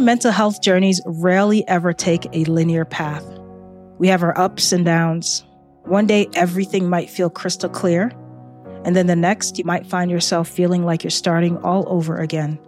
mental 0.00 0.32
health 0.32 0.62
journeys 0.62 1.00
rarely 1.06 1.66
ever 1.68 1.92
take 1.92 2.26
a 2.32 2.44
linear 2.44 2.84
path. 2.84 3.24
We 3.98 4.08
have 4.08 4.22
our 4.22 4.36
ups 4.38 4.72
and 4.72 4.84
downs. 4.84 5.44
One 5.84 6.06
day, 6.06 6.28
everything 6.34 6.88
might 6.88 7.10
feel 7.10 7.30
crystal 7.30 7.68
clear, 7.68 8.12
and 8.84 8.96
then 8.96 9.06
the 9.06 9.16
next, 9.16 9.58
you 9.58 9.64
might 9.64 9.86
find 9.86 10.10
yourself 10.10 10.48
feeling 10.48 10.84
like 10.84 11.04
you're 11.04 11.10
starting 11.10 11.58
all 11.58 11.84
over 11.86 12.16
again. 12.16 12.58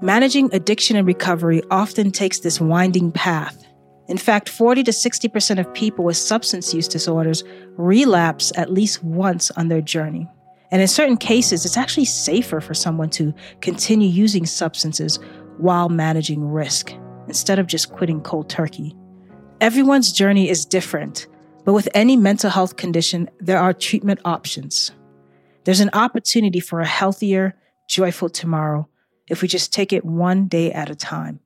Managing 0.00 0.52
addiction 0.52 0.96
and 0.96 1.06
recovery 1.06 1.62
often 1.70 2.10
takes 2.10 2.40
this 2.40 2.60
winding 2.60 3.12
path. 3.12 3.64
In 4.08 4.18
fact, 4.18 4.48
40 4.48 4.82
to 4.82 4.90
60% 4.90 5.60
of 5.60 5.72
people 5.74 6.04
with 6.04 6.16
substance 6.16 6.74
use 6.74 6.88
disorders 6.88 7.44
relapse 7.76 8.52
at 8.56 8.72
least 8.72 9.04
once 9.04 9.52
on 9.52 9.68
their 9.68 9.80
journey. 9.80 10.28
And 10.72 10.82
in 10.82 10.88
certain 10.88 11.18
cases, 11.18 11.64
it's 11.64 11.76
actually 11.76 12.06
safer 12.06 12.60
for 12.60 12.74
someone 12.74 13.10
to 13.10 13.32
continue 13.60 14.08
using 14.08 14.46
substances 14.46 15.18
while 15.58 15.88
managing 15.88 16.44
risk 16.44 16.92
instead 17.28 17.58
of 17.58 17.66
just 17.66 17.92
quitting 17.92 18.20
cold 18.20 18.48
turkey. 18.48 18.96
Everyone's 19.60 20.12
journey 20.12 20.48
is 20.48 20.66
different, 20.66 21.26
but 21.64 21.72
with 21.72 21.88
any 21.94 22.16
mental 22.16 22.50
health 22.50 22.76
condition, 22.76 23.30
there 23.38 23.58
are 23.58 23.72
treatment 23.72 24.20
options. 24.24 24.90
There's 25.64 25.80
an 25.80 25.90
opportunity 25.92 26.60
for 26.60 26.80
a 26.80 26.86
healthier, 26.86 27.54
joyful 27.88 28.28
tomorrow 28.28 28.88
if 29.28 29.42
we 29.42 29.48
just 29.48 29.72
take 29.72 29.92
it 29.92 30.04
one 30.04 30.48
day 30.48 30.72
at 30.72 30.90
a 30.90 30.94
time. 30.94 31.40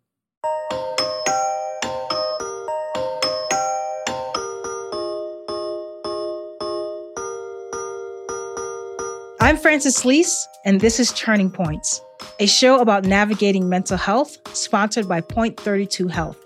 I'm 9.46 9.58
Frantzces 9.58 10.04
Lys, 10.04 10.48
and 10.66 10.80
this 10.80 10.98
is 10.98 11.12
Turning 11.12 11.48
Points, 11.48 12.00
a 12.40 12.46
show 12.46 12.80
about 12.80 13.04
navigating 13.04 13.68
mental 13.68 13.96
health 13.96 14.36
sponsored 14.48 15.08
by 15.08 15.20
Point 15.20 15.60
32 15.60 16.08
Health. 16.08 16.44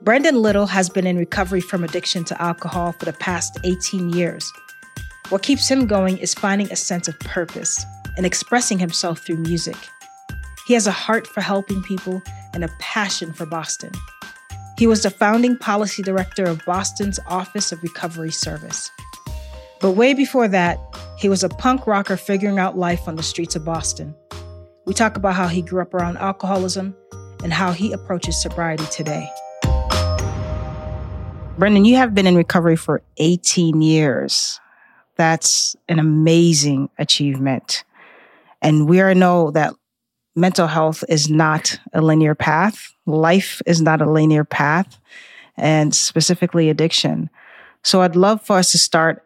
Brendan 0.00 0.40
Little 0.40 0.64
has 0.64 0.88
been 0.88 1.06
in 1.06 1.18
recovery 1.18 1.60
from 1.60 1.84
addiction 1.84 2.24
to 2.24 2.42
alcohol 2.42 2.92
for 2.92 3.04
the 3.04 3.12
past 3.12 3.58
18 3.62 4.14
years. 4.14 4.50
What 5.28 5.42
keeps 5.42 5.70
him 5.70 5.86
going 5.86 6.16
is 6.16 6.32
finding 6.32 6.72
a 6.72 6.76
sense 6.76 7.06
of 7.06 7.20
purpose 7.20 7.84
and 8.16 8.24
expressing 8.24 8.78
himself 8.78 9.20
through 9.20 9.36
music. 9.36 9.76
He 10.66 10.72
has 10.72 10.86
a 10.86 10.92
heart 10.92 11.26
for 11.26 11.42
helping 11.42 11.82
people 11.82 12.22
and 12.54 12.64
a 12.64 12.70
passion 12.78 13.34
for 13.34 13.44
Boston. 13.44 13.92
He 14.78 14.86
was 14.86 15.02
the 15.02 15.10
founding 15.10 15.58
policy 15.58 16.02
director 16.02 16.44
of 16.44 16.64
Boston's 16.64 17.20
Office 17.26 17.72
of 17.72 17.82
Recovery 17.82 18.30
Service. 18.30 18.90
But 19.80 19.92
way 19.92 20.12
before 20.12 20.46
that, 20.48 20.78
he 21.16 21.30
was 21.30 21.42
a 21.42 21.48
punk 21.48 21.86
rocker 21.86 22.18
figuring 22.18 22.58
out 22.58 22.76
life 22.76 23.08
on 23.08 23.16
the 23.16 23.22
streets 23.22 23.56
of 23.56 23.64
Boston. 23.64 24.14
We 24.84 24.92
talk 24.92 25.16
about 25.16 25.34
how 25.34 25.48
he 25.48 25.62
grew 25.62 25.80
up 25.80 25.94
around 25.94 26.18
alcoholism 26.18 26.94
and 27.42 27.50
how 27.50 27.72
he 27.72 27.92
approaches 27.92 28.40
sobriety 28.40 28.84
today. 28.90 29.26
Brendan, 31.56 31.86
you 31.86 31.96
have 31.96 32.14
been 32.14 32.26
in 32.26 32.36
recovery 32.36 32.76
for 32.76 33.00
18 33.16 33.80
years. 33.80 34.60
That's 35.16 35.74
an 35.88 35.98
amazing 35.98 36.90
achievement. 36.98 37.84
And 38.60 38.86
we 38.86 39.00
all 39.00 39.14
know 39.14 39.50
that 39.52 39.74
mental 40.36 40.66
health 40.66 41.04
is 41.08 41.30
not 41.30 41.78
a 41.94 42.02
linear 42.02 42.34
path. 42.34 42.94
Life 43.06 43.62
is 43.64 43.80
not 43.80 44.02
a 44.02 44.10
linear 44.10 44.44
path, 44.44 44.98
and 45.56 45.94
specifically 45.94 46.68
addiction. 46.68 47.30
So 47.82 48.02
I'd 48.02 48.16
love 48.16 48.42
for 48.42 48.58
us 48.58 48.72
to 48.72 48.78
start 48.78 49.24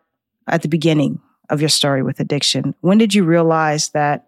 at 0.48 0.62
the 0.62 0.68
beginning 0.68 1.20
of 1.50 1.60
your 1.60 1.68
story 1.68 2.02
with 2.02 2.20
addiction. 2.20 2.74
When 2.80 2.98
did 2.98 3.14
you 3.14 3.24
realize 3.24 3.90
that 3.90 4.26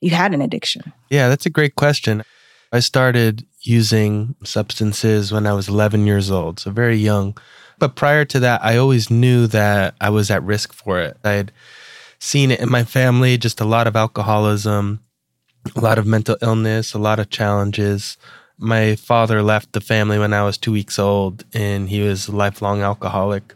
you 0.00 0.10
had 0.10 0.34
an 0.34 0.42
addiction? 0.42 0.92
Yeah, 1.10 1.28
that's 1.28 1.46
a 1.46 1.50
great 1.50 1.74
question. 1.74 2.22
I 2.72 2.80
started 2.80 3.46
using 3.62 4.34
substances 4.44 5.32
when 5.32 5.46
I 5.46 5.52
was 5.52 5.68
11 5.68 6.06
years 6.06 6.30
old, 6.30 6.60
so 6.60 6.70
very 6.70 6.96
young. 6.96 7.36
But 7.78 7.96
prior 7.96 8.24
to 8.26 8.40
that, 8.40 8.62
I 8.64 8.76
always 8.76 9.10
knew 9.10 9.46
that 9.48 9.94
I 10.00 10.10
was 10.10 10.30
at 10.30 10.42
risk 10.42 10.72
for 10.72 11.00
it. 11.00 11.16
I 11.24 11.32
had 11.32 11.52
seen 12.18 12.50
it 12.50 12.60
in 12.60 12.70
my 12.70 12.84
family, 12.84 13.38
just 13.38 13.60
a 13.60 13.64
lot 13.64 13.86
of 13.86 13.96
alcoholism, 13.96 15.00
a 15.76 15.80
lot 15.80 15.98
of 15.98 16.06
mental 16.06 16.36
illness, 16.42 16.92
a 16.92 16.98
lot 16.98 17.18
of 17.18 17.30
challenges. 17.30 18.16
My 18.58 18.96
father 18.96 19.42
left 19.42 19.72
the 19.72 19.80
family 19.80 20.18
when 20.18 20.32
I 20.32 20.42
was 20.42 20.58
two 20.58 20.72
weeks 20.72 20.98
old, 20.98 21.44
and 21.54 21.88
he 21.88 22.00
was 22.00 22.28
a 22.28 22.34
lifelong 22.34 22.82
alcoholic. 22.82 23.54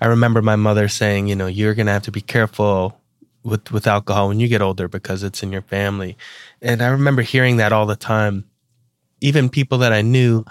I 0.00 0.06
remember 0.06 0.42
my 0.42 0.56
mother 0.56 0.88
saying, 0.88 1.26
you 1.28 1.36
know, 1.36 1.46
you're 1.46 1.74
going 1.74 1.86
to 1.86 1.92
have 1.92 2.02
to 2.02 2.10
be 2.10 2.20
careful 2.20 3.00
with, 3.42 3.70
with 3.70 3.86
alcohol 3.86 4.28
when 4.28 4.40
you 4.40 4.48
get 4.48 4.62
older 4.62 4.88
because 4.88 5.22
it's 5.22 5.42
in 5.42 5.52
your 5.52 5.62
family. 5.62 6.16
And 6.60 6.82
I 6.82 6.88
remember 6.88 7.22
hearing 7.22 7.56
that 7.58 7.72
all 7.72 7.86
the 7.86 7.96
time. 7.96 8.44
Even 9.20 9.48
people 9.48 9.78
that 9.78 9.92
I 9.92 10.02
knew 10.02 10.44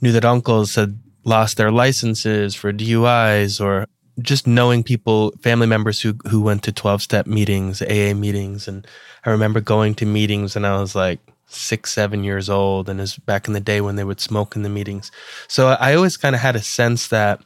knew 0.00 0.10
that 0.12 0.24
uncles 0.24 0.74
had 0.74 0.98
lost 1.24 1.56
their 1.56 1.70
licenses 1.70 2.56
for 2.56 2.72
DUIs 2.72 3.60
or 3.60 3.86
just 4.20 4.46
knowing 4.46 4.82
people, 4.82 5.32
family 5.40 5.68
members 5.68 6.00
who 6.00 6.14
who 6.28 6.40
went 6.40 6.64
to 6.64 6.72
12 6.72 7.00
step 7.00 7.26
meetings, 7.26 7.80
AA 7.80 8.12
meetings 8.12 8.66
and 8.66 8.86
I 9.24 9.30
remember 9.30 9.60
going 9.60 9.94
to 9.96 10.06
meetings 10.06 10.56
and 10.56 10.66
I 10.66 10.80
was 10.80 10.96
like 10.96 11.20
six, 11.46 11.92
seven 11.92 12.24
years 12.24 12.48
old, 12.48 12.88
and 12.88 13.00
it's 13.00 13.18
back 13.18 13.46
in 13.46 13.54
the 13.54 13.60
day 13.60 13.80
when 13.80 13.96
they 13.96 14.04
would 14.04 14.20
smoke 14.20 14.56
in 14.56 14.62
the 14.62 14.68
meetings. 14.68 15.10
So 15.48 15.68
I 15.68 15.94
always 15.94 16.16
kind 16.16 16.34
of 16.34 16.40
had 16.40 16.56
a 16.56 16.62
sense 16.62 17.08
that 17.08 17.42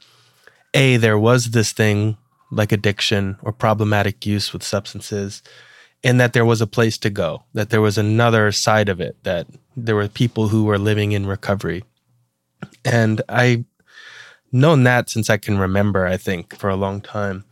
a 0.77 0.97
there 0.97 1.19
was 1.19 1.45
this 1.45 1.71
thing 1.73 2.17
like 2.51 2.71
addiction 2.71 3.37
or 3.41 3.51
problematic 3.51 4.25
use 4.25 4.53
with 4.53 4.63
substances, 4.63 5.41
and 6.03 6.19
that 6.21 6.33
there 6.33 6.45
was 6.45 6.61
a 6.61 6.67
place 6.67 6.97
to 6.99 7.09
go, 7.09 7.43
that 7.53 7.69
there 7.69 7.81
was 7.81 7.97
another 7.97 8.51
side 8.51 8.87
of 8.87 9.01
it, 9.01 9.21
that 9.23 9.47
there 9.75 9.95
were 9.95 10.07
people 10.07 10.47
who 10.47 10.63
were 10.63 10.77
living 10.77 11.11
in 11.11 11.25
recovery, 11.25 11.83
and 12.85 13.21
I've 13.27 13.65
known 14.51 14.83
that 14.83 15.09
since 15.09 15.29
I 15.29 15.37
can 15.37 15.57
remember. 15.57 16.05
I 16.05 16.15
think 16.17 16.55
for 16.55 16.69
a 16.69 16.75
long 16.75 17.01
time. 17.01 17.43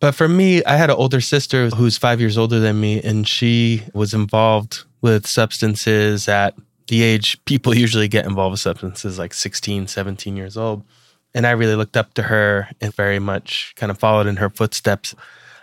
But 0.00 0.14
for 0.14 0.28
me, 0.28 0.62
I 0.64 0.76
had 0.76 0.90
an 0.90 0.96
older 0.96 1.20
sister 1.20 1.68
who's 1.70 1.96
five 1.96 2.20
years 2.20 2.38
older 2.38 2.60
than 2.60 2.80
me, 2.80 3.02
and 3.02 3.26
she 3.26 3.82
was 3.92 4.14
involved 4.14 4.84
with 5.00 5.26
substances 5.26 6.28
at 6.28 6.54
the 6.86 7.02
age 7.02 7.42
people 7.44 7.74
usually 7.74 8.08
get 8.08 8.26
involved 8.26 8.52
with 8.52 8.60
substances, 8.60 9.18
like 9.18 9.32
16, 9.32 9.86
17 9.86 10.36
years 10.36 10.56
old. 10.56 10.84
And 11.34 11.46
I 11.46 11.50
really 11.50 11.74
looked 11.74 11.96
up 11.96 12.14
to 12.14 12.22
her 12.22 12.68
and 12.80 12.94
very 12.94 13.18
much 13.18 13.74
kind 13.76 13.90
of 13.90 13.98
followed 13.98 14.26
in 14.26 14.36
her 14.36 14.50
footsteps. 14.50 15.14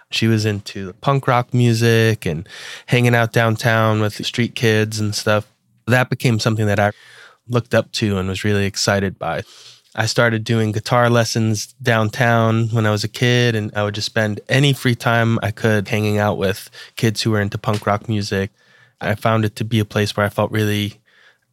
She 0.10 0.28
was 0.28 0.46
into 0.46 0.94
punk 0.94 1.28
rock 1.28 1.54
music 1.54 2.26
and 2.26 2.48
hanging 2.88 3.16
out 3.16 3.32
downtown 3.32 4.02
with 4.02 4.26
street 4.26 4.56
kids 4.56 5.00
and 5.00 5.16
stuff. 5.16 5.48
That 5.88 6.10
became 6.10 6.40
something 6.40 6.66
that 6.66 6.80
I 6.80 6.92
looked 7.48 7.74
up 7.74 7.92
to 7.94 8.18
and 8.18 8.28
was 8.28 8.44
really 8.44 8.66
excited 8.66 9.18
by. 9.18 9.44
I 9.94 10.06
started 10.06 10.46
doing 10.46 10.72
guitar 10.72 11.10
lessons 11.10 11.74
downtown 11.82 12.70
when 12.70 12.86
I 12.86 12.92
was 12.92 13.04
a 13.04 13.10
kid, 13.10 13.56
and 13.56 13.74
I 13.76 13.84
would 13.84 13.96
just 13.96 14.06
spend 14.06 14.40
any 14.48 14.72
free 14.72 14.96
time 14.96 15.38
I 15.44 15.52
could 15.52 15.90
hanging 15.90 16.18
out 16.18 16.38
with 16.38 16.70
kids 16.96 17.22
who 17.22 17.32
were 17.32 17.42
into 17.42 17.58
punk 17.58 17.86
rock 17.86 18.08
music. 18.08 18.52
I 19.02 19.16
found 19.16 19.44
it 19.44 19.58
to 19.58 19.66
be 19.66 19.80
a 19.80 19.86
place 19.86 20.16
where 20.16 20.26
I 20.26 20.30
felt 20.30 20.52
really 20.52 21.02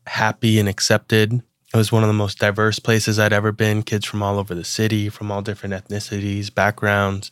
happy 0.07 0.61
and 0.61 0.69
accepted. 0.69 1.43
It 1.73 1.77
was 1.77 1.93
one 1.93 2.03
of 2.03 2.09
the 2.09 2.15
most 2.15 2.39
diverse 2.39 2.79
places 2.79 3.19
I'd 3.19 3.33
ever 3.33 3.53
been. 3.53 3.83
Kids 3.83 4.07
from 4.07 4.23
all 4.23 4.39
over 4.39 4.55
the 4.55 4.65
city, 4.65 5.09
from 5.11 5.31
all 5.31 5.43
different 5.43 5.75
ethnicities, 5.75 6.55
backgrounds, 6.55 7.31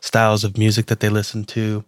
styles 0.00 0.42
of 0.42 0.58
music 0.58 0.86
that 0.86 1.00
they 1.00 1.08
listened 1.08 1.46
to. 1.48 1.84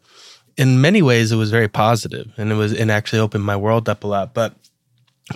In 0.57 0.81
many 0.81 1.03
ways, 1.03 1.33
it 1.33 1.37
was 1.37 1.51
very 1.51 1.69
positive, 1.69 2.33
and 2.37 2.53
it 2.53 2.55
was 2.55 2.73
and 2.73 2.91
actually 2.91 3.19
opened 3.19 3.45
my 3.45 3.57
world 3.57 3.89
up 3.89 4.05
a 4.05 4.07
lot. 4.07 4.33
But 4.33 4.55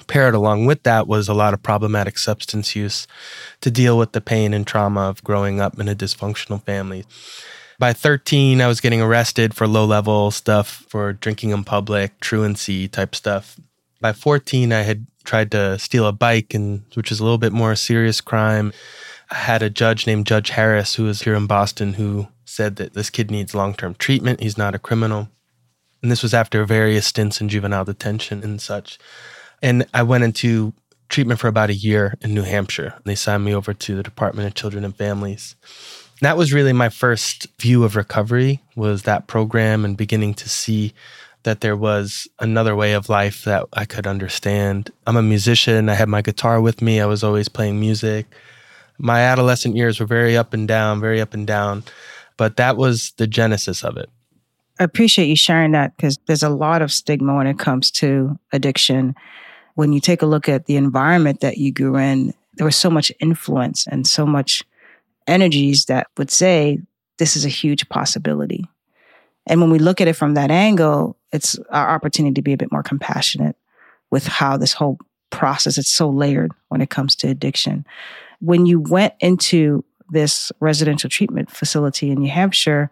paired 0.07 0.35
along 0.35 0.67
with 0.67 0.85
that 0.85 1.07
was 1.07 1.29
a 1.29 1.35
lot 1.35 1.53
of 1.53 1.63
problematic 1.63 2.17
substance 2.17 2.75
use 2.75 3.07
to 3.61 3.71
deal 3.71 3.99
with 3.99 4.13
the 4.13 4.21
pain 4.21 4.55
and 4.55 4.67
trauma 4.67 5.03
of 5.03 5.23
growing 5.25 5.61
up 5.61 5.79
in 5.79 5.89
a 5.89 5.95
dysfunctional 5.95 6.63
family. 6.65 7.05
By 7.79 7.93
13, 7.93 8.61
I 8.61 8.69
was 8.69 8.81
getting 8.81 9.03
arrested 9.03 9.55
for 9.55 9.67
low 9.67 9.85
level 9.85 10.31
stuff, 10.31 10.85
for 10.89 11.13
drinking 11.13 11.51
in 11.51 11.65
public, 11.65 12.21
truancy 12.21 12.87
type 12.87 13.15
stuff. 13.15 13.59
By 14.03 14.13
14, 14.13 14.73
I 14.73 14.83
had 14.83 15.07
tried 15.23 15.53
to 15.53 15.79
steal 15.79 16.07
a 16.07 16.13
bike, 16.13 16.55
and 16.55 16.83
which 16.95 17.13
is 17.13 17.21
a 17.21 17.23
little 17.23 17.39
bit 17.39 17.53
more 17.53 17.77
serious 17.77 18.21
crime. 18.21 18.73
I 19.31 19.37
had 19.37 19.63
a 19.63 19.71
judge 19.71 20.09
named 20.09 20.27
Judge 20.27 20.51
Harris, 20.51 20.97
who 20.97 21.05
was 21.05 21.23
here 21.23 21.37
in 21.37 21.47
Boston, 21.47 21.95
who 21.95 22.27
said 22.45 22.77
that 22.77 22.95
this 22.95 23.11
kid 23.11 23.31
needs 23.31 23.55
long 23.55 23.75
term 23.75 23.95
treatment. 23.95 24.41
He's 24.41 24.59
not 24.59 24.75
a 24.75 24.81
criminal. 24.81 25.29
And 26.03 26.11
this 26.11 26.23
was 26.23 26.35
after 26.35 26.65
various 26.65 27.07
stints 27.07 27.41
in 27.41 27.49
juvenile 27.49 27.85
detention 27.85 28.43
and 28.43 28.61
such. 28.61 28.99
And 29.63 29.87
I 29.95 30.03
went 30.03 30.25
into 30.25 30.73
treatment 31.09 31.39
for 31.39 31.47
about 31.47 31.71
a 31.71 31.75
year 31.75 32.19
in 32.23 32.35
New 32.35 32.43
Hampshire. 32.43 32.95
They 33.05 33.15
signed 33.15 33.45
me 33.45 33.55
over 33.55 33.73
to 33.73 33.95
the 33.95 34.03
Department 34.03 34.49
of 34.49 34.55
Children 34.55 34.85
and 34.85 34.97
Families. 34.97 35.55
That 36.23 36.37
was 36.37 36.53
really 36.53 36.73
my 36.73 36.89
first 36.89 37.47
view 37.61 37.85
of 37.85 37.95
recovery 37.95 38.63
was 38.75 39.03
that 39.03 39.29
program 39.29 39.85
and 39.85 39.97
beginning 39.97 40.35
to 40.35 40.49
see 40.49 40.93
that 41.45 41.61
there 41.61 41.77
was 41.77 42.29
another 42.39 42.77
way 42.77 42.93
of 42.93 43.09
life 43.09 43.45
that 43.45 43.67
I 43.73 43.85
could 43.85 44.07
understand. 44.07 44.91
I'm 45.07 45.17
a 45.17 45.23
musician. 45.23 45.89
I 45.89 45.95
had 45.95 46.09
my 46.09 46.23
guitar 46.23 46.61
with 46.61 46.83
me. 46.83 47.01
I 47.01 47.07
was 47.07 47.25
always 47.25 47.49
playing 47.49 47.81
music. 47.81 48.27
My 48.99 49.21
adolescent 49.21 49.77
years 49.77 49.99
were 49.99 50.07
very 50.07 50.37
up 50.37 50.53
and 50.53 50.69
down, 50.69 51.01
very 51.01 51.21
up 51.21 51.35
and 51.35 51.47
down, 51.47 51.83
but 52.37 52.57
that 52.57 52.77
was 52.77 53.13
the 53.17 53.27
genesis 53.27 53.83
of 53.83 53.97
it. 53.97 54.09
I 54.79 54.85
appreciate 54.85 55.27
you 55.27 55.37
sharing 55.37 55.73
that 55.73 55.97
because 55.97 56.19
there's 56.27 56.43
a 56.43 56.49
lot 56.49 56.83
of 56.83 56.93
stigma 56.93 57.35
when 57.35 57.47
it 57.47 57.59
comes 57.59 57.91
to 57.93 58.39
addiction 58.53 59.15
when 59.75 59.93
you 59.93 60.01
take 60.01 60.23
a 60.23 60.27
look 60.27 60.49
at 60.49 60.67
the 60.67 60.77
environment 60.77 61.41
that 61.41 61.59
you 61.59 61.73
grew 61.73 61.97
in, 61.97 62.35
there 62.55 62.65
was 62.65 62.77
so 62.77 62.91
much 62.91 63.11
influence 63.21 63.87
and 63.87 64.07
so 64.07 64.27
much 64.27 64.63
energies 65.27 65.87
that 65.87 66.09
would 66.19 66.31
say 66.31 66.81
this 67.19 67.37
is 67.37 67.45
a 67.45 67.51
huge 67.51 67.89
possibility. 67.89 68.67
And 69.47 69.61
when 69.61 69.71
we 69.71 69.79
look 69.79 70.01
at 70.01 70.09
it 70.09 70.15
from 70.15 70.35
that 70.35 70.51
angle, 70.51 71.17
it's 71.33 71.59
our 71.71 71.91
opportunity 71.91 72.35
to 72.35 72.43
be 72.43 72.53
a 72.53 72.57
bit 72.57 72.73
more 72.73 72.83
compassionate 72.83 73.57
with 74.11 74.27
how 74.27 74.57
this 74.57 74.73
whole 74.73 74.99
process 75.31 75.79
it's 75.79 75.91
so 75.91 76.09
layered 76.09 76.53
when 76.69 76.81
it 76.81 76.91
comes 76.91 77.17
to 77.17 77.29
addiction. 77.29 77.85
When 78.41 78.67
you 78.67 78.81
went 78.81 79.15
into 79.21 79.85
this 80.11 80.53
residential 80.61 81.09
treatment 81.09 81.51
facility 81.51 82.11
in 82.11 82.21
New 82.21 82.31
Hampshire 82.31 82.91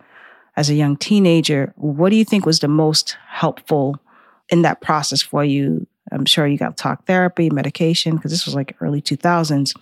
as 0.56 0.70
a 0.70 0.74
young 0.74 0.96
teenager, 0.96 1.72
what 1.76 2.10
do 2.10 2.16
you 2.16 2.24
think 2.24 2.46
was 2.46 2.60
the 2.60 2.68
most 2.68 3.16
helpful 3.28 4.00
in 4.48 4.62
that 4.62 4.80
process 4.80 5.22
for 5.22 5.44
you? 5.44 5.86
I'm 6.10 6.24
sure 6.24 6.46
you 6.46 6.58
got 6.58 6.76
talk 6.76 7.06
therapy, 7.06 7.50
medication, 7.50 8.16
because 8.16 8.32
this 8.32 8.46
was 8.46 8.54
like 8.54 8.74
early 8.80 9.02
2000s. 9.02 9.72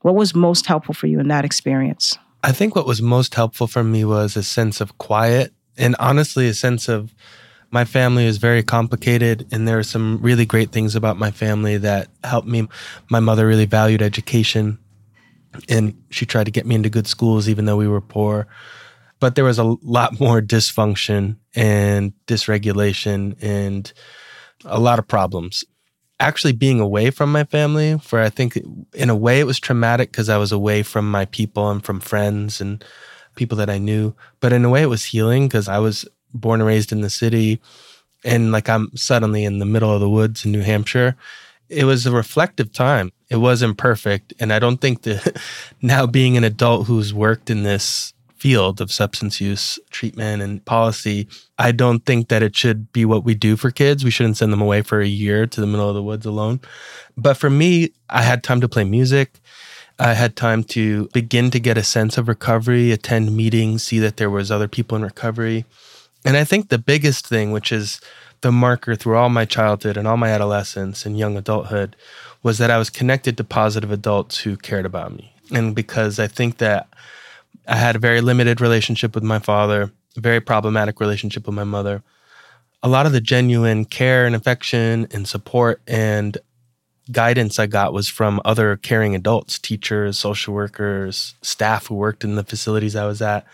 What 0.00 0.14
was 0.14 0.34
most 0.34 0.66
helpful 0.66 0.94
for 0.94 1.06
you 1.06 1.20
in 1.20 1.28
that 1.28 1.44
experience? 1.44 2.18
I 2.42 2.52
think 2.52 2.74
what 2.74 2.86
was 2.86 3.02
most 3.02 3.34
helpful 3.34 3.66
for 3.66 3.84
me 3.84 4.04
was 4.04 4.36
a 4.36 4.42
sense 4.42 4.80
of 4.80 4.96
quiet 4.98 5.52
and 5.78 5.96
honestly 5.98 6.48
a 6.48 6.54
sense 6.54 6.88
of 6.88 7.14
my 7.70 7.84
family 7.84 8.24
is 8.24 8.38
very 8.38 8.62
complicated 8.62 9.46
and 9.52 9.68
there 9.68 9.78
are 9.78 9.84
some 9.84 10.18
really 10.22 10.46
great 10.46 10.72
things 10.72 10.94
about 10.94 11.18
my 11.18 11.30
family 11.30 11.76
that 11.78 12.08
helped 12.24 12.48
me. 12.48 12.66
My 13.10 13.20
mother 13.20 13.46
really 13.46 13.66
valued 13.66 14.02
education 14.02 14.78
and 15.68 15.94
she 16.10 16.26
tried 16.26 16.44
to 16.44 16.50
get 16.50 16.66
me 16.66 16.74
into 16.74 16.90
good 16.90 17.06
schools 17.06 17.48
even 17.48 17.66
though 17.66 17.76
we 17.76 17.88
were 17.88 18.00
poor. 18.00 18.46
But 19.20 19.34
there 19.34 19.44
was 19.44 19.58
a 19.58 19.76
lot 19.82 20.18
more 20.20 20.40
dysfunction 20.40 21.36
and 21.54 22.12
dysregulation 22.26 23.36
and 23.42 23.92
a 24.64 24.80
lot 24.80 24.98
of 24.98 25.06
problems. 25.06 25.64
Actually 26.20 26.52
being 26.52 26.80
away 26.80 27.10
from 27.10 27.30
my 27.30 27.44
family 27.44 27.96
for 27.98 28.20
i 28.20 28.28
think 28.28 28.58
in 28.92 29.08
a 29.08 29.14
way 29.14 29.38
it 29.38 29.46
was 29.46 29.60
traumatic 29.60 30.10
because 30.10 30.28
i 30.28 30.36
was 30.36 30.50
away 30.50 30.82
from 30.82 31.08
my 31.08 31.24
people 31.26 31.70
and 31.70 31.84
from 31.84 32.00
friends 32.00 32.60
and 32.60 32.84
people 33.38 33.56
that 33.56 33.70
i 33.70 33.78
knew 33.78 34.14
but 34.40 34.52
in 34.52 34.64
a 34.64 34.68
way 34.68 34.82
it 34.82 34.86
was 34.86 35.04
healing 35.04 35.46
because 35.46 35.68
i 35.68 35.78
was 35.78 36.06
born 36.34 36.60
and 36.60 36.66
raised 36.66 36.92
in 36.92 37.00
the 37.00 37.10
city 37.10 37.60
and 38.24 38.52
like 38.52 38.68
i'm 38.68 38.94
suddenly 38.94 39.44
in 39.44 39.58
the 39.58 39.64
middle 39.64 39.92
of 39.92 40.00
the 40.00 40.10
woods 40.10 40.44
in 40.44 40.52
new 40.52 40.60
hampshire 40.60 41.16
it 41.68 41.84
was 41.84 42.04
a 42.04 42.12
reflective 42.12 42.72
time 42.72 43.10
it 43.30 43.36
wasn't 43.36 43.78
perfect 43.78 44.34
and 44.40 44.52
i 44.52 44.58
don't 44.58 44.80
think 44.82 45.02
that 45.02 45.40
now 45.82 46.06
being 46.06 46.36
an 46.36 46.44
adult 46.44 46.86
who's 46.86 47.14
worked 47.14 47.48
in 47.48 47.62
this 47.62 48.12
field 48.38 48.80
of 48.80 48.92
substance 48.92 49.40
use 49.40 49.78
treatment 49.90 50.42
and 50.42 50.64
policy, 50.64 51.28
I 51.58 51.72
don't 51.72 52.04
think 52.06 52.28
that 52.28 52.42
it 52.42 52.56
should 52.56 52.92
be 52.92 53.04
what 53.04 53.24
we 53.24 53.34
do 53.34 53.56
for 53.56 53.70
kids. 53.70 54.04
We 54.04 54.10
shouldn't 54.10 54.36
send 54.36 54.52
them 54.52 54.60
away 54.60 54.82
for 54.82 55.00
a 55.00 55.06
year 55.06 55.46
to 55.46 55.60
the 55.60 55.66
middle 55.66 55.88
of 55.88 55.94
the 55.94 56.02
woods 56.02 56.24
alone. 56.24 56.60
But 57.16 57.34
for 57.34 57.50
me, 57.50 57.90
I 58.08 58.22
had 58.22 58.42
time 58.42 58.60
to 58.60 58.68
play 58.68 58.84
music. 58.84 59.40
I 59.98 60.14
had 60.14 60.36
time 60.36 60.62
to 60.64 61.08
begin 61.08 61.50
to 61.50 61.58
get 61.58 61.76
a 61.76 61.82
sense 61.82 62.18
of 62.18 62.28
recovery, 62.28 62.92
attend 62.92 63.36
meetings, 63.36 63.82
see 63.82 63.98
that 63.98 64.16
there 64.16 64.30
was 64.30 64.50
other 64.50 64.68
people 64.68 64.96
in 64.96 65.02
recovery. 65.02 65.64
And 66.24 66.36
I 66.36 66.44
think 66.44 66.68
the 66.68 66.78
biggest 66.78 67.26
thing, 67.26 67.50
which 67.50 67.72
is 67.72 68.00
the 68.40 68.52
marker 68.52 68.94
through 68.94 69.16
all 69.16 69.28
my 69.28 69.44
childhood 69.44 69.96
and 69.96 70.06
all 70.06 70.16
my 70.16 70.28
adolescence 70.28 71.04
and 71.04 71.18
young 71.18 71.36
adulthood, 71.36 71.96
was 72.42 72.58
that 72.58 72.70
I 72.70 72.78
was 72.78 72.90
connected 72.90 73.36
to 73.36 73.44
positive 73.44 73.90
adults 73.90 74.38
who 74.38 74.56
cared 74.56 74.86
about 74.86 75.12
me. 75.12 75.32
And 75.50 75.74
because 75.74 76.18
I 76.20 76.28
think 76.28 76.58
that 76.58 76.88
I 77.66 77.76
had 77.76 77.96
a 77.96 78.00
very 78.00 78.20
limited 78.20 78.60
relationship 78.60 79.14
with 79.14 79.24
my 79.24 79.40
father, 79.40 79.90
a 80.16 80.20
very 80.20 80.40
problematic 80.40 81.00
relationship 81.00 81.46
with 81.46 81.54
my 81.54 81.64
mother. 81.64 82.02
A 82.82 82.88
lot 82.88 83.06
of 83.06 83.12
the 83.12 83.20
genuine 83.20 83.84
care 83.84 84.24
and 84.24 84.36
affection 84.36 85.08
and 85.10 85.26
support 85.26 85.80
and 85.88 86.38
guidance 87.10 87.58
I 87.58 87.66
got 87.66 87.92
was 87.92 88.08
from 88.08 88.40
other 88.44 88.76
caring 88.76 89.14
adults, 89.14 89.58
teachers, 89.58 90.18
social 90.18 90.54
workers, 90.54 91.34
staff 91.42 91.86
who 91.86 91.94
worked 91.94 92.24
in 92.24 92.34
the 92.34 92.44
facilities 92.44 92.96
I 92.96 93.06
was 93.06 93.22
at. 93.22 93.46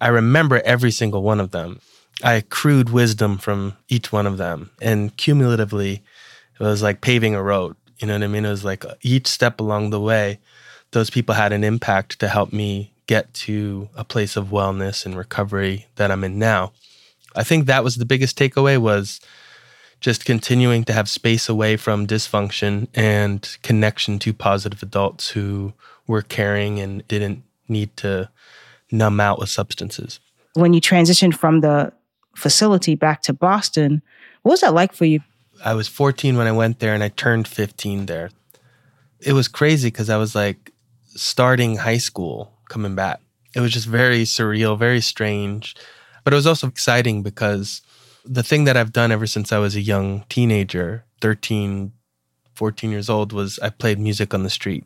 I 0.00 0.08
remember 0.08 0.60
every 0.64 0.90
single 0.90 1.22
one 1.22 1.40
of 1.40 1.50
them. 1.52 1.80
I 2.22 2.34
accrued 2.34 2.90
wisdom 2.90 3.38
from 3.38 3.76
each 3.88 4.12
one 4.12 4.26
of 4.26 4.36
them. 4.36 4.70
And 4.80 5.16
cumulatively, 5.16 6.02
it 6.58 6.62
was 6.62 6.82
like 6.82 7.00
paving 7.00 7.34
a 7.34 7.42
road. 7.42 7.76
You 7.98 8.08
know 8.08 8.14
what 8.14 8.24
I 8.24 8.28
mean? 8.28 8.44
It 8.44 8.50
was 8.50 8.64
like 8.64 8.84
uh, 8.84 8.94
each 9.02 9.26
step 9.26 9.60
along 9.60 9.90
the 9.90 10.00
way, 10.00 10.40
those 10.90 11.10
people 11.10 11.34
had 11.34 11.52
an 11.52 11.64
impact 11.64 12.18
to 12.20 12.28
help 12.28 12.52
me 12.52 12.92
get 13.06 13.32
to 13.34 13.88
a 13.96 14.04
place 14.04 14.36
of 14.36 14.48
wellness 14.48 15.04
and 15.04 15.16
recovery 15.16 15.86
that 15.96 16.10
I'm 16.10 16.24
in 16.24 16.38
now. 16.38 16.72
I 17.34 17.44
think 17.44 17.66
that 17.66 17.84
was 17.84 17.96
the 17.96 18.04
biggest 18.04 18.38
takeaway 18.38 18.78
was 18.78 19.20
just 20.02 20.24
continuing 20.24 20.82
to 20.84 20.92
have 20.92 21.08
space 21.08 21.48
away 21.48 21.76
from 21.76 22.06
dysfunction 22.06 22.88
and 22.92 23.56
connection 23.62 24.18
to 24.18 24.34
positive 24.34 24.82
adults 24.82 25.30
who 25.30 25.72
were 26.08 26.22
caring 26.22 26.80
and 26.80 27.06
didn't 27.06 27.42
need 27.68 27.96
to 27.96 28.28
numb 28.90 29.20
out 29.20 29.38
with 29.38 29.48
substances. 29.48 30.18
When 30.54 30.74
you 30.74 30.80
transitioned 30.80 31.34
from 31.34 31.60
the 31.60 31.92
facility 32.36 32.96
back 32.96 33.22
to 33.22 33.32
Boston, 33.32 34.02
what 34.42 34.50
was 34.50 34.60
that 34.60 34.74
like 34.74 34.92
for 34.92 35.04
you? 35.04 35.20
I 35.64 35.74
was 35.74 35.86
14 35.86 36.36
when 36.36 36.48
I 36.48 36.52
went 36.52 36.80
there 36.80 36.94
and 36.94 37.02
I 37.02 37.08
turned 37.08 37.46
15 37.46 38.06
there. 38.06 38.30
It 39.20 39.34
was 39.34 39.46
crazy 39.46 39.86
because 39.86 40.10
I 40.10 40.16
was 40.16 40.34
like 40.34 40.72
starting 41.06 41.76
high 41.76 41.98
school 41.98 42.52
coming 42.68 42.96
back. 42.96 43.20
It 43.54 43.60
was 43.60 43.72
just 43.72 43.86
very 43.86 44.24
surreal, 44.24 44.76
very 44.76 45.00
strange. 45.00 45.76
But 46.24 46.32
it 46.32 46.36
was 46.36 46.46
also 46.46 46.66
exciting 46.66 47.22
because 47.22 47.82
the 48.24 48.42
thing 48.42 48.64
that 48.64 48.76
I've 48.76 48.92
done 48.92 49.12
ever 49.12 49.26
since 49.26 49.52
I 49.52 49.58
was 49.58 49.74
a 49.76 49.80
young 49.80 50.24
teenager, 50.28 51.04
13, 51.20 51.92
14 52.54 52.90
years 52.90 53.08
old, 53.10 53.32
was 53.32 53.58
I 53.60 53.70
played 53.70 53.98
music 53.98 54.34
on 54.34 54.42
the 54.42 54.50
street. 54.50 54.84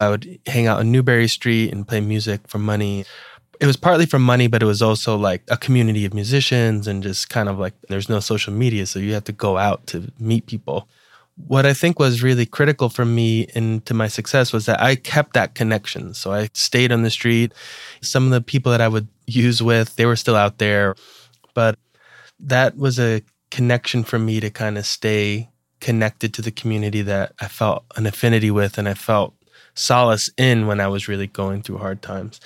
I 0.00 0.08
would 0.08 0.38
hang 0.46 0.66
out 0.66 0.78
on 0.78 0.92
Newbury 0.92 1.28
Street 1.28 1.72
and 1.72 1.86
play 1.86 2.00
music 2.00 2.40
for 2.48 2.58
money. 2.58 3.04
It 3.60 3.66
was 3.66 3.76
partly 3.76 4.06
for 4.06 4.18
money, 4.18 4.46
but 4.46 4.62
it 4.62 4.66
was 4.66 4.80
also 4.80 5.16
like 5.16 5.42
a 5.50 5.56
community 5.56 6.04
of 6.06 6.14
musicians 6.14 6.86
and 6.86 7.02
just 7.02 7.28
kind 7.28 7.48
of 7.48 7.58
like 7.58 7.74
there's 7.88 8.08
no 8.08 8.20
social 8.20 8.52
media. 8.52 8.86
So 8.86 8.98
you 8.98 9.12
have 9.14 9.24
to 9.24 9.32
go 9.32 9.58
out 9.58 9.86
to 9.88 10.10
meet 10.18 10.46
people 10.46 10.88
what 11.46 11.66
I 11.66 11.72
think 11.72 11.98
was 11.98 12.22
really 12.22 12.46
critical 12.46 12.88
for 12.88 13.04
me 13.04 13.46
into 13.54 13.94
my 13.94 14.08
success 14.08 14.52
was 14.52 14.66
that 14.66 14.80
I 14.80 14.96
kept 14.96 15.34
that 15.34 15.54
connection. 15.54 16.14
So 16.14 16.32
I 16.32 16.50
stayed 16.54 16.92
on 16.92 17.02
the 17.02 17.10
street. 17.10 17.52
Some 18.00 18.24
of 18.26 18.30
the 18.30 18.40
people 18.40 18.72
that 18.72 18.80
I 18.80 18.88
would 18.88 19.08
use 19.26 19.62
with, 19.62 19.96
they 19.96 20.06
were 20.06 20.16
still 20.16 20.36
out 20.36 20.58
there. 20.58 20.94
But 21.54 21.78
that 22.42 22.76
was 22.76 22.98
a 22.98 23.22
connection 23.50 24.04
for 24.04 24.18
me 24.18 24.40
to 24.40 24.50
kind 24.50 24.78
of 24.78 24.86
stay 24.86 25.48
connected 25.80 26.34
to 26.34 26.42
the 26.42 26.50
community 26.50 27.02
that 27.02 27.32
I 27.40 27.48
felt 27.48 27.84
an 27.96 28.06
affinity 28.06 28.50
with 28.50 28.78
and 28.78 28.88
I 28.88 28.94
felt 28.94 29.34
solace 29.74 30.30
in 30.36 30.66
when 30.66 30.80
I 30.80 30.88
was 30.88 31.08
really 31.08 31.26
going 31.26 31.62
through 31.62 31.78
hard 31.78 32.02
times. 32.02 32.40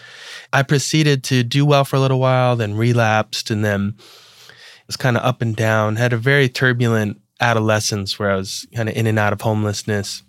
I 0.52 0.62
proceeded 0.62 1.24
to 1.24 1.42
do 1.42 1.66
well 1.66 1.84
for 1.84 1.96
a 1.96 2.00
little 2.00 2.20
while, 2.20 2.56
then 2.56 2.74
relapsed, 2.74 3.50
and 3.50 3.64
then 3.64 3.94
it 3.98 4.86
was 4.86 4.96
kind 4.96 5.16
of 5.16 5.24
up 5.24 5.42
and 5.42 5.56
down, 5.56 5.96
had 5.96 6.12
a 6.12 6.18
very 6.18 6.48
turbulent 6.48 7.20
adolescence 7.40 8.18
where 8.18 8.30
I 8.30 8.36
was 8.36 8.66
kind 8.74 8.88
of 8.88 8.94
in 8.94 9.06
and 9.06 9.18
out 9.18 9.32
of 9.32 9.40
homelessness. 9.40 10.22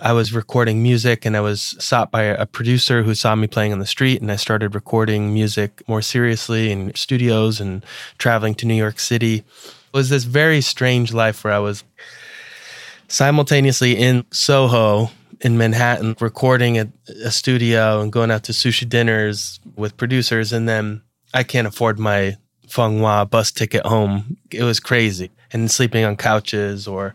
I 0.00 0.12
was 0.12 0.32
recording 0.32 0.82
music 0.82 1.24
and 1.24 1.36
I 1.36 1.40
was 1.40 1.74
sought 1.78 2.10
by 2.10 2.22
a 2.22 2.46
producer 2.46 3.02
who 3.02 3.14
saw 3.14 3.34
me 3.34 3.46
playing 3.46 3.72
on 3.72 3.80
the 3.80 3.86
street 3.86 4.20
and 4.20 4.30
I 4.30 4.36
started 4.36 4.74
recording 4.74 5.34
music 5.34 5.82
more 5.88 6.02
seriously 6.02 6.70
in 6.70 6.94
studios 6.94 7.60
and 7.60 7.84
traveling 8.16 8.54
to 8.56 8.66
New 8.66 8.74
York 8.74 9.00
City. 9.00 9.36
It 9.36 9.44
was 9.92 10.08
this 10.08 10.24
very 10.24 10.60
strange 10.60 11.12
life 11.12 11.42
where 11.42 11.52
I 11.52 11.58
was 11.58 11.82
simultaneously 13.08 13.96
in 13.96 14.24
Soho 14.30 15.10
in 15.40 15.58
Manhattan 15.58 16.16
recording 16.20 16.78
at 16.78 16.88
a 17.24 17.30
studio 17.30 18.00
and 18.00 18.12
going 18.12 18.30
out 18.30 18.44
to 18.44 18.52
sushi 18.52 18.88
dinners 18.88 19.58
with 19.76 19.96
producers 19.96 20.52
and 20.52 20.68
then 20.68 21.02
I 21.34 21.42
can't 21.42 21.66
afford 21.66 21.98
my 21.98 22.36
Fung 22.68 23.00
Wah 23.00 23.24
bus 23.24 23.50
ticket 23.50 23.86
home. 23.86 24.36
It 24.50 24.62
was 24.62 24.80
crazy 24.80 25.30
and 25.52 25.70
sleeping 25.70 26.04
on 26.04 26.16
couches 26.16 26.86
or 26.86 27.14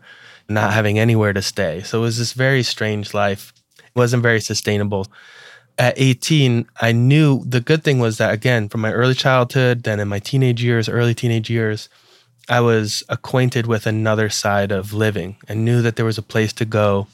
not 0.49 0.73
having 0.73 0.99
anywhere 0.99 1.33
to 1.33 1.41
stay. 1.41 1.81
So 1.81 1.99
it 1.99 2.01
was 2.01 2.17
this 2.17 2.33
very 2.33 2.63
strange 2.63 3.13
life. 3.13 3.53
It 3.77 3.95
wasn't 3.95 4.23
very 4.23 4.41
sustainable. 4.41 5.07
At 5.77 5.93
18, 5.97 6.67
I 6.81 6.91
knew 6.91 7.43
the 7.45 7.61
good 7.61 7.83
thing 7.83 7.99
was 7.99 8.17
that, 8.17 8.33
again, 8.33 8.69
from 8.69 8.81
my 8.81 8.91
early 8.91 9.15
childhood, 9.15 9.83
then 9.83 9.99
in 9.99 10.07
my 10.07 10.19
teenage 10.19 10.63
years, 10.63 10.87
early 10.87 11.15
teenage 11.15 11.49
years, 11.49 11.89
I 12.49 12.59
was 12.59 13.03
acquainted 13.09 13.65
with 13.65 13.87
another 13.87 14.29
side 14.29 14.71
of 14.71 14.93
living 14.93 15.37
and 15.47 15.65
knew 15.65 15.81
that 15.81 15.95
there 15.95 16.05
was 16.05 16.17
a 16.17 16.23
place 16.23 16.53
to 16.53 16.65
go 16.65 17.07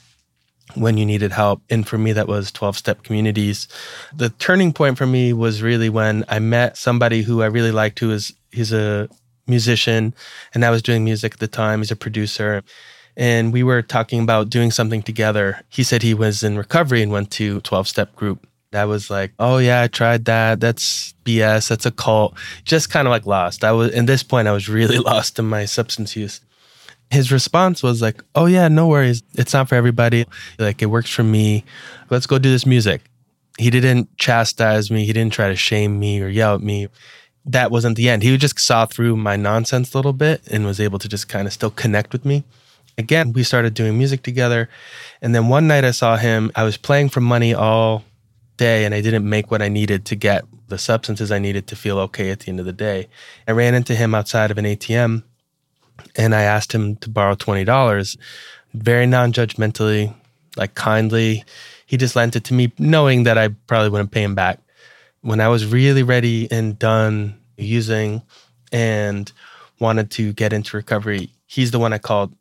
when 0.75 0.97
you 0.97 1.05
needed 1.05 1.31
help. 1.31 1.61
And 1.69 1.87
for 1.87 1.97
me, 1.97 2.13
that 2.13 2.27
was 2.27 2.51
12 2.51 2.77
step 2.77 3.03
communities. 3.03 3.67
The 4.15 4.29
turning 4.29 4.73
point 4.73 4.97
for 4.97 5.07
me 5.07 5.33
was 5.33 5.61
really 5.61 5.89
when 5.89 6.23
I 6.29 6.39
met 6.39 6.77
somebody 6.77 7.21
who 7.21 7.41
I 7.41 7.47
really 7.47 7.71
liked, 7.71 7.99
who 7.99 8.11
is, 8.11 8.33
he's 8.51 8.71
a 8.71 9.09
musician, 9.47 10.13
and 10.53 10.63
I 10.63 10.69
was 10.69 10.81
doing 10.81 11.03
music 11.03 11.33
at 11.33 11.39
the 11.39 11.47
time. 11.47 11.79
He's 11.79 11.91
a 11.91 11.95
producer. 11.95 12.63
And 13.17 13.51
we 13.51 13.63
were 13.63 13.81
talking 13.81 14.21
about 14.21 14.49
doing 14.49 14.71
something 14.71 15.01
together. 15.01 15.61
He 15.69 15.83
said 15.83 16.03
he 16.03 16.13
was 16.13 16.43
in 16.43 16.57
recovery 16.57 17.01
and 17.01 17.11
went 17.11 17.31
to 17.31 17.59
12 17.61 17.87
step 17.87 18.15
group. 18.15 18.45
I 18.71 18.85
was 18.85 19.09
like, 19.09 19.33
oh 19.39 19.57
yeah, 19.57 19.81
I 19.81 19.87
tried 19.87 20.25
that. 20.25 20.59
That's 20.59 21.13
BS. 21.25 21.69
That's 21.69 21.87
a 21.87 21.91
cult. 21.91 22.37
Just 22.63 22.91
kind 22.91 23.07
of 23.07 23.11
like 23.11 23.25
lost. 23.25 23.63
I 23.63 23.71
was, 23.71 23.91
in 23.91 24.05
this 24.05 24.21
point, 24.21 24.47
I 24.47 24.51
was 24.51 24.69
really 24.69 24.97
lost 25.11 25.39
in 25.39 25.45
my 25.45 25.65
substance 25.65 26.15
use. 26.15 26.41
His 27.11 27.31
response 27.31 27.81
was 27.81 28.01
like, 28.01 28.23
Oh, 28.35 28.45
yeah, 28.45 28.67
no 28.67 28.87
worries. 28.87 29.23
It's 29.33 29.53
not 29.53 29.69
for 29.69 29.75
everybody. 29.75 30.25
Like, 30.57 30.81
it 30.81 30.87
works 30.87 31.09
for 31.09 31.23
me. 31.23 31.63
Let's 32.09 32.27
go 32.27 32.37
do 32.37 32.51
this 32.51 32.65
music. 32.65 33.01
He 33.57 33.69
didn't 33.69 34.15
chastise 34.17 34.89
me. 34.89 35.05
He 35.05 35.13
didn't 35.13 35.33
try 35.33 35.49
to 35.49 35.55
shame 35.55 35.99
me 35.99 36.21
or 36.21 36.29
yell 36.29 36.55
at 36.55 36.61
me. 36.61 36.87
That 37.45 37.71
wasn't 37.71 37.97
the 37.97 38.09
end. 38.09 38.23
He 38.23 38.37
just 38.37 38.59
saw 38.59 38.85
through 38.85 39.17
my 39.17 39.35
nonsense 39.35 39.93
a 39.93 39.97
little 39.97 40.13
bit 40.13 40.41
and 40.49 40.65
was 40.65 40.79
able 40.79 40.99
to 40.99 41.09
just 41.09 41.27
kind 41.27 41.47
of 41.47 41.53
still 41.53 41.71
connect 41.71 42.13
with 42.13 42.25
me. 42.25 42.43
Again, 42.97 43.33
we 43.33 43.43
started 43.43 43.73
doing 43.73 43.97
music 43.97 44.23
together. 44.23 44.69
And 45.21 45.33
then 45.33 45.47
one 45.47 45.67
night 45.67 45.83
I 45.83 45.91
saw 45.91 46.15
him. 46.17 46.51
I 46.55 46.63
was 46.63 46.77
playing 46.77 47.09
for 47.09 47.21
money 47.21 47.53
all 47.53 48.03
day 48.57 48.85
and 48.85 48.93
I 48.93 49.01
didn't 49.01 49.27
make 49.27 49.51
what 49.51 49.61
I 49.61 49.69
needed 49.69 50.05
to 50.05 50.15
get 50.15 50.43
the 50.67 50.77
substances 50.77 51.31
I 51.31 51.39
needed 51.39 51.67
to 51.67 51.75
feel 51.75 51.97
okay 51.99 52.29
at 52.29 52.41
the 52.41 52.49
end 52.49 52.59
of 52.59 52.65
the 52.65 52.73
day. 52.73 53.07
I 53.47 53.51
ran 53.51 53.73
into 53.73 53.95
him 53.95 54.13
outside 54.13 54.51
of 54.51 54.57
an 54.57 54.65
ATM 54.65 55.23
and 56.15 56.35
I 56.35 56.41
asked 56.41 56.73
him 56.73 56.95
to 56.97 57.09
borrow 57.09 57.35
$20 57.35 58.17
very 58.73 59.07
non 59.07 59.33
judgmentally, 59.33 60.13
like 60.57 60.75
kindly. 60.75 61.43
He 61.85 61.97
just 61.97 62.15
lent 62.15 62.35
it 62.35 62.43
to 62.45 62.53
me, 62.53 62.71
knowing 62.77 63.23
that 63.23 63.37
I 63.37 63.49
probably 63.67 63.89
wouldn't 63.89 64.11
pay 64.11 64.23
him 64.23 64.35
back. 64.35 64.59
When 65.21 65.41
I 65.41 65.47
was 65.47 65.65
really 65.65 66.03
ready 66.03 66.49
and 66.51 66.77
done 66.77 67.39
using 67.57 68.21
and 68.71 69.31
wanted 69.79 70.11
to 70.11 70.33
get 70.33 70.53
into 70.53 70.77
recovery, 70.77 71.31
he's 71.47 71.71
the 71.71 71.79
one 71.79 71.93
I 71.93 71.97
called. 71.97 72.35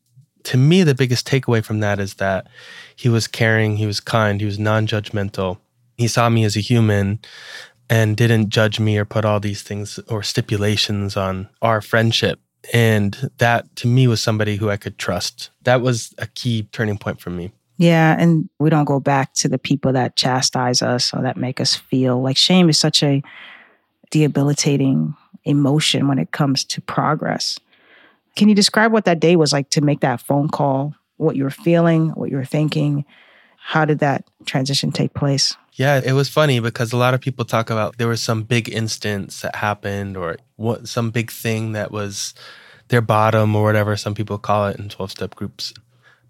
To 0.45 0.57
me, 0.57 0.83
the 0.83 0.95
biggest 0.95 1.27
takeaway 1.27 1.65
from 1.65 1.81
that 1.81 1.99
is 1.99 2.15
that 2.15 2.47
he 2.95 3.09
was 3.09 3.27
caring, 3.27 3.77
he 3.77 3.87
was 3.87 4.01
kind, 4.01 4.41
he 4.41 4.47
was 4.47 4.59
non 4.59 4.87
judgmental. 4.87 5.59
He 5.97 6.09
saw 6.09 6.29
me 6.29 6.45
as 6.45 6.57
a 6.57 6.61
human 6.61 7.19
and 7.91 8.17
didn't 8.17 8.51
judge 8.51 8.79
me 8.79 8.99
or 8.99 9.05
put 9.05 9.25
all 9.25 9.41
these 9.41 9.63
things 9.63 9.99
or 10.09 10.23
stipulations 10.23 11.17
on 11.17 11.49
our 11.63 11.81
friendship. 11.81 12.39
And 12.73 13.31
that 13.39 13.75
to 13.77 13.87
me 13.87 14.07
was 14.07 14.23
somebody 14.23 14.57
who 14.57 14.71
I 14.71 14.77
could 14.77 14.99
trust. 14.99 15.51
That 15.63 15.81
was 15.81 16.15
a 16.19 16.27
key 16.27 16.65
turning 16.73 16.99
point 16.99 17.21
for 17.21 17.31
me. 17.31 17.53
Yeah. 17.79 18.17
And 18.19 18.49
we 18.59 18.71
don't 18.71 18.85
go 18.85 19.01
back 19.01 19.35
to 19.35 19.49
the 19.49 19.59
people 19.59 19.93
that 19.93 20.17
chastise 20.17 20.83
us 20.83 21.15
or 21.15 21.23
that 21.23 21.37
make 21.37 21.61
us 21.61 21.75
feel 21.75 22.21
like 22.21 22.37
shame 22.37 22.69
is 22.69 22.79
such 22.79 23.03
a 23.03 23.23
debilitating 24.11 25.15
emotion 25.45 26.09
when 26.09 26.19
it 26.19 26.33
comes 26.33 26.65
to 26.65 26.81
progress. 26.81 27.59
Can 28.37 28.49
you 28.49 28.55
describe 28.55 28.93
what 28.93 29.05
that 29.05 29.21
day 29.21 29.37
was 29.37 29.53
like 29.53 29.71
to 29.71 29.81
make 29.81 30.01
that 30.01 30.21
phone 30.21 30.49
call, 30.49 30.95
what 31.17 31.37
you 31.37 31.45
were 31.45 31.51
feeling, 31.51 32.11
what 32.11 32.31
you 32.31 32.37
were 32.37 32.45
thinking? 32.45 33.05
How 33.69 33.85
did 33.85 33.99
that 33.99 34.25
transition 34.47 34.93
take 34.93 35.13
place? 35.13 35.55
Yeah, 35.75 36.01
it 36.03 36.13
was 36.13 36.31
funny 36.31 36.59
because 36.59 36.95
a 36.95 36.97
lot 36.97 37.13
of 37.13 37.21
people 37.21 37.45
talk 37.45 37.69
about 37.69 37.99
there 37.99 38.09
was 38.09 38.23
some 38.23 38.43
big 38.43 38.71
instance 38.71 39.43
that 39.43 39.57
happened 39.57 40.17
or 40.17 40.39
what 40.57 40.89
some 40.89 41.11
big 41.11 41.31
thing 41.31 41.73
that 41.73 41.91
was 41.93 42.33
their 42.89 43.03
bottom 43.03 43.55
or 43.55 43.63
whatever 43.63 43.95
some 43.95 44.15
people 44.15 44.39
call 44.39 44.69
it 44.69 44.79
in 44.79 44.89
12 44.89 45.11
step 45.11 45.35
groups. 45.35 45.75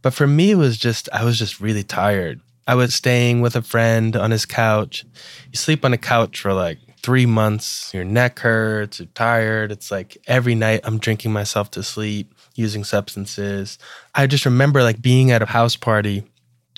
But 0.02 0.14
for 0.14 0.26
me 0.26 0.50
it 0.50 0.57
was 0.57 0.76
just 0.76 1.09
I 1.12 1.23
was 1.25 1.38
just 1.38 1.61
really 1.61 1.85
tired. 1.85 2.40
I 2.66 2.75
was 2.75 2.92
staying 2.92 3.40
with 3.40 3.54
a 3.54 3.62
friend 3.62 4.16
on 4.16 4.33
his 4.33 4.45
couch. 4.45 5.04
You 5.52 5.59
sleep 5.59 5.85
on 5.85 5.92
a 5.92 5.97
couch 5.97 6.40
for 6.40 6.52
like 6.52 6.78
3 7.04 7.25
months, 7.26 7.95
your 7.95 8.04
neck 8.04 8.40
hurts, 8.40 8.99
you're 8.99 9.07
tired. 9.14 9.71
It's 9.71 9.92
like 9.92 10.18
every 10.26 10.57
night 10.57 10.80
I'm 10.83 10.99
drinking 10.99 11.33
myself 11.33 11.71
to 11.71 11.85
sleep, 11.85 12.35
using 12.57 12.83
substances. 12.83 13.78
I 14.12 14.26
just 14.26 14.45
remember 14.45 14.83
like 14.83 15.00
being 15.00 15.30
at 15.30 15.40
a 15.40 15.47
house 15.47 15.76
party 15.76 16.25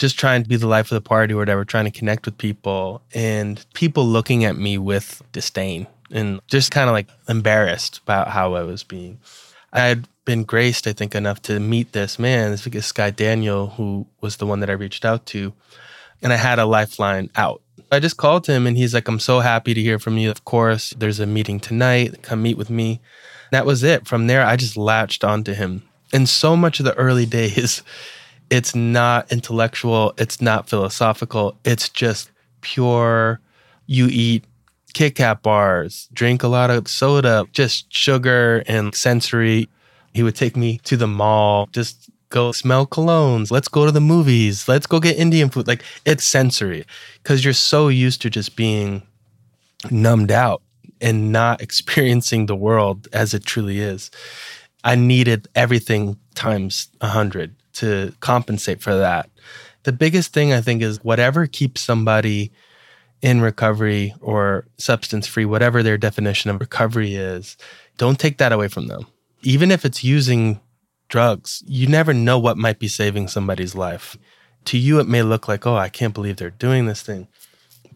just 0.00 0.18
trying 0.18 0.42
to 0.42 0.48
be 0.48 0.56
the 0.56 0.66
life 0.66 0.90
of 0.90 0.96
the 0.96 1.06
party 1.06 1.34
or 1.34 1.36
whatever, 1.36 1.62
trying 1.62 1.84
to 1.84 1.90
connect 1.90 2.24
with 2.24 2.38
people 2.38 3.02
and 3.12 3.64
people 3.74 4.06
looking 4.06 4.44
at 4.46 4.56
me 4.56 4.78
with 4.78 5.22
disdain 5.30 5.86
and 6.10 6.40
just 6.48 6.70
kind 6.70 6.88
of 6.88 6.94
like 6.94 7.08
embarrassed 7.28 7.98
about 7.98 8.28
how 8.28 8.54
I 8.54 8.62
was 8.62 8.82
being. 8.82 9.20
I 9.74 9.80
had 9.80 10.08
been 10.24 10.44
graced, 10.44 10.86
I 10.86 10.94
think, 10.94 11.14
enough 11.14 11.42
to 11.42 11.60
meet 11.60 11.92
this 11.92 12.18
man, 12.18 12.50
this, 12.50 12.92
guy 12.92 13.10
Daniel, 13.10 13.68
who 13.68 14.06
was 14.22 14.38
the 14.38 14.46
one 14.46 14.60
that 14.60 14.70
I 14.70 14.72
reached 14.72 15.04
out 15.04 15.26
to, 15.26 15.52
and 16.22 16.32
I 16.32 16.36
had 16.36 16.58
a 16.58 16.64
lifeline 16.64 17.28
out. 17.36 17.60
I 17.92 18.00
just 18.00 18.16
called 18.16 18.46
him 18.46 18.66
and 18.66 18.78
he's 18.78 18.94
like, 18.94 19.06
I'm 19.06 19.20
so 19.20 19.40
happy 19.40 19.74
to 19.74 19.82
hear 19.82 19.98
from 19.98 20.16
you. 20.16 20.30
Of 20.30 20.46
course, 20.46 20.94
there's 20.96 21.20
a 21.20 21.26
meeting 21.26 21.60
tonight. 21.60 22.22
Come 22.22 22.42
meet 22.42 22.56
with 22.56 22.70
me. 22.70 23.00
That 23.50 23.66
was 23.66 23.82
it. 23.82 24.06
From 24.06 24.28
there, 24.28 24.46
I 24.46 24.56
just 24.56 24.76
latched 24.78 25.24
onto 25.24 25.52
him. 25.52 25.82
And 26.12 26.28
so 26.28 26.56
much 26.56 26.80
of 26.80 26.86
the 26.86 26.96
early 26.96 27.26
days, 27.40 27.82
it's 28.50 28.74
not 28.74 29.30
intellectual, 29.32 30.12
it's 30.18 30.40
not 30.40 30.68
philosophical, 30.68 31.56
it's 31.64 31.88
just 31.88 32.30
pure 32.60 33.40
you 33.86 34.08
eat 34.10 34.44
Kit 34.92 35.14
Kat 35.14 35.42
bars, 35.42 36.08
drink 36.12 36.42
a 36.42 36.48
lot 36.48 36.70
of 36.70 36.88
soda, 36.88 37.46
just 37.52 37.92
sugar 37.92 38.64
and 38.66 38.94
sensory. 38.94 39.68
He 40.12 40.24
would 40.24 40.34
take 40.34 40.56
me 40.56 40.78
to 40.84 40.96
the 40.96 41.06
mall, 41.06 41.68
just 41.72 42.10
go 42.30 42.50
smell 42.52 42.86
colognes. 42.86 43.50
Let's 43.50 43.68
go 43.68 43.86
to 43.86 43.92
the 43.92 44.00
movies. 44.00 44.68
Let's 44.68 44.86
go 44.86 44.98
get 44.98 45.16
Indian 45.16 45.48
food. 45.48 45.68
Like 45.68 45.84
it's 46.04 46.24
sensory 46.24 46.84
because 47.22 47.44
you're 47.44 47.54
so 47.54 47.88
used 47.88 48.22
to 48.22 48.30
just 48.30 48.56
being 48.56 49.02
numbed 49.90 50.32
out 50.32 50.62
and 51.00 51.30
not 51.30 51.60
experiencing 51.66 52.46
the 52.46 52.56
world 52.56 53.08
as 53.12 53.34
it 53.34 53.44
truly 53.44 53.78
is. 53.78 54.10
I 54.82 54.94
needed 54.94 55.48
everything 55.54 56.18
times 56.34 56.88
a 57.00 57.08
hundred 57.08 57.54
to 57.74 58.12
compensate 58.20 58.80
for 58.80 58.96
that. 58.96 59.30
The 59.84 59.92
biggest 59.92 60.32
thing 60.32 60.52
I 60.52 60.60
think 60.60 60.82
is 60.82 61.02
whatever 61.02 61.46
keeps 61.46 61.80
somebody 61.80 62.52
in 63.22 63.40
recovery 63.40 64.14
or 64.20 64.66
substance 64.78 65.26
free, 65.26 65.44
whatever 65.44 65.82
their 65.82 65.98
definition 65.98 66.50
of 66.50 66.60
recovery 66.60 67.14
is, 67.14 67.56
don't 67.96 68.18
take 68.18 68.38
that 68.38 68.52
away 68.52 68.68
from 68.68 68.86
them. 68.86 69.06
Even 69.42 69.70
if 69.70 69.84
it's 69.84 70.04
using 70.04 70.60
drugs, 71.08 71.62
you 71.66 71.86
never 71.86 72.14
know 72.14 72.38
what 72.38 72.56
might 72.56 72.78
be 72.78 72.88
saving 72.88 73.28
somebody's 73.28 73.74
life. 73.74 74.16
To 74.66 74.78
you, 74.78 75.00
it 75.00 75.08
may 75.08 75.22
look 75.22 75.48
like, 75.48 75.66
oh, 75.66 75.76
I 75.76 75.88
can't 75.88 76.14
believe 76.14 76.36
they're 76.36 76.50
doing 76.50 76.86
this 76.86 77.02
thing. 77.02 77.28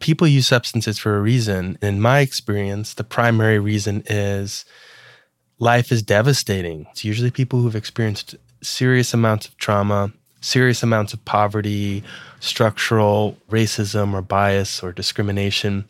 People 0.00 0.26
use 0.26 0.46
substances 0.46 0.98
for 0.98 1.16
a 1.16 1.22
reason. 1.22 1.78
In 1.80 2.00
my 2.00 2.20
experience, 2.20 2.94
the 2.94 3.04
primary 3.04 3.58
reason 3.58 4.02
is 4.06 4.64
life 5.58 5.92
is 5.92 6.02
devastating. 6.02 6.86
It's 6.90 7.04
usually 7.04 7.30
people 7.30 7.60
who've 7.60 7.76
experienced 7.76 8.34
serious 8.64 9.14
amounts 9.14 9.46
of 9.48 9.56
trauma, 9.56 10.12
serious 10.40 10.82
amounts 10.82 11.12
of 11.12 11.24
poverty, 11.24 12.02
structural 12.40 13.36
racism 13.50 14.12
or 14.12 14.22
bias 14.22 14.82
or 14.82 14.92
discrimination. 14.92 15.86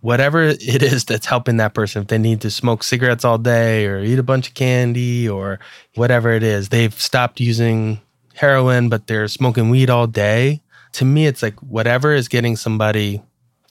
Whatever 0.00 0.42
it 0.42 0.82
is 0.82 1.04
that's 1.04 1.26
helping 1.26 1.56
that 1.56 1.74
person, 1.74 2.02
if 2.02 2.08
they 2.08 2.18
need 2.18 2.40
to 2.42 2.50
smoke 2.50 2.82
cigarettes 2.82 3.24
all 3.24 3.38
day 3.38 3.86
or 3.86 4.00
eat 4.00 4.18
a 4.18 4.22
bunch 4.22 4.48
of 4.48 4.54
candy 4.54 5.28
or 5.28 5.58
whatever 5.94 6.30
it 6.30 6.42
is, 6.42 6.68
they've 6.68 6.94
stopped 7.00 7.40
using 7.40 8.00
heroin, 8.34 8.88
but 8.88 9.06
they're 9.06 9.28
smoking 9.28 9.70
weed 9.70 9.90
all 9.90 10.06
day. 10.06 10.60
To 10.92 11.04
me, 11.04 11.26
it's 11.26 11.42
like 11.42 11.58
whatever 11.60 12.12
is 12.12 12.28
getting 12.28 12.56
somebody 12.56 13.22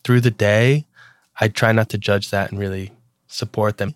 through 0.04 0.22
the 0.22 0.32
day, 0.32 0.86
I 1.39 1.48
try 1.48 1.72
not 1.72 1.89
to 1.89 1.98
judge 1.98 2.32
that 2.32 2.51
and 2.51 2.60
really 2.60 2.92
support 3.27 3.77
them 3.77 3.96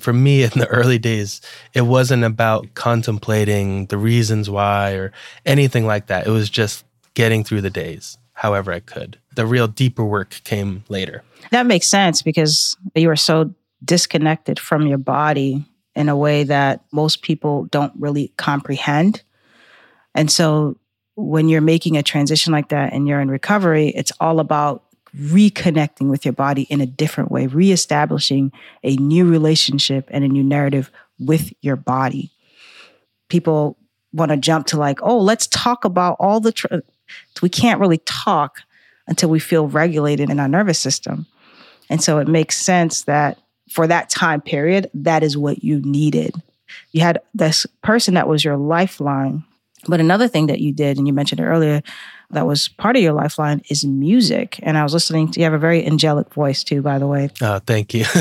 for 0.00 0.12
me 0.12 0.42
in 0.42 0.50
the 0.50 0.66
early 0.68 0.98
days, 0.98 1.40
it 1.74 1.82
wasn't 1.82 2.24
about 2.24 2.74
contemplating 2.74 3.86
the 3.86 3.98
reasons 3.98 4.50
why 4.50 4.92
or 4.92 5.12
anything 5.46 5.86
like 5.86 6.06
that. 6.06 6.26
It 6.26 6.30
was 6.30 6.50
just 6.50 6.84
getting 7.14 7.44
through 7.44 7.60
the 7.60 7.70
days 7.70 8.18
however 8.40 8.72
I 8.72 8.80
could. 8.80 9.18
The 9.36 9.44
real 9.44 9.68
deeper 9.68 10.02
work 10.02 10.40
came 10.44 10.82
later. 10.88 11.22
That 11.50 11.66
makes 11.66 11.86
sense 11.88 12.22
because 12.22 12.74
you 12.94 13.10
are 13.10 13.16
so 13.16 13.54
disconnected 13.84 14.58
from 14.58 14.86
your 14.86 14.96
body 14.96 15.62
in 15.94 16.08
a 16.08 16.16
way 16.16 16.44
that 16.44 16.82
most 16.90 17.20
people 17.20 17.66
don't 17.66 17.92
really 17.98 18.32
comprehend. 18.38 19.22
And 20.14 20.30
so 20.30 20.78
when 21.16 21.50
you're 21.50 21.60
making 21.60 21.98
a 21.98 22.02
transition 22.02 22.50
like 22.50 22.70
that 22.70 22.94
and 22.94 23.06
you're 23.06 23.20
in 23.20 23.30
recovery, 23.30 23.88
it's 23.88 24.12
all 24.20 24.40
about 24.40 24.84
reconnecting 25.16 26.08
with 26.10 26.24
your 26.24 26.32
body 26.32 26.62
in 26.62 26.80
a 26.80 26.86
different 26.86 27.30
way, 27.30 27.46
reestablishing 27.46 28.52
a 28.82 28.96
new 28.96 29.28
relationship 29.28 30.08
and 30.10 30.24
a 30.24 30.28
new 30.28 30.42
narrative 30.42 30.90
with 31.18 31.52
your 31.60 31.76
body. 31.76 32.30
People 33.28 33.76
want 34.12 34.30
to 34.30 34.36
jump 34.36 34.66
to 34.66 34.76
like, 34.76 35.00
oh, 35.02 35.18
let's 35.18 35.46
talk 35.46 35.84
about 35.84 36.16
all 36.18 36.40
the. 36.40 36.52
Tr-. 36.52 36.76
We 37.42 37.48
can't 37.48 37.80
really 37.80 37.98
talk 37.98 38.58
until 39.06 39.28
we 39.28 39.40
feel 39.40 39.68
regulated 39.68 40.30
in 40.30 40.40
our 40.40 40.48
nervous 40.48 40.78
system. 40.78 41.26
And 41.88 42.02
so 42.02 42.18
it 42.18 42.28
makes 42.28 42.56
sense 42.56 43.02
that 43.02 43.38
for 43.68 43.86
that 43.86 44.10
time 44.10 44.40
period, 44.40 44.90
that 44.94 45.22
is 45.22 45.36
what 45.36 45.64
you 45.64 45.80
needed. 45.80 46.34
You 46.92 47.00
had 47.00 47.20
this 47.34 47.66
person 47.82 48.14
that 48.14 48.28
was 48.28 48.44
your 48.44 48.56
lifeline. 48.56 49.44
But 49.88 50.00
another 50.00 50.28
thing 50.28 50.46
that 50.46 50.60
you 50.60 50.72
did, 50.72 50.98
and 50.98 51.06
you 51.06 51.12
mentioned 51.12 51.40
it 51.40 51.44
earlier, 51.44 51.82
that 52.30 52.46
was 52.46 52.68
part 52.68 52.96
of 52.96 53.02
your 53.02 53.12
lifeline 53.12 53.62
is 53.70 53.84
music. 53.84 54.60
And 54.62 54.76
I 54.78 54.82
was 54.82 54.92
listening 54.92 55.30
to 55.32 55.40
you 55.40 55.44
have 55.44 55.52
a 55.52 55.58
very 55.58 55.84
angelic 55.84 56.32
voice 56.32 56.62
too, 56.62 56.82
by 56.82 56.98
the 56.98 57.06
way. 57.06 57.30
Oh, 57.40 57.60
thank 57.60 57.94
you. 57.94 58.04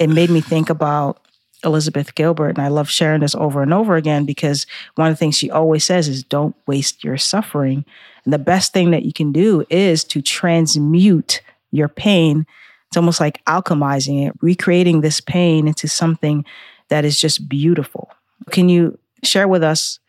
it 0.00 0.08
made 0.08 0.30
me 0.30 0.40
think 0.40 0.70
about 0.70 1.20
Elizabeth 1.64 2.14
Gilbert. 2.14 2.50
And 2.50 2.60
I 2.60 2.68
love 2.68 2.88
sharing 2.88 3.20
this 3.20 3.34
over 3.34 3.62
and 3.62 3.74
over 3.74 3.96
again 3.96 4.24
because 4.24 4.66
one 4.94 5.08
of 5.08 5.12
the 5.12 5.18
things 5.18 5.36
she 5.36 5.50
always 5.50 5.84
says 5.84 6.08
is 6.08 6.24
don't 6.24 6.56
waste 6.66 7.04
your 7.04 7.18
suffering. 7.18 7.84
And 8.24 8.32
the 8.32 8.38
best 8.38 8.72
thing 8.72 8.90
that 8.92 9.04
you 9.04 9.12
can 9.12 9.32
do 9.32 9.66
is 9.68 10.04
to 10.04 10.22
transmute 10.22 11.42
your 11.70 11.88
pain. 11.88 12.46
It's 12.88 12.96
almost 12.96 13.20
like 13.20 13.44
alchemizing 13.44 14.26
it, 14.26 14.34
recreating 14.40 15.00
this 15.00 15.20
pain 15.20 15.68
into 15.68 15.86
something 15.86 16.44
that 16.88 17.04
is 17.04 17.20
just 17.20 17.48
beautiful. 17.48 18.10
Can 18.50 18.68
you 18.68 18.98
share 19.22 19.46
with 19.46 19.62
us 19.62 20.00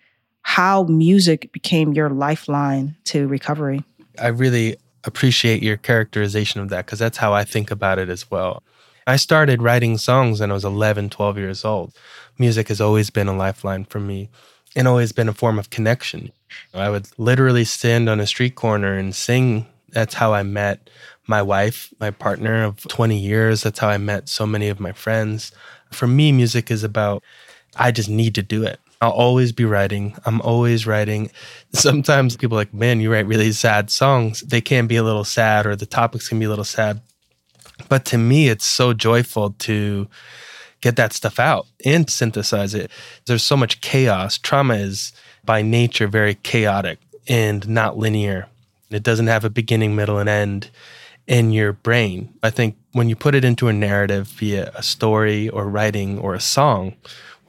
how 0.44 0.84
music 0.84 1.52
became 1.52 1.94
your 1.94 2.10
lifeline 2.10 2.96
to 3.06 3.28
recovery. 3.28 3.84
I 4.20 4.28
really 4.28 4.78
appreciate 5.04 5.64
your 5.64 5.78
characterization 5.78 6.62
of 6.62 6.70
that 6.70 6.86
because 6.86 7.00
that's 7.00 7.18
how 7.18 7.34
I 7.34 7.44
think 7.44 7.72
about 7.72 8.00
it 8.00 8.10
as 8.10 8.30
well. 8.30 8.64
I 9.08 9.16
started 9.16 9.62
writing 9.62 9.98
songs 9.98 10.40
when 10.40 10.52
I 10.52 10.54
was 10.54 10.66
11, 10.66 11.10
12 11.10 11.38
years 11.38 11.66
old. 11.66 11.94
Music 12.38 12.68
has 12.68 12.80
always 12.80 13.10
been 13.10 13.28
a 13.28 13.36
lifeline 13.36 13.86
for 13.86 14.00
me 14.00 14.30
and 14.76 14.88
always 14.88 15.12
been 15.12 15.30
a 15.30 15.34
form 15.34 15.58
of 15.58 15.70
connection. 15.70 16.32
I 16.74 16.90
would 16.90 17.08
literally 17.18 17.66
stand 17.66 18.10
on 18.10 18.20
a 18.20 18.28
street 18.28 18.56
corner 18.56 18.98
and 18.98 19.16
sing. 19.16 19.66
That's 19.90 20.14
how 20.14 20.34
I 20.34 20.44
met 20.44 20.90
my 21.28 21.42
wife, 21.42 21.94
my 22.00 22.12
partner 22.12 22.64
of 22.64 22.88
20 22.88 23.18
years. 23.18 23.64
That's 23.64 23.80
how 23.80 23.90
I 23.90 23.98
met 23.98 24.30
so 24.30 24.46
many 24.46 24.70
of 24.70 24.80
my 24.80 24.92
friends. 24.92 25.52
For 25.92 26.08
me, 26.08 26.32
music 26.32 26.72
is 26.72 26.84
about, 26.84 27.24
I 27.76 27.92
just 27.92 28.10
need 28.10 28.36
to 28.36 28.44
do 28.44 28.64
it. 28.64 28.80
I'll 29.02 29.12
always 29.12 29.52
be 29.52 29.66
writing. 29.66 30.16
I'm 30.26 30.40
always 30.42 30.86
writing. 30.86 31.32
Sometimes 31.74 32.38
people 32.38 32.56
like, 32.56 32.74
man, 32.74 33.02
you 33.02 33.12
write 33.12 33.26
really 33.26 33.52
sad 33.52 33.90
songs. 33.90 34.42
They 34.42 34.62
can 34.62 34.86
be 34.86 34.96
a 34.96 35.04
little 35.04 35.24
sad 35.24 35.66
or 35.66 35.76
the 35.76 35.88
topics 35.88 36.30
can 36.30 36.38
be 36.38 36.46
a 36.46 36.50
little 36.50 36.64
sad. 36.64 37.02
But 37.90 38.06
to 38.06 38.18
me, 38.20 38.48
it's 38.48 38.66
so 38.66 38.94
joyful 38.94 39.52
to 39.60 40.08
get 40.82 40.96
that 40.98 41.14
stuff 41.14 41.40
out 41.40 41.66
and 41.84 42.10
synthesize 42.10 42.76
it. 42.76 42.92
There's 43.26 43.44
so 43.44 43.58
much 43.58 43.82
chaos. 43.82 44.38
Trauma 44.38 44.76
is 44.76 45.14
by 45.44 45.64
nature 45.64 46.08
very 46.08 46.36
chaotic 46.36 47.00
and 47.28 47.68
not 47.68 47.98
linear. 47.98 48.48
It 48.92 49.04
doesn't 49.04 49.28
have 49.28 49.46
a 49.46 49.50
beginning, 49.50 49.96
middle, 49.96 50.20
and 50.20 50.30
end 50.30 50.70
in 51.28 51.52
your 51.52 51.74
brain. 51.74 52.34
I 52.44 52.50
think 52.50 52.78
when 52.92 53.10
you 53.10 53.16
put 53.16 53.36
it 53.36 53.46
into 53.46 53.68
a 53.68 53.74
narrative 53.74 54.28
via 54.28 54.72
a 54.76 54.84
story 54.84 55.50
or 55.50 55.70
writing 55.70 56.20
or 56.20 56.34
a 56.34 56.40
song, 56.42 56.96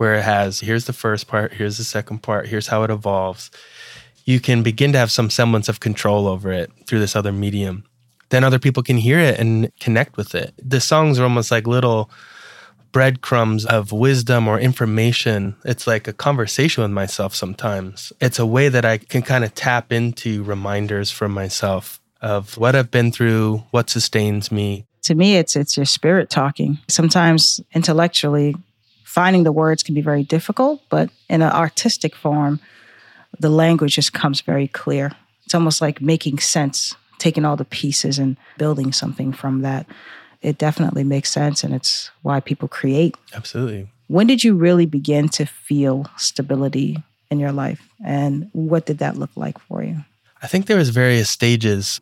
where 0.02 0.14
it 0.14 0.24
has 0.24 0.58
here's 0.58 0.86
the 0.86 0.92
first 0.92 1.28
part, 1.28 1.52
here's 1.52 1.78
the 1.78 1.84
second 1.84 2.24
part, 2.24 2.48
here's 2.48 2.66
how 2.66 2.82
it 2.82 2.90
evolves, 2.90 3.52
you 4.24 4.40
can 4.40 4.64
begin 4.64 4.90
to 4.90 4.98
have 4.98 5.12
some 5.12 5.30
semblance 5.30 5.68
of 5.68 5.78
control 5.78 6.26
over 6.26 6.50
it 6.50 6.72
through 6.86 6.98
this 6.98 7.14
other 7.14 7.30
medium. 7.30 7.84
Then 8.30 8.42
other 8.42 8.58
people 8.58 8.82
can 8.82 8.96
hear 8.96 9.20
it 9.20 9.38
and 9.38 9.70
connect 9.78 10.16
with 10.16 10.34
it. 10.34 10.54
The 10.58 10.80
songs 10.80 11.20
are 11.20 11.22
almost 11.22 11.52
like 11.52 11.68
little 11.68 12.10
breadcrumbs 12.90 13.64
of 13.64 13.92
wisdom 13.92 14.48
or 14.48 14.58
information. 14.58 15.54
It's 15.64 15.86
like 15.86 16.08
a 16.08 16.12
conversation 16.12 16.82
with 16.82 16.90
myself 16.90 17.32
sometimes. 17.32 18.12
It's 18.20 18.40
a 18.40 18.46
way 18.46 18.68
that 18.68 18.84
I 18.84 18.98
can 18.98 19.22
kind 19.22 19.44
of 19.44 19.54
tap 19.54 19.92
into 19.92 20.42
reminders 20.42 21.12
from 21.12 21.30
myself 21.30 22.00
of 22.20 22.58
what 22.58 22.74
I've 22.74 22.90
been 22.90 23.12
through, 23.12 23.62
what 23.70 23.88
sustains 23.88 24.50
me. 24.50 24.84
To 25.02 25.14
me, 25.14 25.36
it's 25.36 25.54
it's 25.54 25.76
your 25.76 25.86
spirit 25.86 26.28
talking. 26.28 26.78
Sometimes 26.88 27.60
intellectually, 27.72 28.56
finding 29.12 29.44
the 29.44 29.52
words 29.52 29.82
can 29.82 29.94
be 29.94 30.00
very 30.00 30.24
difficult, 30.24 30.80
but 30.88 31.10
in 31.28 31.42
an 31.42 31.52
artistic 31.52 32.14
form, 32.14 32.60
the 33.38 33.50
language 33.50 33.94
just 33.94 34.12
comes 34.12 34.40
very 34.40 34.68
clear. 34.68 35.12
It's 35.44 35.54
almost 35.54 35.80
like 35.80 36.00
making 36.00 36.38
sense, 36.38 36.94
taking 37.18 37.44
all 37.44 37.56
the 37.56 37.64
pieces 37.64 38.18
and 38.18 38.36
building 38.58 38.92
something 38.92 39.32
from 39.32 39.62
that 39.62 39.86
it 40.42 40.58
definitely 40.58 41.04
makes 41.04 41.30
sense 41.30 41.64
and 41.64 41.72
it's 41.72 42.10
why 42.22 42.40
people 42.40 42.68
create. 42.68 43.16
Absolutely. 43.32 43.88
When 44.08 44.26
did 44.26 44.44
you 44.44 44.54
really 44.54 44.86
begin 44.86 45.28
to 45.30 45.46
feel 45.46 46.06
stability 46.16 47.02
in 47.30 47.38
your 47.40 47.52
life 47.52 47.80
and 48.04 48.50
what 48.52 48.84
did 48.84 48.98
that 48.98 49.16
look 49.16 49.30
like 49.36 49.58
for 49.58 49.82
you? 49.82 50.04
I 50.42 50.48
think 50.48 50.66
there 50.66 50.76
was 50.76 50.90
various 50.90 51.30
stages 51.30 52.00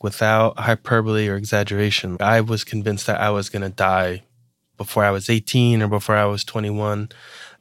without 0.00 0.58
hyperbole 0.58 1.28
or 1.28 1.36
exaggeration. 1.36 2.16
I 2.20 2.40
was 2.40 2.64
convinced 2.64 3.06
that 3.06 3.20
I 3.20 3.30
was 3.30 3.48
going 3.48 3.62
to 3.62 3.68
die 3.68 4.22
before 4.76 5.04
I 5.04 5.10
was 5.10 5.30
18 5.30 5.82
or 5.82 5.88
before 5.88 6.16
I 6.16 6.24
was 6.24 6.44
21. 6.44 7.08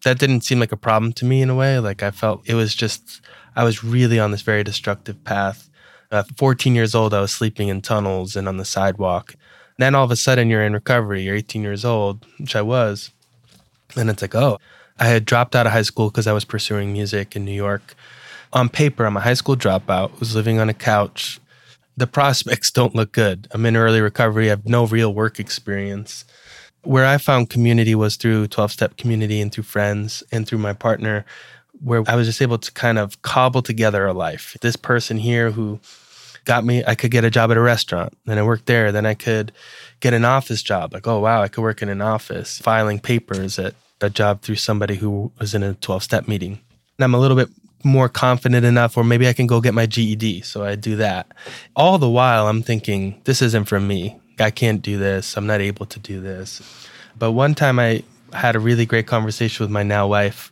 That 0.04 0.20
didn't 0.20 0.42
seem 0.42 0.60
like 0.60 0.72
a 0.72 0.78
problem 0.78 1.14
to 1.14 1.26
me 1.26 1.42
in 1.42 1.50
a 1.50 1.56
way. 1.56 1.80
Like 1.80 2.04
I 2.04 2.12
felt 2.12 2.48
it 2.48 2.56
was 2.56 2.74
just 2.76 3.22
I 3.56 3.64
was 3.64 3.84
really 3.84 4.20
on 4.20 4.32
this 4.32 4.42
very 4.42 4.64
destructive 4.64 5.24
path. 5.24 5.70
At 6.12 6.38
14 6.38 6.76
years 6.76 6.94
old, 6.94 7.14
I 7.14 7.22
was 7.22 7.32
sleeping 7.32 7.70
in 7.70 7.82
tunnels 7.82 8.36
and 8.36 8.48
on 8.48 8.58
the 8.58 8.66
sidewalk 8.66 9.36
then 9.82 9.96
all 9.96 10.06
of 10.06 10.12
a 10.12 10.16
sudden 10.16 10.50
you're 10.50 10.64
in 10.64 10.74
recovery, 10.74 11.24
you're 11.24 11.36
18 11.36 11.62
years 11.62 11.84
old, 11.84 12.26
which 12.38 12.56
I 12.56 12.62
was. 12.62 13.12
And 13.96 14.10
it's 14.10 14.22
like, 14.22 14.36
oh, 14.36 14.58
I 15.00 15.08
had 15.08 15.26
dropped 15.26 15.56
out 15.56 15.66
of 15.66 15.72
high 15.72 15.82
school 15.82 16.10
because 16.10 16.28
I 16.28 16.34
was 16.34 16.46
pursuing 16.46 16.94
music 16.94 17.36
in 17.36 17.46
New 17.46 17.52
York. 17.52 17.96
On 18.54 18.70
paper, 18.70 19.06
I'm 19.06 19.18
a 19.18 19.22
high 19.22 19.34
school 19.34 19.56
dropout, 19.56 20.20
was 20.20 20.36
living 20.36 20.60
on 20.60 20.70
a 20.70 20.74
couch. 20.74 21.40
The 21.98 22.08
prospects 22.08 22.72
don't 22.72 22.96
look 22.96 23.12
good. 23.12 23.48
I'm 23.52 23.66
in 23.66 23.76
early 23.76 24.02
recovery, 24.02 24.48
I 24.48 24.50
have 24.50 24.68
no 24.68 24.86
real 24.86 25.14
work 25.14 25.40
experience. 25.40 26.26
Where 26.84 27.06
I 27.06 27.18
found 27.18 27.50
community 27.50 27.94
was 27.94 28.16
through 28.16 28.48
12 28.48 28.72
step 28.72 28.98
community 28.98 29.40
and 29.40 29.52
through 29.52 29.66
friends 29.66 30.24
and 30.32 30.48
through 30.48 30.58
my 30.58 30.74
partner, 30.74 31.26
where 31.84 32.04
I 32.08 32.16
was 32.16 32.28
just 32.28 32.42
able 32.42 32.58
to 32.58 32.72
kind 32.72 32.98
of 32.98 33.22
cobble 33.22 33.62
together 33.62 34.06
a 34.06 34.14
life. 34.14 34.58
This 34.62 34.76
person 34.76 35.18
here 35.18 35.52
who 35.52 35.80
got 36.46 36.66
me, 36.66 36.84
I 36.86 36.96
could 36.96 37.12
get 37.12 37.24
a 37.24 37.30
job 37.30 37.52
at 37.52 37.58
a 37.58 37.62
restaurant. 37.62 38.18
Then 38.26 38.38
I 38.38 38.44
worked 38.44 38.66
there. 38.66 38.92
Then 38.92 39.06
I 39.06 39.14
could 39.14 39.52
get 40.00 40.14
an 40.14 40.26
office 40.26 40.64
job. 40.64 40.94
Like, 40.94 41.08
oh, 41.08 41.20
wow, 41.20 41.42
I 41.42 41.48
could 41.48 41.62
work 41.62 41.82
in 41.82 41.90
an 41.90 42.02
office, 42.02 42.58
filing 42.60 43.00
papers 43.00 43.60
at 43.60 43.76
a 44.02 44.10
job 44.10 44.42
through 44.42 44.56
somebody 44.56 44.96
who 44.96 45.32
was 45.40 45.54
in 45.54 45.64
a 45.64 45.76
12 45.76 46.04
step 46.04 46.28
meeting. 46.28 46.60
And 46.98 47.04
I'm 47.04 47.14
a 47.14 47.20
little 47.20 47.38
bit 47.38 47.50
more 47.84 48.10
confident 48.10 48.66
enough, 48.66 48.98
or 48.98 49.04
maybe 49.04 49.28
I 49.28 49.34
can 49.34 49.48
go 49.48 49.62
get 49.62 49.74
my 49.74 49.86
GED. 49.86 50.42
So 50.42 50.64
I 50.64 50.76
do 50.76 50.96
that. 50.98 51.32
All 51.76 51.98
the 51.98 52.10
while, 52.10 52.48
I'm 52.48 52.62
thinking, 52.62 53.22
this 53.26 53.42
isn't 53.42 53.66
for 53.66 53.80
me. 53.80 54.20
I 54.42 54.52
can't 54.52 54.82
do 54.82 54.98
this. 54.98 55.38
I'm 55.38 55.48
not 55.48 55.62
able 55.62 55.86
to 55.88 56.00
do 56.00 56.20
this. 56.20 56.62
But 57.18 57.32
one 57.32 57.56
time 57.56 57.80
I 57.80 58.04
had 58.34 58.56
a 58.56 58.60
really 58.60 58.86
great 58.86 59.08
conversation 59.08 59.64
with 59.64 59.72
my 59.72 59.84
now 59.84 60.08
wife. 60.08 60.52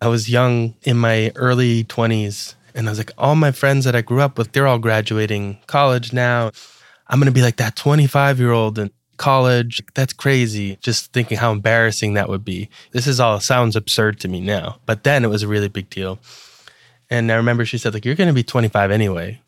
I 0.00 0.08
was 0.08 0.28
young 0.28 0.74
in 0.82 0.96
my 0.96 1.32
early 1.34 1.84
20s 1.84 2.54
and 2.74 2.86
I 2.86 2.90
was 2.90 2.98
like, 2.98 3.12
all 3.16 3.34
my 3.34 3.52
friends 3.52 3.86
that 3.86 3.96
I 3.96 4.02
grew 4.02 4.20
up 4.20 4.36
with, 4.36 4.52
they're 4.52 4.66
all 4.66 4.78
graduating 4.78 5.58
college 5.66 6.12
now. 6.12 6.50
I'm 7.08 7.18
going 7.18 7.26
to 7.26 7.32
be 7.32 7.42
like 7.42 7.56
that 7.56 7.76
25 7.76 8.38
year 8.38 8.52
old 8.52 8.78
in 8.78 8.90
college. 9.16 9.82
That's 9.94 10.12
crazy. 10.12 10.76
Just 10.82 11.12
thinking 11.12 11.38
how 11.38 11.52
embarrassing 11.52 12.14
that 12.14 12.28
would 12.28 12.44
be. 12.44 12.68
This 12.92 13.06
is 13.06 13.18
all 13.18 13.40
sounds 13.40 13.76
absurd 13.76 14.20
to 14.20 14.28
me 14.28 14.40
now, 14.40 14.78
but 14.84 15.04
then 15.04 15.24
it 15.24 15.28
was 15.28 15.42
a 15.42 15.48
really 15.48 15.68
big 15.68 15.88
deal. 15.88 16.18
And 17.08 17.30
I 17.30 17.36
remember 17.36 17.64
she 17.64 17.78
said, 17.78 17.94
like, 17.94 18.04
you're 18.04 18.14
going 18.16 18.28
to 18.28 18.34
be 18.34 18.42
25 18.42 18.90
anyway. 18.90 19.40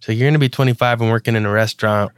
So 0.00 0.12
you're 0.12 0.26
going 0.26 0.34
to 0.34 0.38
be 0.38 0.50
25 0.50 1.00
and 1.00 1.10
working 1.10 1.34
in 1.34 1.46
a 1.46 1.50
restaurant. 1.50 2.12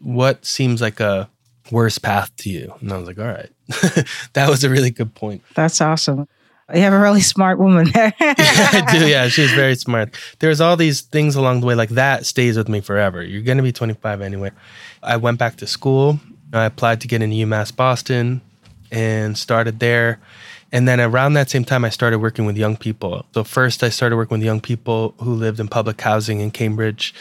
What 0.00 0.44
seems 0.44 0.80
like 0.80 1.00
a 1.00 1.28
worse 1.70 1.98
path 1.98 2.34
to 2.36 2.50
you? 2.50 2.74
And 2.80 2.92
I 2.92 2.98
was 2.98 3.06
like, 3.06 3.18
all 3.18 3.26
right. 3.26 3.50
that 4.32 4.48
was 4.48 4.64
a 4.64 4.70
really 4.70 4.90
good 4.90 5.14
point. 5.14 5.42
That's 5.54 5.80
awesome. 5.80 6.26
You 6.72 6.82
have 6.82 6.92
a 6.92 6.98
really 6.98 7.20
smart 7.20 7.58
woman 7.58 7.90
there. 7.92 8.14
yeah, 8.20 8.34
I 8.38 8.86
do. 8.92 9.06
Yeah, 9.08 9.28
she's 9.28 9.50
very 9.52 9.74
smart. 9.74 10.14
There's 10.38 10.60
all 10.60 10.76
these 10.76 11.00
things 11.00 11.34
along 11.34 11.60
the 11.60 11.66
way, 11.66 11.74
like 11.74 11.88
that 11.90 12.26
stays 12.26 12.56
with 12.56 12.68
me 12.68 12.80
forever. 12.80 13.22
You're 13.22 13.42
going 13.42 13.56
to 13.56 13.62
be 13.62 13.72
25 13.72 14.20
anyway. 14.20 14.52
I 15.02 15.16
went 15.16 15.38
back 15.38 15.56
to 15.56 15.66
school. 15.66 16.20
I 16.52 16.64
applied 16.64 17.00
to 17.00 17.08
get 17.08 17.22
into 17.22 17.36
UMass 17.36 17.74
Boston 17.74 18.40
and 18.92 19.36
started 19.36 19.80
there. 19.80 20.20
And 20.72 20.86
then 20.86 21.00
around 21.00 21.32
that 21.34 21.50
same 21.50 21.64
time, 21.64 21.84
I 21.84 21.88
started 21.88 22.20
working 22.20 22.44
with 22.44 22.56
young 22.56 22.76
people. 22.76 23.24
So, 23.34 23.42
first, 23.42 23.82
I 23.82 23.88
started 23.88 24.16
working 24.16 24.38
with 24.38 24.44
young 24.44 24.60
people 24.60 25.14
who 25.18 25.34
lived 25.34 25.58
in 25.58 25.66
public 25.66 26.00
housing 26.00 26.40
in 26.40 26.52
Cambridge. 26.52 27.12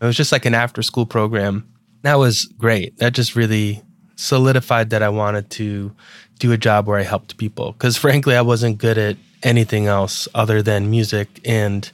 It 0.00 0.06
was 0.06 0.16
just 0.16 0.32
like 0.32 0.46
an 0.46 0.54
after 0.54 0.82
school 0.82 1.04
program. 1.04 1.68
That 2.04 2.18
was 2.18 2.44
great. 2.58 2.98
That 2.98 3.14
just 3.14 3.34
really 3.34 3.82
solidified 4.16 4.90
that 4.90 5.02
I 5.02 5.08
wanted 5.08 5.48
to 5.52 5.90
do 6.38 6.52
a 6.52 6.58
job 6.58 6.86
where 6.86 6.98
I 6.98 7.02
helped 7.02 7.38
people. 7.38 7.72
Because 7.72 7.96
frankly, 7.96 8.36
I 8.36 8.42
wasn't 8.42 8.76
good 8.76 8.98
at 8.98 9.16
anything 9.42 9.86
else 9.86 10.28
other 10.34 10.60
than 10.60 10.90
music 10.90 11.40
and 11.46 11.90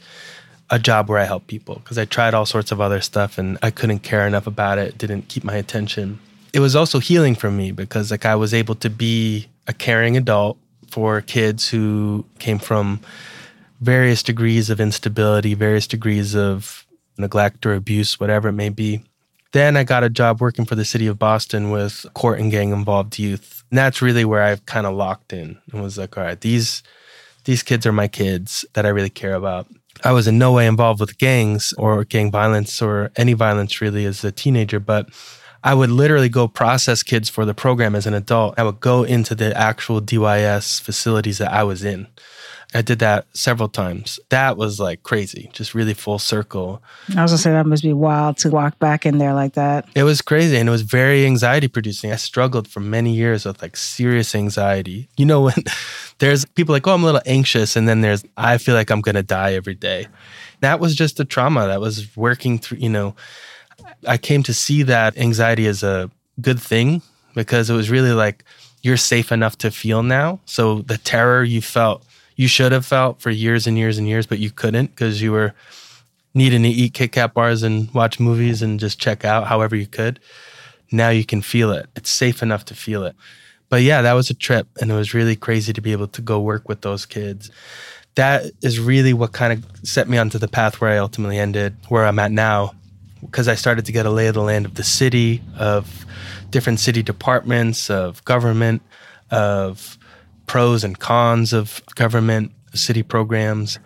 a 0.68 0.81
job 0.81 1.09
where 1.09 1.20
I 1.20 1.25
help 1.25 1.46
people. 1.46 1.77
Because 1.77 1.96
I 1.96 2.07
tried 2.07 2.35
all 2.35 2.44
sorts 2.44 2.73
of 2.73 2.81
other 2.81 3.01
stuff 3.01 3.38
and 3.38 3.57
I 3.62 3.70
couldn't 3.70 4.01
care 4.01 4.27
enough 4.27 4.49
about 4.49 4.79
it, 4.79 4.99
didn't 4.99 5.29
keep 5.29 5.44
my 5.44 5.55
attention. 5.55 6.18
It 6.53 6.59
was 6.59 6.75
also 6.75 6.99
healing 6.99 7.37
for 7.37 7.51
me 7.51 7.70
because 7.70 8.11
like 8.11 8.27
I 8.27 8.35
was 8.35 8.53
able 8.53 8.75
to 8.77 8.90
be 8.90 9.46
a 9.68 9.73
caring 9.73 10.16
adult 10.16 10.59
for 10.88 11.20
kids 11.20 11.68
who 11.68 12.25
came 12.40 12.59
from 12.59 12.99
various 13.81 14.25
degrees 14.25 14.70
of 14.70 14.81
instability, 14.81 15.55
various 15.55 15.87
degrees 15.87 16.35
of 16.35 16.85
neglect 17.16 17.64
or 17.64 17.75
abuse, 17.75 18.18
whatever 18.18 18.49
it 18.49 18.55
may 18.55 18.70
be. 18.70 19.05
Then 19.52 19.76
I 19.76 19.84
got 19.84 20.04
a 20.04 20.10
job 20.10 20.40
working 20.40 20.64
for 20.64 20.76
the 20.76 20.84
city 20.84 21.06
of 21.06 21.18
Boston 21.18 21.70
with 21.70 22.06
court 22.14 22.38
and 22.38 22.50
gang 22.50 22.70
involved 22.72 23.18
youth. 23.18 23.64
And 23.70 23.78
that's 23.78 24.00
really 24.00 24.24
where 24.24 24.42
I've 24.42 24.64
kind 24.66 24.86
of 24.86 24.94
locked 24.94 25.32
in 25.32 25.58
and 25.72 25.82
was 25.82 25.98
like, 25.98 26.16
all 26.16 26.24
right, 26.24 26.40
these 26.40 26.82
these 27.44 27.62
kids 27.62 27.86
are 27.86 27.92
my 27.92 28.06
kids 28.06 28.64
that 28.74 28.84
I 28.84 28.90
really 28.90 29.10
care 29.10 29.34
about. 29.34 29.66
I 30.04 30.12
was 30.12 30.28
in 30.28 30.38
no 30.38 30.52
way 30.52 30.66
involved 30.66 31.00
with 31.00 31.18
gangs 31.18 31.72
or 31.78 32.04
gang 32.04 32.30
violence 32.30 32.80
or 32.80 33.10
any 33.16 33.32
violence 33.32 33.80
really 33.80 34.04
as 34.04 34.22
a 34.24 34.32
teenager, 34.32 34.78
but 34.78 35.08
I 35.62 35.74
would 35.74 35.90
literally 35.90 36.28
go 36.28 36.48
process 36.48 37.02
kids 37.02 37.28
for 37.28 37.44
the 37.44 37.54
program 37.54 37.94
as 37.94 38.06
an 38.06 38.14
adult. 38.14 38.54
I 38.58 38.62
would 38.62 38.80
go 38.80 39.02
into 39.02 39.34
the 39.34 39.56
actual 39.56 40.00
DYS 40.00 40.80
facilities 40.80 41.38
that 41.38 41.52
I 41.52 41.64
was 41.64 41.84
in. 41.84 42.06
I 42.72 42.83
did 42.83 43.00
that 43.00 43.26
several 43.33 43.68
times. 43.68 44.20
That 44.28 44.56
was 44.56 44.78
like 44.78 45.02
crazy, 45.02 45.50
just 45.52 45.74
really 45.74 45.94
full 45.94 46.20
circle. 46.20 46.80
I 47.16 47.22
was 47.22 47.33
gonna 47.33 47.38
say 47.38 47.50
that 47.50 47.66
must 47.66 47.83
be 47.83 47.92
wild 47.92 48.37
to 48.38 48.50
walk 48.50 48.78
back 48.78 49.04
in 49.04 49.18
there 49.18 49.35
like 49.35 49.54
that. 49.54 49.88
It 49.96 50.04
was 50.04 50.22
crazy 50.22 50.56
and 50.56 50.68
it 50.68 50.72
was 50.72 50.83
very 50.83 51.26
anxiety 51.26 51.66
producing. 51.66 52.12
I 52.12 52.16
struggled 52.16 52.68
for 52.68 52.78
many 52.78 53.12
years 53.12 53.44
with 53.44 53.61
like 53.61 53.76
serious 53.76 54.37
anxiety. 54.37 55.09
You 55.16 55.26
know, 55.26 55.42
when 55.42 55.54
there's 56.18 56.44
people 56.44 56.72
like, 56.72 56.87
oh, 56.87 56.94
I'm 56.94 57.02
a 57.02 57.06
little 57.06 57.22
anxious. 57.26 57.74
And 57.74 57.88
then 57.88 58.02
there's, 58.02 58.24
I 58.37 58.59
feel 58.59 58.76
like 58.76 58.90
I'm 58.90 59.00
gonna 59.00 59.24
die 59.24 59.54
every 59.54 59.74
day. 59.74 60.06
That 60.61 60.78
was 60.78 60.94
just 60.94 61.18
a 61.18 61.24
trauma 61.24 61.66
that 61.66 61.80
was 61.80 62.16
working 62.16 62.59
through, 62.59 62.78
you 62.78 62.90
know, 62.90 63.16
I 64.06 64.16
came 64.16 64.44
to 64.44 64.54
see 64.54 64.85
that 64.85 65.18
anxiety 65.18 65.66
as 65.66 65.83
a 65.83 66.09
good 66.40 66.61
thing 66.61 67.02
because 67.35 67.68
it 67.68 67.74
was 67.74 67.90
really 67.90 68.12
like, 68.12 68.44
you're 68.83 68.96
safe 68.96 69.30
enough 69.33 69.59
to 69.59 69.70
feel 69.70 70.02
now. 70.02 70.40
So 70.46 70.83
the 70.83 70.98
terror 70.98 71.42
you 71.42 71.61
felt 71.61 72.04
you 72.40 72.48
should 72.48 72.72
have 72.72 72.87
felt 72.87 73.20
for 73.20 73.29
years 73.29 73.66
and 73.66 73.76
years 73.76 73.98
and 73.98 74.09
years, 74.09 74.26
but 74.26 74.38
you 74.38 74.50
couldn't 74.50 74.87
because 74.87 75.20
you 75.20 75.31
were 75.31 75.53
needing 76.33 76.62
to 76.62 76.70
eat 76.70 76.94
Kit 76.94 77.12
Kat 77.12 77.35
bars 77.35 77.62
and 77.62 77.92
watch 77.92 78.18
movies 78.18 78.62
and 78.62 78.81
just 78.81 78.98
check 78.98 79.26
out 79.26 79.46
however 79.46 79.76
you 79.76 79.87
could. 79.87 80.18
Now 80.90 81.11
you 81.11 81.22
can 81.22 81.42
feel 81.42 81.70
it. 81.70 81.90
It's 81.96 82.09
safe 82.09 82.42
enough 82.42 82.64
to 82.64 82.74
feel 82.74 83.05
it. 83.05 83.14
But 83.68 83.83
yeah, 83.83 84.00
that 84.00 84.14
was 84.14 84.31
a 84.31 84.35
trip 84.35 84.68
and 84.81 84.90
it 84.90 84.94
was 84.94 85.12
really 85.12 85.37
crazy 85.37 85.74
to 85.74 85.83
be 85.83 85.92
able 85.92 86.07
to 86.07 86.22
go 86.22 86.40
work 86.40 86.66
with 86.66 86.81
those 86.81 87.05
kids. 87.05 87.50
That 88.14 88.50
is 88.62 88.81
really 88.81 89.12
what 89.12 89.33
kind 89.33 89.53
of 89.53 89.87
set 89.87 90.09
me 90.09 90.16
onto 90.16 90.38
the 90.38 90.48
path 90.48 90.81
where 90.81 90.92
I 90.92 90.96
ultimately 90.96 91.37
ended, 91.37 91.76
where 91.88 92.07
I'm 92.07 92.18
at 92.18 92.33
now, 92.33 92.72
because 93.20 93.48
I 93.48 93.55
started 93.55 93.85
to 93.85 93.92
get 93.92 94.07
a 94.07 94.11
lay 94.11 94.29
of 94.29 94.35
the 94.35 94.40
land 94.40 94.64
of 94.64 94.76
the 94.76 94.83
city, 94.83 95.42
of 95.59 96.07
different 96.48 96.81
city 96.81 97.03
departments, 97.03 97.90
of 97.90 98.24
government, 98.24 98.81
of 99.31 99.98
pros 100.50 100.82
and 100.82 100.98
cons 100.98 101.52
of 101.52 101.80
government, 101.94 102.50
city 102.74 103.04
programs. 103.04 103.78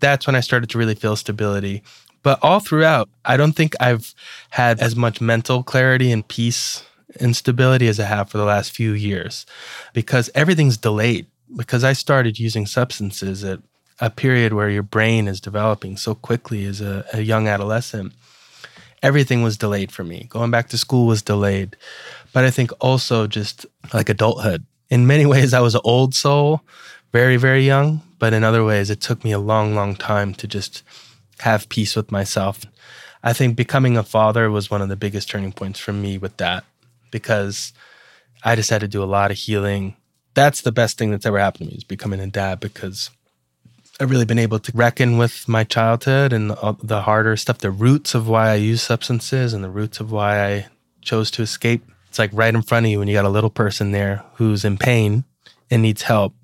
That's 0.00 0.26
when 0.26 0.34
I 0.34 0.40
started 0.40 0.68
to 0.70 0.78
really 0.78 0.96
feel 0.96 1.14
stability. 1.14 1.84
But 2.24 2.40
all 2.42 2.58
throughout, 2.58 3.08
I 3.24 3.36
don't 3.36 3.52
think 3.52 3.74
I've 3.78 4.12
had 4.50 4.80
as 4.80 4.96
much 4.96 5.20
mental 5.20 5.62
clarity 5.62 6.10
and 6.10 6.26
peace 6.26 6.82
and 7.20 7.36
stability 7.36 7.86
as 7.86 8.00
I 8.00 8.06
have 8.06 8.28
for 8.30 8.36
the 8.36 8.44
last 8.44 8.72
few 8.72 8.94
years 8.94 9.46
because 9.92 10.28
everything's 10.34 10.76
delayed. 10.76 11.26
Because 11.56 11.84
I 11.84 11.92
started 11.92 12.36
using 12.36 12.66
substances 12.66 13.44
at 13.44 13.60
a 14.00 14.10
period 14.10 14.54
where 14.54 14.68
your 14.68 14.82
brain 14.82 15.28
is 15.28 15.40
developing 15.40 15.96
so 15.96 16.16
quickly 16.16 16.64
as 16.64 16.80
a, 16.80 17.06
a 17.12 17.20
young 17.20 17.46
adolescent, 17.46 18.12
everything 19.04 19.44
was 19.44 19.56
delayed 19.56 19.92
for 19.92 20.02
me. 20.02 20.26
Going 20.28 20.50
back 20.50 20.68
to 20.70 20.78
school 20.78 21.06
was 21.06 21.22
delayed. 21.22 21.76
But 22.32 22.44
I 22.44 22.50
think 22.50 22.72
also 22.80 23.28
just 23.28 23.66
like 23.94 24.08
adulthood, 24.08 24.66
in 24.90 25.06
many 25.06 25.26
ways, 25.34 25.54
I 25.54 25.60
was 25.60 25.74
an 25.74 25.80
old 25.84 26.14
soul, 26.14 26.62
very, 27.12 27.36
very 27.36 27.64
young. 27.64 28.02
But 28.18 28.32
in 28.32 28.42
other 28.42 28.64
ways, 28.64 28.90
it 28.90 29.00
took 29.00 29.24
me 29.24 29.32
a 29.32 29.38
long, 29.38 29.74
long 29.74 29.94
time 29.94 30.34
to 30.34 30.48
just 30.48 30.82
have 31.40 31.68
peace 31.68 31.94
with 31.94 32.10
myself. 32.10 32.64
I 33.22 33.32
think 33.32 33.56
becoming 33.56 33.96
a 33.96 34.02
father 34.02 34.50
was 34.50 34.70
one 34.70 34.82
of 34.82 34.88
the 34.88 34.96
biggest 34.96 35.28
turning 35.28 35.52
points 35.52 35.78
for 35.78 35.92
me 35.92 36.18
with 36.18 36.36
that 36.38 36.64
because 37.10 37.72
I 38.44 38.56
just 38.56 38.70
had 38.70 38.80
to 38.80 38.88
do 38.88 39.02
a 39.02 39.06
lot 39.06 39.30
of 39.30 39.36
healing. 39.36 39.96
That's 40.34 40.62
the 40.62 40.72
best 40.72 40.98
thing 40.98 41.10
that's 41.10 41.26
ever 41.26 41.38
happened 41.38 41.68
to 41.68 41.74
me 41.74 41.78
is 41.78 41.84
becoming 41.84 42.20
a 42.20 42.26
dad 42.26 42.60
because 42.60 43.10
I've 44.00 44.10
really 44.10 44.24
been 44.24 44.38
able 44.38 44.60
to 44.60 44.72
reckon 44.74 45.18
with 45.18 45.48
my 45.48 45.64
childhood 45.64 46.32
and 46.32 46.50
the 46.82 47.02
harder 47.02 47.36
stuff, 47.36 47.58
the 47.58 47.70
roots 47.70 48.14
of 48.14 48.28
why 48.28 48.50
I 48.50 48.54
use 48.54 48.82
substances 48.82 49.52
and 49.52 49.64
the 49.64 49.70
roots 49.70 49.98
of 49.98 50.12
why 50.12 50.46
I 50.46 50.66
chose 51.02 51.30
to 51.32 51.42
escape 51.42 51.84
it's 52.18 52.32
like 52.32 52.36
right 52.36 52.52
in 52.52 52.62
front 52.62 52.84
of 52.84 52.90
you 52.90 52.98
when 52.98 53.06
you 53.06 53.14
got 53.14 53.26
a 53.26 53.28
little 53.28 53.50
person 53.50 53.92
there 53.92 54.24
who's 54.34 54.64
in 54.64 54.76
pain 54.76 55.22
and 55.70 55.82
needs 55.82 56.02
help. 56.02 56.34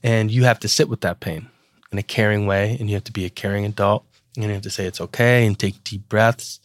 And 0.00 0.30
you 0.30 0.44
have 0.44 0.60
to 0.60 0.68
sit 0.68 0.88
with 0.88 1.00
that 1.00 1.18
pain 1.18 1.48
in 1.90 1.98
a 1.98 2.04
caring 2.04 2.46
way. 2.46 2.76
And 2.78 2.88
you 2.88 2.94
have 2.94 3.04
to 3.04 3.12
be 3.12 3.24
a 3.24 3.30
caring 3.30 3.64
adult. 3.64 4.04
And 4.36 4.44
you 4.44 4.52
have 4.52 4.62
to 4.62 4.70
say 4.70 4.86
it's 4.86 5.00
okay 5.00 5.44
and 5.44 5.58
take 5.58 5.82
deep 5.82 6.08
breaths 6.08 6.60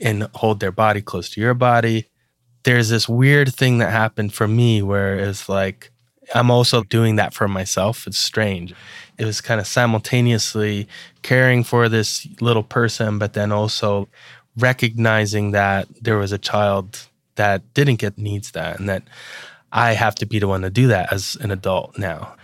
and 0.00 0.28
hold 0.34 0.60
their 0.60 0.70
body 0.70 1.02
close 1.02 1.28
to 1.30 1.40
your 1.40 1.54
body. 1.54 2.06
There's 2.62 2.88
this 2.88 3.08
weird 3.08 3.52
thing 3.52 3.78
that 3.78 3.90
happened 3.90 4.32
for 4.32 4.46
me 4.46 4.82
where 4.82 5.16
it's 5.16 5.48
like, 5.48 5.90
I'm 6.32 6.50
also 6.50 6.84
doing 6.84 7.16
that 7.16 7.34
for 7.34 7.48
myself. 7.48 8.06
It's 8.06 8.18
strange. 8.18 8.72
It 9.18 9.24
was 9.24 9.40
kind 9.40 9.60
of 9.60 9.66
simultaneously 9.66 10.86
caring 11.22 11.64
for 11.64 11.88
this 11.88 12.28
little 12.40 12.62
person, 12.62 13.18
but 13.18 13.32
then 13.32 13.50
also 13.50 14.08
recognizing 14.56 15.50
that 15.50 15.88
there 16.00 16.18
was 16.18 16.30
a 16.30 16.38
child 16.38 17.08
that 17.36 17.74
didn't 17.74 17.96
get 17.96 18.18
needs 18.18 18.52
that 18.52 18.78
and 18.78 18.88
that 18.88 19.02
I 19.72 19.92
have 19.92 20.14
to 20.16 20.26
be 20.26 20.38
the 20.38 20.48
one 20.48 20.62
to 20.62 20.70
do 20.70 20.86
that 20.88 21.12
as 21.12 21.36
an 21.40 21.50
adult 21.50 21.98
now. 21.98 22.34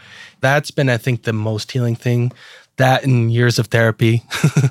That's 0.41 0.71
been, 0.71 0.89
I 0.89 0.99
think, 0.99 1.23
the 1.23 1.33
most 1.33 1.71
healing 1.71 1.97
thing. 1.97 2.33
That 2.77 3.05
in 3.05 3.31
years 3.31 3.59
of 3.59 3.69
therapy, 3.69 4.23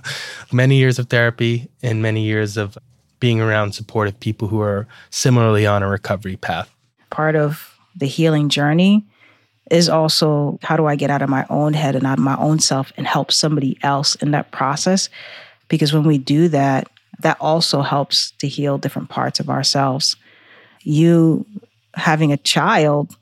many 0.51 0.77
years 0.77 0.99
of 0.99 1.07
therapy, 1.07 1.69
and 1.81 2.01
many 2.01 2.23
years 2.23 2.57
of 2.57 2.77
being 3.19 3.39
around 3.39 3.73
supportive 3.73 4.19
people 4.19 4.47
who 4.47 4.59
are 4.59 4.87
similarly 5.11 5.65
on 5.65 5.83
a 5.83 5.87
recovery 5.87 6.35
path. 6.35 6.69
Part 7.09 7.35
of 7.35 7.77
the 7.95 8.07
healing 8.07 8.49
journey 8.49 9.05
is 9.69 9.87
also 9.87 10.59
how 10.63 10.75
do 10.75 10.87
I 10.87 10.95
get 10.95 11.09
out 11.09 11.21
of 11.21 11.29
my 11.29 11.45
own 11.49 11.73
head 11.73 11.95
and 11.95 12.05
out 12.05 12.17
of 12.17 12.23
my 12.23 12.35
own 12.37 12.59
self 12.59 12.91
and 12.97 13.07
help 13.07 13.31
somebody 13.31 13.77
else 13.83 14.15
in 14.15 14.31
that 14.31 14.51
process? 14.51 15.07
Because 15.69 15.93
when 15.93 16.03
we 16.03 16.17
do 16.17 16.49
that, 16.49 16.89
that 17.21 17.37
also 17.39 17.81
helps 17.81 18.31
to 18.39 18.47
heal 18.47 18.77
different 18.77 19.09
parts 19.09 19.39
of 19.39 19.49
ourselves. 19.49 20.15
You 20.81 21.45
having 21.95 22.31
a 22.31 22.37
child, 22.37 23.15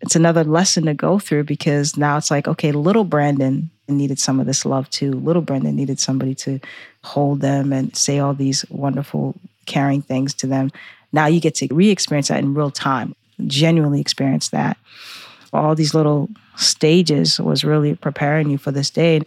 it's 0.00 0.16
another 0.16 0.44
lesson 0.44 0.84
to 0.84 0.94
go 0.94 1.18
through 1.18 1.44
because 1.44 1.96
now 1.96 2.16
it's 2.16 2.30
like, 2.30 2.46
okay, 2.46 2.72
little 2.72 3.04
Brandon 3.04 3.70
needed 3.88 4.18
some 4.18 4.40
of 4.40 4.46
this 4.46 4.64
love 4.64 4.88
too. 4.90 5.12
Little 5.12 5.42
Brandon 5.42 5.74
needed 5.74 6.00
somebody 6.00 6.34
to 6.36 6.60
hold 7.02 7.40
them 7.40 7.72
and 7.72 7.94
say 7.96 8.18
all 8.18 8.34
these 8.34 8.64
wonderful, 8.70 9.34
caring 9.66 10.02
things 10.02 10.34
to 10.34 10.46
them. 10.46 10.70
Now 11.12 11.26
you 11.26 11.40
get 11.40 11.54
to 11.56 11.68
re 11.70 11.90
experience 11.90 12.28
that 12.28 12.40
in 12.40 12.54
real 12.54 12.70
time, 12.70 13.14
genuinely 13.46 14.00
experience 14.00 14.48
that. 14.50 14.76
All 15.52 15.74
these 15.74 15.94
little 15.94 16.28
stages 16.56 17.38
was 17.38 17.64
really 17.64 17.94
preparing 17.94 18.50
you 18.50 18.58
for 18.58 18.72
this 18.72 18.90
day. 18.90 19.22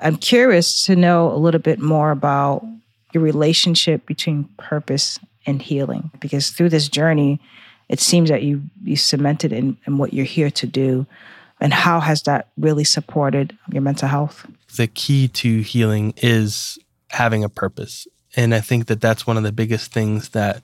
I'm 0.00 0.16
curious 0.16 0.86
to 0.86 0.96
know 0.96 1.30
a 1.30 1.36
little 1.36 1.60
bit 1.60 1.78
more 1.78 2.10
about 2.10 2.64
your 3.12 3.22
relationship 3.22 4.06
between 4.06 4.44
purpose 4.56 5.18
and 5.46 5.62
healing 5.62 6.10
because 6.20 6.50
through 6.50 6.68
this 6.68 6.88
journey 6.88 7.40
it 7.90 7.98
seems 8.00 8.30
that 8.30 8.44
you 8.44 8.62
you 8.84 8.96
cemented 8.96 9.52
in, 9.52 9.76
in 9.84 9.98
what 9.98 10.14
you're 10.14 10.24
here 10.24 10.50
to 10.50 10.66
do. 10.66 11.06
And 11.60 11.74
how 11.74 12.00
has 12.00 12.22
that 12.22 12.48
really 12.56 12.84
supported 12.84 13.58
your 13.70 13.82
mental 13.82 14.08
health? 14.08 14.46
The 14.76 14.86
key 14.86 15.28
to 15.28 15.60
healing 15.60 16.14
is 16.16 16.78
having 17.08 17.44
a 17.44 17.48
purpose. 17.48 18.06
And 18.36 18.54
i 18.54 18.60
think 18.60 18.86
that 18.86 19.00
that's 19.00 19.26
one 19.26 19.36
of 19.36 19.42
the 19.42 19.52
biggest 19.52 19.92
things 19.92 20.28
that 20.30 20.62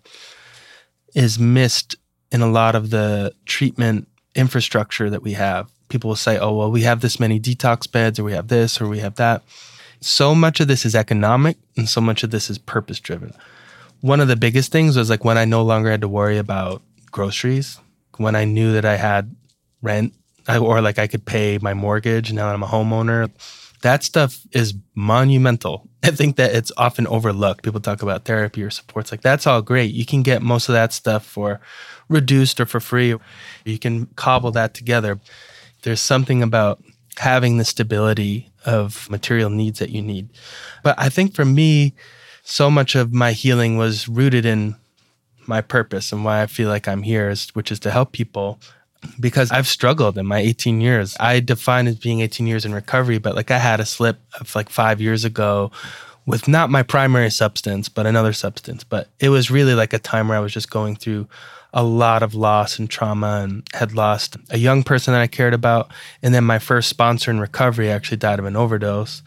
is 1.15 1.37
missed 1.39 1.97
in 2.31 2.41
a 2.43 2.51
lot 2.51 2.77
of 2.77 2.91
the 2.91 3.35
treatment 3.45 4.07
infrastructure 4.37 5.11
that 5.11 5.23
we 5.23 5.33
have. 5.33 5.69
People 5.89 6.09
will 6.09 6.17
say 6.17 6.39
oh 6.39 6.55
well 6.57 6.71
we 6.71 6.83
have 6.83 7.01
this 7.01 7.19
many 7.19 7.41
detox 7.41 7.91
beds 7.91 8.21
or 8.21 8.25
we 8.25 8.33
have 8.33 8.47
this 8.47 8.81
or 8.81 8.87
we 8.87 9.01
have 9.01 9.17
that 9.17 9.43
so 10.07 10.35
much 10.35 10.61
of 10.61 10.69
this 10.69 10.85
is 10.85 10.95
economic 10.95 11.59
and 11.77 11.89
so 11.89 12.01
much 12.01 12.23
of 12.23 12.31
this 12.31 12.49
is 12.49 12.59
purpose 12.59 13.01
driven. 13.01 13.33
One 14.01 14.21
of 14.21 14.29
the 14.29 14.37
biggest 14.37 14.71
things 14.71 14.97
was 14.97 15.11
like 15.11 15.25
when 15.25 15.39
I 15.39 15.45
no 15.45 15.63
longer 15.63 15.91
had 15.91 16.03
to 16.03 16.09
worry 16.09 16.39
about 16.39 16.83
groceries, 17.11 17.79
when 18.19 18.37
I 18.37 18.45
knew 18.45 18.73
that 18.73 18.85
I 18.85 18.97
had 18.97 19.35
rent 19.83 20.15
or 20.49 20.81
like 20.81 20.99
I 20.99 21.07
could 21.07 21.25
pay 21.25 21.59
my 21.61 21.75
mortgage 21.75 22.33
now 22.33 22.47
that 22.47 22.55
I'm 22.55 22.63
a 22.63 22.67
homeowner. 22.69 23.31
That 23.83 24.05
stuff 24.05 24.41
is 24.53 24.75
monumental. 24.95 25.89
I 26.03 26.11
think 26.11 26.37
that 26.37 26.55
it's 26.55 26.73
often 26.77 27.07
overlooked. 27.09 27.65
People 27.65 27.81
talk 27.81 28.03
about 28.03 28.25
therapy 28.25 28.63
or 28.63 28.71
supports 28.71 29.11
like 29.11 29.23
that's 29.23 29.47
all 29.47 29.61
great. 29.61 29.93
You 29.93 30.07
can 30.07 30.23
get 30.23 30.41
most 30.41 30.69
of 30.69 30.75
that 30.75 30.93
stuff 30.93 31.27
for 31.27 31.61
reduced 32.09 32.61
or 32.61 32.67
for 32.67 32.81
free. 32.81 33.17
You 33.65 33.79
can 33.79 34.07
cobble 34.15 34.53
that 34.53 34.73
together. 34.73 35.19
There's 35.83 36.01
something 36.01 36.43
about 36.43 36.83
having 37.19 37.57
the 37.57 37.65
stability 37.65 38.53
of 38.67 39.09
material 39.09 39.49
needs 39.49 39.79
that 39.79 39.91
you 39.91 40.03
need. 40.03 40.29
But 40.83 40.99
I 40.99 41.09
think 41.09 41.35
for 41.35 41.45
me, 41.45 41.95
so 42.43 42.71
much 42.71 42.95
of 42.95 43.13
my 43.13 43.33
healing 43.33 43.77
was 43.77 44.09
rooted 44.09 44.45
in 44.45 44.77
my 45.47 45.61
purpose 45.61 46.13
and 46.13 46.25
why 46.25 46.43
I 46.43 46.47
feel 46.47 46.69
like 46.69 46.89
I'm 46.89 47.03
here, 47.03 47.31
is, 47.31 47.49
which 47.51 47.73
is 47.73 47.81
to 47.81 47.91
help 47.91 48.13
people. 48.13 48.59
Because 49.21 49.53
I've 49.53 49.69
struggled 49.69 50.19
in 50.19 50.27
my 50.27 50.39
18 50.39 50.81
years. 50.81 51.17
I 51.21 51.39
define 51.39 51.87
as 51.87 51.97
being 51.97 52.21
18 52.21 52.47
years 52.47 52.65
in 52.65 52.75
recovery, 52.75 53.19
but 53.19 53.37
like 53.37 53.51
I 53.51 53.59
had 53.59 53.79
a 53.79 53.87
slip 53.87 54.19
of 54.41 54.53
like 54.57 54.69
five 54.69 55.01
years 55.01 55.25
ago 55.25 55.71
with 56.27 56.49
not 56.49 56.71
my 56.71 56.83
primary 56.83 57.31
substance, 57.31 57.89
but 57.89 58.07
another 58.07 58.33
substance. 58.33 58.83
But 58.83 59.09
it 59.21 59.29
was 59.29 59.51
really 59.51 59.75
like 59.75 59.93
a 59.93 59.99
time 59.99 60.29
where 60.29 60.37
I 60.37 60.41
was 60.41 60.53
just 60.53 60.71
going 60.71 60.97
through 60.97 61.29
a 61.77 61.85
lot 61.85 62.23
of 62.23 62.35
loss 62.35 62.79
and 62.79 62.89
trauma 62.89 63.43
and 63.43 63.63
had 63.75 63.93
lost 63.93 64.39
a 64.49 64.57
young 64.57 64.83
person 64.83 65.13
that 65.13 65.21
I 65.21 65.27
cared 65.27 65.53
about. 65.53 65.93
And 66.23 66.35
then 66.35 66.43
my 66.43 66.59
first 66.59 66.89
sponsor 66.89 67.31
in 67.31 67.39
recovery 67.39 67.91
actually 67.91 68.17
died 68.17 68.39
of 68.39 68.47
an 68.47 68.57
overdose 68.57 69.23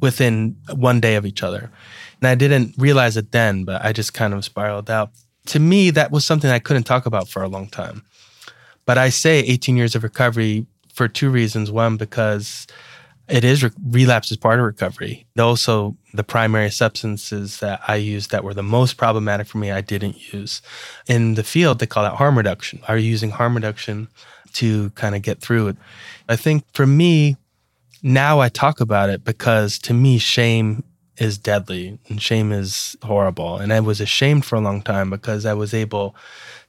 within 0.00 0.56
one 0.72 1.00
day 1.00 1.16
of 1.16 1.26
each 1.26 1.42
other. 1.42 1.72
And 2.20 2.28
I 2.28 2.36
didn't 2.36 2.76
realize 2.78 3.16
it 3.16 3.32
then, 3.32 3.64
but 3.64 3.84
I 3.84 3.92
just 3.92 4.14
kind 4.14 4.32
of 4.32 4.44
spiraled 4.44 4.88
out. 4.88 5.10
To 5.46 5.58
me, 5.58 5.90
that 5.90 6.12
was 6.12 6.24
something 6.24 6.50
I 6.50 6.60
couldn't 6.60 6.84
talk 6.84 7.04
about 7.04 7.28
for 7.28 7.42
a 7.42 7.48
long 7.48 7.66
time. 7.66 8.04
But 8.86 8.96
I 8.96 9.08
say 9.08 9.40
18 9.40 9.76
years 9.76 9.96
of 9.96 10.04
recovery 10.04 10.66
for 10.94 11.08
two 11.08 11.30
reasons. 11.30 11.72
One, 11.72 11.96
because 11.96 12.68
it 13.28 13.44
is 13.44 13.62
re- 13.62 13.70
relapse 13.82 14.30
is 14.30 14.36
part 14.36 14.58
of 14.58 14.64
recovery. 14.64 15.26
Also, 15.38 15.96
the 16.14 16.24
primary 16.24 16.70
substances 16.70 17.60
that 17.60 17.80
I 17.86 17.96
used 17.96 18.30
that 18.30 18.44
were 18.44 18.54
the 18.54 18.62
most 18.62 18.96
problematic 18.96 19.46
for 19.46 19.58
me, 19.58 19.70
I 19.70 19.80
didn't 19.80 20.32
use. 20.32 20.62
In 21.06 21.34
the 21.34 21.44
field, 21.44 21.78
they 21.78 21.86
call 21.86 22.04
that 22.04 22.14
harm 22.14 22.36
reduction. 22.36 22.80
Are 22.88 22.96
you 22.96 23.10
using 23.10 23.30
harm 23.30 23.54
reduction 23.54 24.08
to 24.54 24.90
kind 24.90 25.14
of 25.14 25.22
get 25.22 25.40
through 25.40 25.68
it? 25.68 25.76
I 26.28 26.36
think 26.36 26.64
for 26.72 26.86
me, 26.86 27.36
now 28.02 28.40
I 28.40 28.48
talk 28.48 28.80
about 28.80 29.10
it 29.10 29.24
because 29.24 29.78
to 29.80 29.94
me, 29.94 30.18
shame 30.18 30.84
is 31.18 31.36
deadly 31.36 31.98
and 32.08 32.22
shame 32.22 32.52
is 32.52 32.96
horrible. 33.02 33.58
And 33.58 33.72
I 33.72 33.80
was 33.80 34.00
ashamed 34.00 34.44
for 34.44 34.56
a 34.56 34.60
long 34.60 34.82
time 34.82 35.10
because 35.10 35.44
I 35.44 35.54
was 35.54 35.74
able 35.74 36.14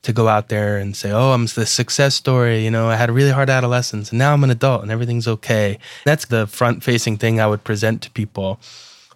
to 0.01 0.13
go 0.13 0.27
out 0.27 0.49
there 0.49 0.77
and 0.77 0.95
say, 0.95 1.11
oh, 1.11 1.31
I'm 1.31 1.45
the 1.47 1.65
success 1.65 2.15
story. 2.15 2.63
You 2.63 2.71
know, 2.71 2.87
I 2.87 2.95
had 2.95 3.09
a 3.09 3.13
really 3.13 3.31
hard 3.31 3.49
adolescence 3.49 4.11
and 4.11 4.19
now 4.19 4.33
I'm 4.33 4.43
an 4.43 4.49
adult 4.49 4.81
and 4.81 4.91
everything's 4.91 5.27
okay. 5.27 5.77
That's 6.05 6.25
the 6.25 6.47
front 6.47 6.83
facing 6.83 7.17
thing 7.17 7.39
I 7.39 7.47
would 7.47 7.63
present 7.63 8.01
to 8.03 8.11
people. 8.11 8.59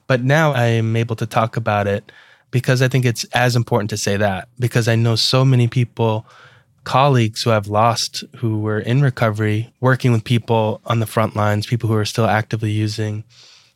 But 0.08 0.24
now 0.24 0.52
I 0.52 0.66
am 0.66 0.96
able 0.96 1.16
to 1.16 1.26
talk 1.26 1.56
about 1.56 1.88
it 1.88 2.12
because 2.52 2.82
I 2.82 2.88
think 2.88 3.06
it's 3.06 3.24
as 3.34 3.56
important 3.56 3.90
to 3.92 3.98
say 3.98 4.18
that 4.18 4.50
because 4.60 4.88
I 4.88 4.96
know 4.96 5.16
so 5.16 5.46
many 5.46 5.68
people, 5.68 6.26
colleagues 6.84 7.44
who 7.44 7.52
have 7.52 7.68
lost, 7.68 8.26
who 8.38 8.60
were 8.60 8.80
in 8.80 9.02
recovery, 9.02 9.74
working 9.80 10.12
with 10.12 10.26
people 10.26 10.82
on 10.86 11.00
the 11.00 11.06
front 11.06 11.36
lines, 11.36 11.66
people 11.66 11.88
who 11.88 11.96
are 11.96 12.06
still 12.06 12.26
actively 12.26 12.72
using. 12.72 13.24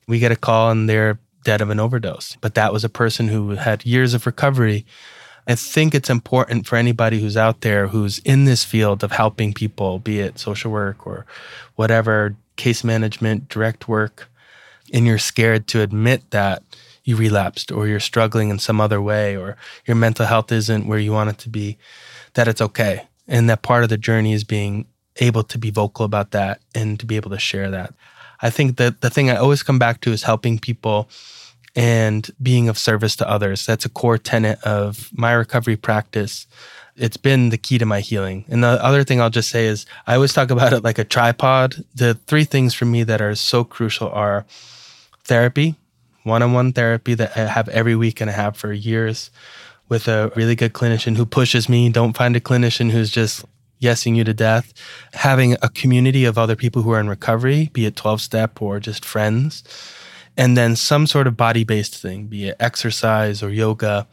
We 0.08 0.20
get 0.20 0.34
a 0.34 0.36
call 0.36 0.72
and 0.72 0.89
they're 0.89 1.20
dead 1.46 1.62
of 1.62 1.70
an 1.70 1.80
overdose. 1.80 2.38
But 2.41 2.56
that 2.56 2.74
was 2.74 2.84
a 2.84 2.89
person 2.89 3.30
who 3.30 3.52
had 3.52 3.86
years 3.86 4.13
of 4.13 4.26
recovery 4.26 4.86
I 5.48 5.56
think 5.56 5.96
it's 5.96 6.10
important 6.10 6.68
for 6.68 6.76
anybody 6.76 7.22
who's 7.22 7.38
out 7.38 7.62
there 7.62 7.88
who's 7.88 8.20
in 8.20 8.44
this 8.44 8.66
field 8.66 9.04
of 9.04 9.14
helping 9.14 9.54
people, 9.54 9.98
be 9.98 10.20
it 10.20 10.40
social 10.40 10.72
work 10.72 11.08
or 11.08 11.26
whatever, 11.76 12.36
case 12.58 12.84
management, 12.84 13.48
direct 13.48 13.88
work, 13.88 14.28
and 14.94 15.06
you're 15.06 15.18
scared 15.18 15.68
to 15.68 15.82
admit 15.82 16.30
that 16.32 16.64
you 17.06 17.16
relapsed 17.16 17.72
or 17.72 17.88
you're 17.88 18.02
struggling 18.02 18.50
in 18.50 18.60
some 18.60 18.82
other 18.82 19.02
way 19.02 19.38
or 19.38 19.56
your 19.86 19.96
mental 19.96 20.26
health 20.26 20.52
isn't 20.52 20.86
where 20.86 21.00
you 21.00 21.14
want 21.14 21.30
it 21.30 21.38
to 21.38 21.50
be, 21.50 21.78
that 22.34 22.50
it's 22.50 22.62
okay. 22.62 23.08
And 23.26 23.50
that 23.50 23.62
part 23.62 23.84
of 23.84 23.90
the 23.90 23.98
journey 23.98 24.34
is 24.34 24.44
being 24.44 24.86
able 25.18 25.44
to 25.44 25.58
be 25.58 25.72
vocal 25.72 26.04
about 26.04 26.32
that 26.32 26.60
and 26.76 27.00
to 27.00 27.06
be 27.06 27.16
able 27.16 27.32
to 27.32 27.40
share 27.40 27.72
that. 27.72 27.94
I 28.42 28.50
think 28.50 28.76
that 28.78 29.00
the 29.00 29.10
thing 29.10 29.30
I 29.30 29.38
always 29.38 29.64
come 29.64 29.80
back 29.80 30.02
to 30.02 30.12
is 30.12 30.24
helping 30.24 30.60
people 30.60 31.10
and 31.78 32.32
being 32.42 32.68
of 32.68 32.78
service 32.78 33.16
to 33.16 33.30
others. 33.30 33.66
That's 33.68 33.86
a 33.86 33.90
core 33.90 34.18
tenet 34.18 34.62
of 34.63 35.12
my 35.13 35.32
recovery 35.32 35.78
practice. 35.78 36.48
It's 36.96 37.18
been 37.18 37.50
the 37.50 37.58
key 37.60 37.78
to 37.78 37.86
my 37.86 38.00
healing. 38.00 38.46
And 38.50 38.63
the 38.63 38.84
other 38.84 39.04
thing 39.04 39.22
I'll 39.22 39.30
just 39.30 39.52
say 39.52 39.68
is 39.68 39.86
I 40.08 40.16
always 40.16 40.34
talk 40.34 40.50
about 40.50 40.74
it 40.74 40.84
like 40.84 40.98
a 40.98 41.04
tripod. 41.04 41.86
The 41.94 42.16
three 42.16 42.46
things 42.46 42.74
for 42.74 42.86
me 42.86 43.04
that 43.04 43.22
are 43.22 43.36
so 43.36 43.63
crucial 43.63 44.10
are 44.10 44.48
therapy, 45.24 45.76
one 46.24 46.42
on 46.42 46.54
one 46.54 46.74
therapy 46.74 47.13
that 47.13 47.38
I 47.38 47.46
have 47.46 47.70
every 47.70 47.96
week 47.96 48.22
and 48.22 48.30
I 48.32 48.34
have 48.34 48.58
for 48.58 48.74
years 48.74 49.30
with 49.88 50.08
a 50.08 50.32
really 50.36 50.56
good 50.56 50.74
clinician 50.74 51.16
who 51.16 51.28
pushes 51.28 51.70
me. 51.70 51.90
Don't 51.90 52.18
find 52.18 52.36
a 52.36 52.42
clinician 52.42 52.90
who's 52.90 53.12
just 53.12 53.46
yesing 53.80 54.16
you 54.16 54.24
to 54.24 54.34
death. 54.34 54.74
Having 55.13 55.58
a 55.62 55.70
community 55.70 56.26
of 56.26 56.40
other 56.40 56.56
people 56.56 56.82
who 56.82 56.90
are 56.90 57.00
in 57.00 57.08
recovery, 57.08 57.70
be 57.72 57.86
it 57.86 57.96
12 57.96 58.20
step 58.20 58.60
or 58.63 58.80
just 58.80 59.06
friends 59.06 59.63
and 60.38 60.56
then 60.56 60.76
some 60.76 61.08
sort 61.08 61.28
of 61.28 61.36
body 61.36 61.63
based 61.63 61.97
thing, 61.97 62.28
be 62.28 62.50
it 62.50 62.56
exercise 62.60 63.41
or 63.41 63.50
yoga. 63.50 64.08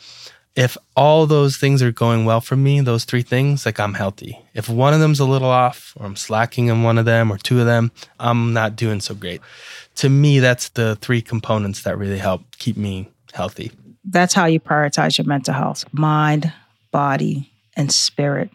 If 0.56 0.76
all 0.96 1.26
those 1.26 1.56
things 1.56 1.82
are 1.82 1.92
going 1.92 2.24
well 2.24 2.40
for 2.40 2.56
me, 2.56 2.80
those 2.80 3.04
three 3.04 3.22
things, 3.22 3.66
like 3.66 3.80
I'm 3.80 3.94
healthy. 3.94 4.38
If 4.54 4.68
one 4.68 4.94
of 4.94 5.00
them's 5.00 5.18
a 5.18 5.24
little 5.24 5.50
off, 5.50 5.92
or 5.96 6.06
I'm 6.06 6.14
slacking 6.16 6.68
in 6.68 6.84
one 6.84 6.96
of 6.96 7.04
them 7.04 7.32
or 7.32 7.38
two 7.38 7.58
of 7.58 7.66
them, 7.66 7.90
I'm 8.20 8.52
not 8.52 8.76
doing 8.76 9.00
so 9.00 9.14
great. 9.14 9.40
To 9.96 10.08
me, 10.08 10.38
that's 10.38 10.68
the 10.70 10.96
three 10.96 11.20
components 11.20 11.82
that 11.82 11.98
really 11.98 12.18
help 12.18 12.42
keep 12.58 12.76
me 12.76 13.08
healthy. 13.32 13.72
That's 14.04 14.32
how 14.32 14.46
you 14.46 14.60
prioritize 14.60 15.18
your 15.18 15.26
mental 15.26 15.54
health 15.54 15.84
mind, 15.92 16.52
body, 16.92 17.50
and 17.76 17.90
spirit. 17.90 18.50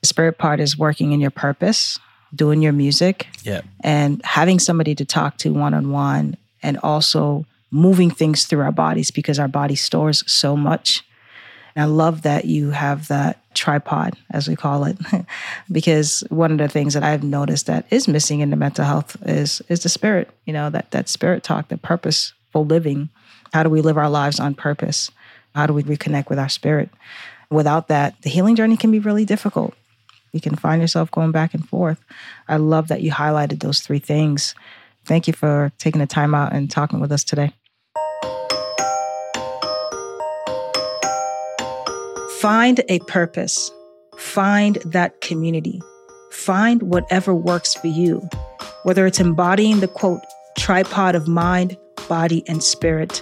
The 0.00 0.08
spirit 0.08 0.36
part 0.36 0.58
is 0.58 0.76
working 0.76 1.12
in 1.12 1.20
your 1.20 1.30
purpose, 1.30 2.00
doing 2.34 2.60
your 2.60 2.72
music, 2.72 3.28
yeah. 3.44 3.60
and 3.84 4.20
having 4.24 4.58
somebody 4.58 4.96
to 4.96 5.04
talk 5.04 5.36
to 5.38 5.52
one 5.52 5.74
on 5.74 5.92
one 5.92 6.36
and 6.62 6.78
also 6.82 7.46
moving 7.70 8.10
things 8.10 8.44
through 8.44 8.60
our 8.60 8.72
bodies 8.72 9.10
because 9.10 9.38
our 9.38 9.48
body 9.48 9.76
stores 9.76 10.24
so 10.30 10.56
much. 10.56 11.04
And 11.74 11.84
I 11.84 11.86
love 11.86 12.22
that 12.22 12.46
you 12.46 12.70
have 12.70 13.08
that 13.08 13.38
tripod, 13.54 14.16
as 14.30 14.48
we 14.48 14.56
call 14.56 14.84
it, 14.84 14.98
because 15.72 16.24
one 16.28 16.52
of 16.52 16.58
the 16.58 16.68
things 16.68 16.94
that 16.94 17.04
I've 17.04 17.22
noticed 17.22 17.66
that 17.66 17.86
is 17.90 18.08
missing 18.08 18.40
in 18.40 18.50
the 18.50 18.56
mental 18.56 18.84
health 18.84 19.16
is 19.24 19.62
is 19.68 19.82
the 19.82 19.88
spirit. 19.88 20.30
You 20.44 20.52
know 20.52 20.70
that 20.70 20.90
that 20.90 21.08
spirit 21.08 21.42
talk, 21.44 21.68
the 21.68 21.78
purposeful 21.78 22.64
living. 22.64 23.08
How 23.52 23.62
do 23.62 23.70
we 23.70 23.82
live 23.82 23.98
our 23.98 24.10
lives 24.10 24.40
on 24.40 24.54
purpose? 24.54 25.10
How 25.54 25.66
do 25.66 25.72
we 25.72 25.82
reconnect 25.82 26.28
with 26.28 26.38
our 26.38 26.48
spirit? 26.48 26.90
Without 27.50 27.88
that, 27.88 28.20
the 28.22 28.30
healing 28.30 28.54
journey 28.54 28.76
can 28.76 28.92
be 28.92 29.00
really 29.00 29.24
difficult. 29.24 29.74
You 30.32 30.40
can 30.40 30.54
find 30.54 30.80
yourself 30.80 31.10
going 31.10 31.32
back 31.32 31.54
and 31.54 31.68
forth. 31.68 32.00
I 32.48 32.56
love 32.56 32.86
that 32.88 33.02
you 33.02 33.10
highlighted 33.10 33.60
those 33.60 33.80
three 33.80 33.98
things 33.98 34.54
Thank 35.10 35.26
you 35.26 35.32
for 35.32 35.72
taking 35.78 35.98
the 35.98 36.06
time 36.06 36.36
out 36.36 36.52
and 36.52 36.70
talking 36.70 37.00
with 37.00 37.10
us 37.10 37.24
today. 37.24 37.52
Find 42.38 42.80
a 42.88 43.00
purpose, 43.08 43.72
find 44.16 44.76
that 44.84 45.20
community, 45.20 45.82
find 46.30 46.84
whatever 46.84 47.34
works 47.34 47.74
for 47.74 47.88
you, 47.88 48.20
whether 48.84 49.04
it's 49.04 49.18
embodying 49.18 49.80
the 49.80 49.88
quote, 49.88 50.20
tripod 50.56 51.16
of 51.16 51.26
mind, 51.26 51.76
body, 52.08 52.44
and 52.46 52.62
spirit, 52.62 53.20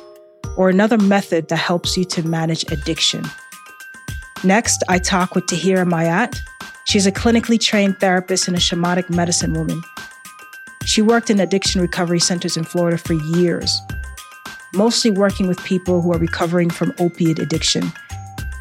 or 0.59 0.69
another 0.69 0.99
method 0.99 1.49
that 1.49 1.57
helps 1.57 1.97
you 1.97 2.05
to 2.05 2.23
manage 2.23 2.71
addiction. 2.71 3.25
Next, 4.45 4.85
I 4.91 4.99
talk 4.99 5.35
with 5.35 5.47
Taheera 5.47 5.89
Ma'at. 5.89 6.39
She's 6.85 7.07
a 7.07 7.13
clinically 7.13 7.59
trained 7.59 7.99
therapist 7.99 8.47
and 8.47 8.59
a 8.59 8.61
shamanic 8.61 9.09
medicine 9.09 9.55
woman 9.55 9.83
she 10.89 11.03
worked 11.03 11.29
in 11.29 11.39
addiction 11.39 11.83
recovery 11.83 12.19
centers 12.19 12.57
in 12.57 12.65
Florida 12.65 12.97
for 12.97 13.13
years, 13.13 13.79
mostly 14.73 15.11
working 15.11 15.47
with 15.47 15.63
people 15.63 16.01
who 16.01 16.11
are 16.15 16.19
recovering 16.19 16.71
from 16.71 16.95
opiate 16.99 17.39
addiction. 17.39 17.93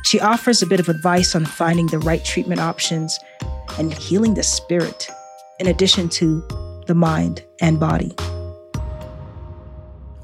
She 0.04 0.20
offers 0.20 0.62
a 0.62 0.66
bit 0.66 0.82
of 0.82 0.90
advice 0.90 1.36
on 1.36 1.46
finding 1.46 1.88
the 1.88 2.00
right 2.00 2.24
treatment 2.26 2.60
options 2.60 3.18
and 3.80 3.94
healing 3.94 4.34
the 4.34 4.44
spirit, 4.44 5.08
in 5.62 5.68
addition 5.68 6.10
to 6.10 6.44
the 6.86 6.94
mind 6.94 7.46
and 7.62 7.80
body. 7.80 8.14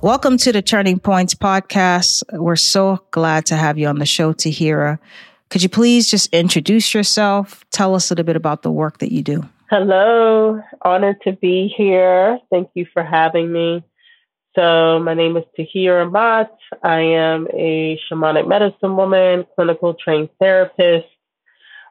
Welcome 0.02 0.36
to 0.40 0.52
the 0.52 0.62
Turning 0.62 1.00
Points 1.00 1.34
podcast. 1.34 2.22
We're 2.34 2.58
so 2.58 3.00
glad 3.12 3.46
to 3.46 3.56
have 3.56 3.78
you 3.78 3.88
on 3.88 4.00
the 4.00 4.06
show, 4.06 4.34
Taheera. 4.34 5.00
Could 5.50 5.64
you 5.64 5.70
please 5.70 6.12
just 6.12 6.34
introduce 6.34 6.94
yourself? 6.94 7.64
Tell 7.72 7.96
us 7.96 8.12
a 8.12 8.14
little 8.14 8.26
bit 8.26 8.36
about 8.36 8.62
the 8.62 8.72
work 8.72 8.98
that 8.98 9.14
you 9.14 9.24
do. 9.24 9.48
Hello, 9.76 10.62
honored 10.84 11.20
to 11.24 11.32
be 11.32 11.68
here. 11.76 12.38
Thank 12.52 12.70
you 12.76 12.86
for 12.94 13.04
having 13.04 13.52
me. 13.52 13.84
So, 14.56 15.00
my 15.00 15.16
name 15.16 15.36
is 15.36 15.46
Taheera 15.58 16.08
Ma'at. 16.12 16.50
I 16.84 17.00
am 17.00 17.48
a 17.52 18.00
shamanic 18.08 18.48
medicine 18.48 18.96
woman, 18.96 19.48
clinical 19.56 19.96
trained 19.96 20.30
therapist. 20.40 21.08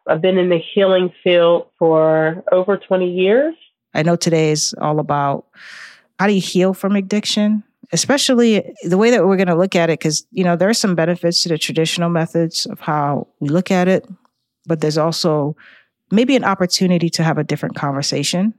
I've 0.07 0.21
been 0.21 0.39
in 0.39 0.49
the 0.49 0.61
healing 0.73 1.13
field 1.25 1.71
for 1.77 2.45
over 2.53 2.77
20 2.77 3.11
years. 3.11 3.57
I 3.95 4.05
know 4.05 4.15
today 4.15 4.53
is 4.53 4.77
all 4.81 5.01
about 5.01 5.47
how 6.21 6.29
do 6.29 6.35
you 6.35 6.41
heal 6.41 6.75
from 6.75 6.95
addiction, 6.95 7.65
especially 7.91 8.77
the 8.85 8.97
way 8.97 9.11
that 9.11 9.27
we're 9.27 9.35
going 9.35 9.49
to 9.49 9.57
look 9.57 9.75
at 9.75 9.91
it, 9.91 9.99
because, 9.99 10.25
you 10.31 10.45
know, 10.45 10.55
there 10.55 10.69
are 10.69 10.73
some 10.73 10.95
benefits 10.95 11.43
to 11.43 11.49
the 11.49 11.59
traditional 11.59 12.11
methods 12.11 12.65
of 12.65 12.79
how 12.79 13.27
we 13.41 13.49
look 13.49 13.73
at 13.73 13.89
it, 13.89 14.07
but 14.67 14.81
there's 14.81 14.99
also 14.99 15.57
maybe 16.13 16.37
an 16.37 16.45
opportunity 16.45 17.09
to 17.09 17.25
have 17.25 17.39
a 17.39 17.45
different 17.45 17.75
conversation 17.75 18.55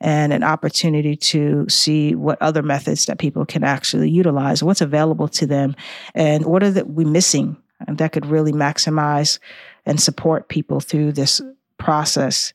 and 0.00 0.32
an 0.32 0.42
opportunity 0.42 1.14
to 1.14 1.68
see 1.68 2.14
what 2.14 2.40
other 2.42 2.62
methods 2.62 3.06
that 3.06 3.18
people 3.18 3.46
can 3.46 3.62
actually 3.62 4.10
utilize, 4.10 4.62
what's 4.62 4.80
available 4.80 5.28
to 5.28 5.46
them, 5.46 5.76
and 6.14 6.44
what 6.46 6.62
are 6.64 6.84
we 6.84 7.04
missing 7.04 7.56
that 7.86 8.12
could 8.12 8.26
really 8.26 8.52
maximize 8.52 9.38
and 9.86 10.00
support 10.00 10.48
people 10.48 10.80
through 10.80 11.12
this 11.12 11.40
process. 11.78 12.52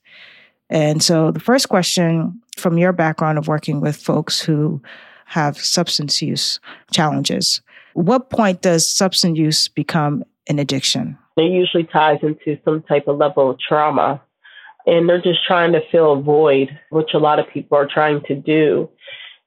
And 0.69 1.01
so, 1.01 1.31
the 1.31 1.39
first 1.39 1.69
question 1.69 2.41
from 2.57 2.77
your 2.77 2.91
background 2.91 3.37
of 3.37 3.47
working 3.47 3.79
with 3.79 3.95
folks 3.95 4.41
who 4.41 4.81
have 5.25 5.57
substance 5.57 6.21
use 6.21 6.59
challenges, 6.91 7.61
what 7.93 8.29
point 8.29 8.61
does 8.61 8.89
substance 8.89 9.37
use 9.37 9.67
become 9.67 10.23
an 10.47 10.59
addiction? 10.59 11.17
It 11.37 11.51
usually 11.51 11.83
ties 11.85 12.19
into 12.23 12.59
some 12.65 12.81
type 12.83 13.07
of 13.07 13.17
level 13.17 13.51
of 13.51 13.59
trauma. 13.59 14.21
And 14.85 15.07
they're 15.07 15.21
just 15.21 15.45
trying 15.45 15.73
to 15.73 15.81
fill 15.91 16.13
a 16.13 16.21
void, 16.21 16.69
which 16.89 17.13
a 17.13 17.19
lot 17.19 17.39
of 17.39 17.49
people 17.49 17.77
are 17.77 17.87
trying 17.87 18.21
to 18.27 18.35
do. 18.35 18.89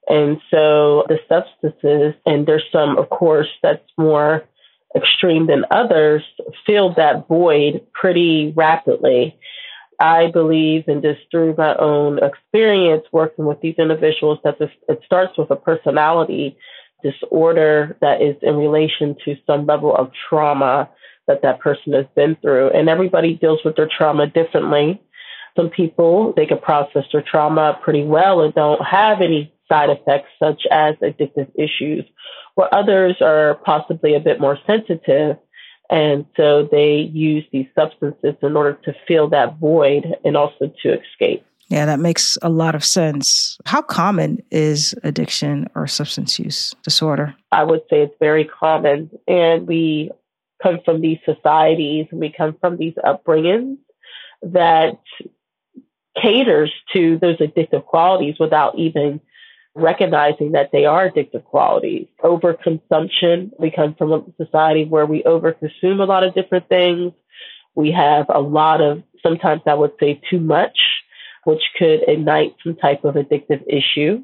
And 0.07 0.39
so 0.51 1.05
the 1.09 1.19
substances, 1.29 2.15
and 2.27 2.47
there's 2.47 2.65
some, 2.71 2.99
of 2.99 3.09
course, 3.11 3.49
that's 3.63 3.89
more 3.97 4.45
extreme 4.95 5.47
than 5.47 5.65
others, 5.71 6.23
fill 6.67 6.95
that 6.95 7.27
void 7.27 7.87
pretty 7.93 8.53
rapidly. 8.55 9.39
I 9.99 10.31
believe, 10.31 10.85
and 10.89 11.03
just 11.03 11.21
through 11.31 11.55
my 11.57 11.77
own 11.77 12.19
experience 12.23 13.05
working 13.13 13.45
with 13.45 13.61
these 13.61 13.77
individuals, 13.79 14.39
that 14.45 14.59
this, 14.59 14.71
it 14.89 15.01
starts 15.05 15.37
with 15.37 15.51
a 15.51 15.57
personality 15.57 16.57
disorder 17.03 17.97
that 18.01 18.23
is 18.23 18.37
in 18.43 18.57
relation 18.57 19.17
to 19.25 19.37
some 19.47 19.67
level 19.67 19.95
of 19.95 20.11
trauma 20.29 20.89
that 21.27 21.43
that 21.43 21.61
person 21.61 21.93
has 21.93 22.07
been 22.15 22.37
through. 22.37 22.71
And 22.71 22.89
everybody 22.89 23.35
deals 23.35 23.61
with 23.65 23.77
their 23.77 23.89
trauma 23.89 24.27
differently. 24.27 25.01
Some 25.57 25.71
people, 25.71 26.33
they 26.37 26.47
can 26.47 26.59
process 26.59 27.05
their 27.13 27.23
trauma 27.23 27.79
pretty 27.83 28.05
well 28.05 28.41
and 28.41 28.55
don't 28.55 28.85
have 28.85 29.21
any 29.21 29.53
side 29.69 29.91
effects 29.91 30.31
such 30.39 30.63
as 30.71 30.95
addictive 30.97 31.51
issues, 31.55 32.05
where 32.55 32.73
others 32.75 33.17
are 33.21 33.57
possibly 33.65 34.15
a 34.15 34.21
bit 34.21 34.41
more 34.41 34.59
sensitive. 34.67 35.37
And 35.89 36.25
so 36.37 36.69
they 36.71 37.11
use 37.13 37.45
these 37.53 37.67
substances 37.75 38.35
in 38.43 38.57
order 38.57 38.75
to 38.85 38.95
fill 39.09 39.29
that 39.31 39.59
void 39.59 40.07
and 40.25 40.37
also 40.37 40.73
to 40.83 41.01
escape. 41.01 41.45
Yeah, 41.69 41.85
that 41.87 42.01
makes 42.01 42.37
a 42.43 42.49
lot 42.49 42.75
of 42.75 42.85
sense. 42.85 43.57
How 43.65 43.81
common 43.81 44.43
is 44.51 44.93
addiction 45.05 45.69
or 45.77 45.87
substance 45.87 46.37
use 46.37 46.75
disorder? 46.83 47.35
I 47.53 47.63
would 47.63 47.83
say 47.89 48.03
it's 48.03 48.15
very 48.19 48.45
common. 48.45 49.09
And 49.29 49.69
we 49.69 50.11
come 50.63 50.81
from 50.85 51.01
these 51.01 51.19
societies 51.25 52.07
and 52.11 52.21
we 52.21 52.33
come 52.33 52.57
from 52.61 52.77
these 52.77 52.95
upbringings 53.05 53.79
that 54.43 54.99
caters 56.21 56.73
to 56.93 57.19
those 57.19 57.39
addictive 57.39 57.85
qualities 57.85 58.37
without 58.39 58.79
even 58.79 59.21
recognizing 59.75 60.53
that 60.53 60.71
they 60.73 60.85
are 60.85 61.09
addictive 61.11 61.45
qualities. 61.45 62.07
Overconsumption. 62.23 63.51
We 63.59 63.71
come 63.71 63.95
from 63.95 64.13
a 64.13 64.25
society 64.37 64.85
where 64.85 65.07
we 65.07 65.23
overconsume 65.23 66.01
a 66.01 66.05
lot 66.05 66.25
of 66.25 66.35
different 66.35 66.69
things. 66.69 67.13
We 67.75 67.93
have 67.93 68.27
a 68.29 68.41
lot 68.41 68.81
of, 68.81 69.03
sometimes 69.23 69.63
I 69.67 69.75
would 69.75 69.93
say 70.01 70.21
too 70.29 70.41
much 70.41 70.77
which 71.45 71.63
could 71.79 72.01
ignite 72.07 72.55
some 72.63 72.77
type 72.77 73.05
of 73.05 73.15
addictive 73.15 73.63
issue. 73.67 74.23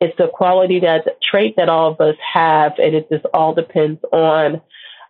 It's 0.00 0.18
a 0.18 0.28
quality 0.28 0.80
that 0.80 1.04
trait 1.22 1.56
that 1.56 1.68
all 1.68 1.92
of 1.92 2.00
us 2.00 2.16
have, 2.32 2.72
and 2.78 2.94
it 2.94 3.08
just 3.10 3.24
all 3.32 3.54
depends 3.54 4.00
on 4.12 4.60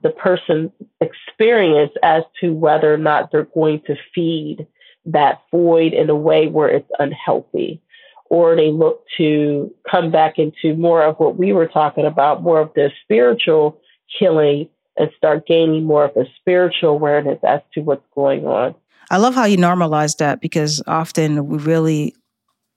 the 0.03 0.11
person's 0.11 0.71
experience 1.01 1.93
as 2.03 2.23
to 2.41 2.53
whether 2.53 2.93
or 2.93 2.99
not 2.99 3.31
they're 3.31 3.49
going 3.55 3.81
to 3.87 3.97
feed 4.15 4.67
that 5.07 5.41
void 5.51 5.93
in 5.93 6.11
a 6.11 6.17
way 6.17 6.49
where 6.49 6.69
it's 6.69 6.91
unhealthy, 6.99 7.81
or 8.29 8.57
they 8.57 8.71
look 8.71 9.05
to 9.17 9.73
come 9.91 10.11
back 10.11 10.39
into 10.39 10.75
more 10.77 11.03
of 11.03 11.17
what 11.17 11.37
we 11.37 11.53
were 11.53 11.69
talking 11.69 12.05
about, 12.05 12.43
more 12.43 12.61
of 12.61 12.73
the 12.75 12.91
spiritual 13.03 13.81
healing, 14.07 14.69
and 14.99 15.11
start 15.17 15.47
gaining 15.47 15.85
more 15.85 16.05
of 16.05 16.17
a 16.17 16.25
spiritual 16.41 16.91
awareness 16.91 17.39
as 17.47 17.61
to 17.75 17.81
what's 17.81 18.05
going 18.15 18.47
on. 18.47 18.75
I 19.11 19.19
love 19.19 19.35
how 19.35 19.45
you 19.45 19.57
normalize 19.57 20.17
that 20.17 20.41
because 20.41 20.83
often 20.87 21.47
we 21.47 21.59
really 21.59 22.15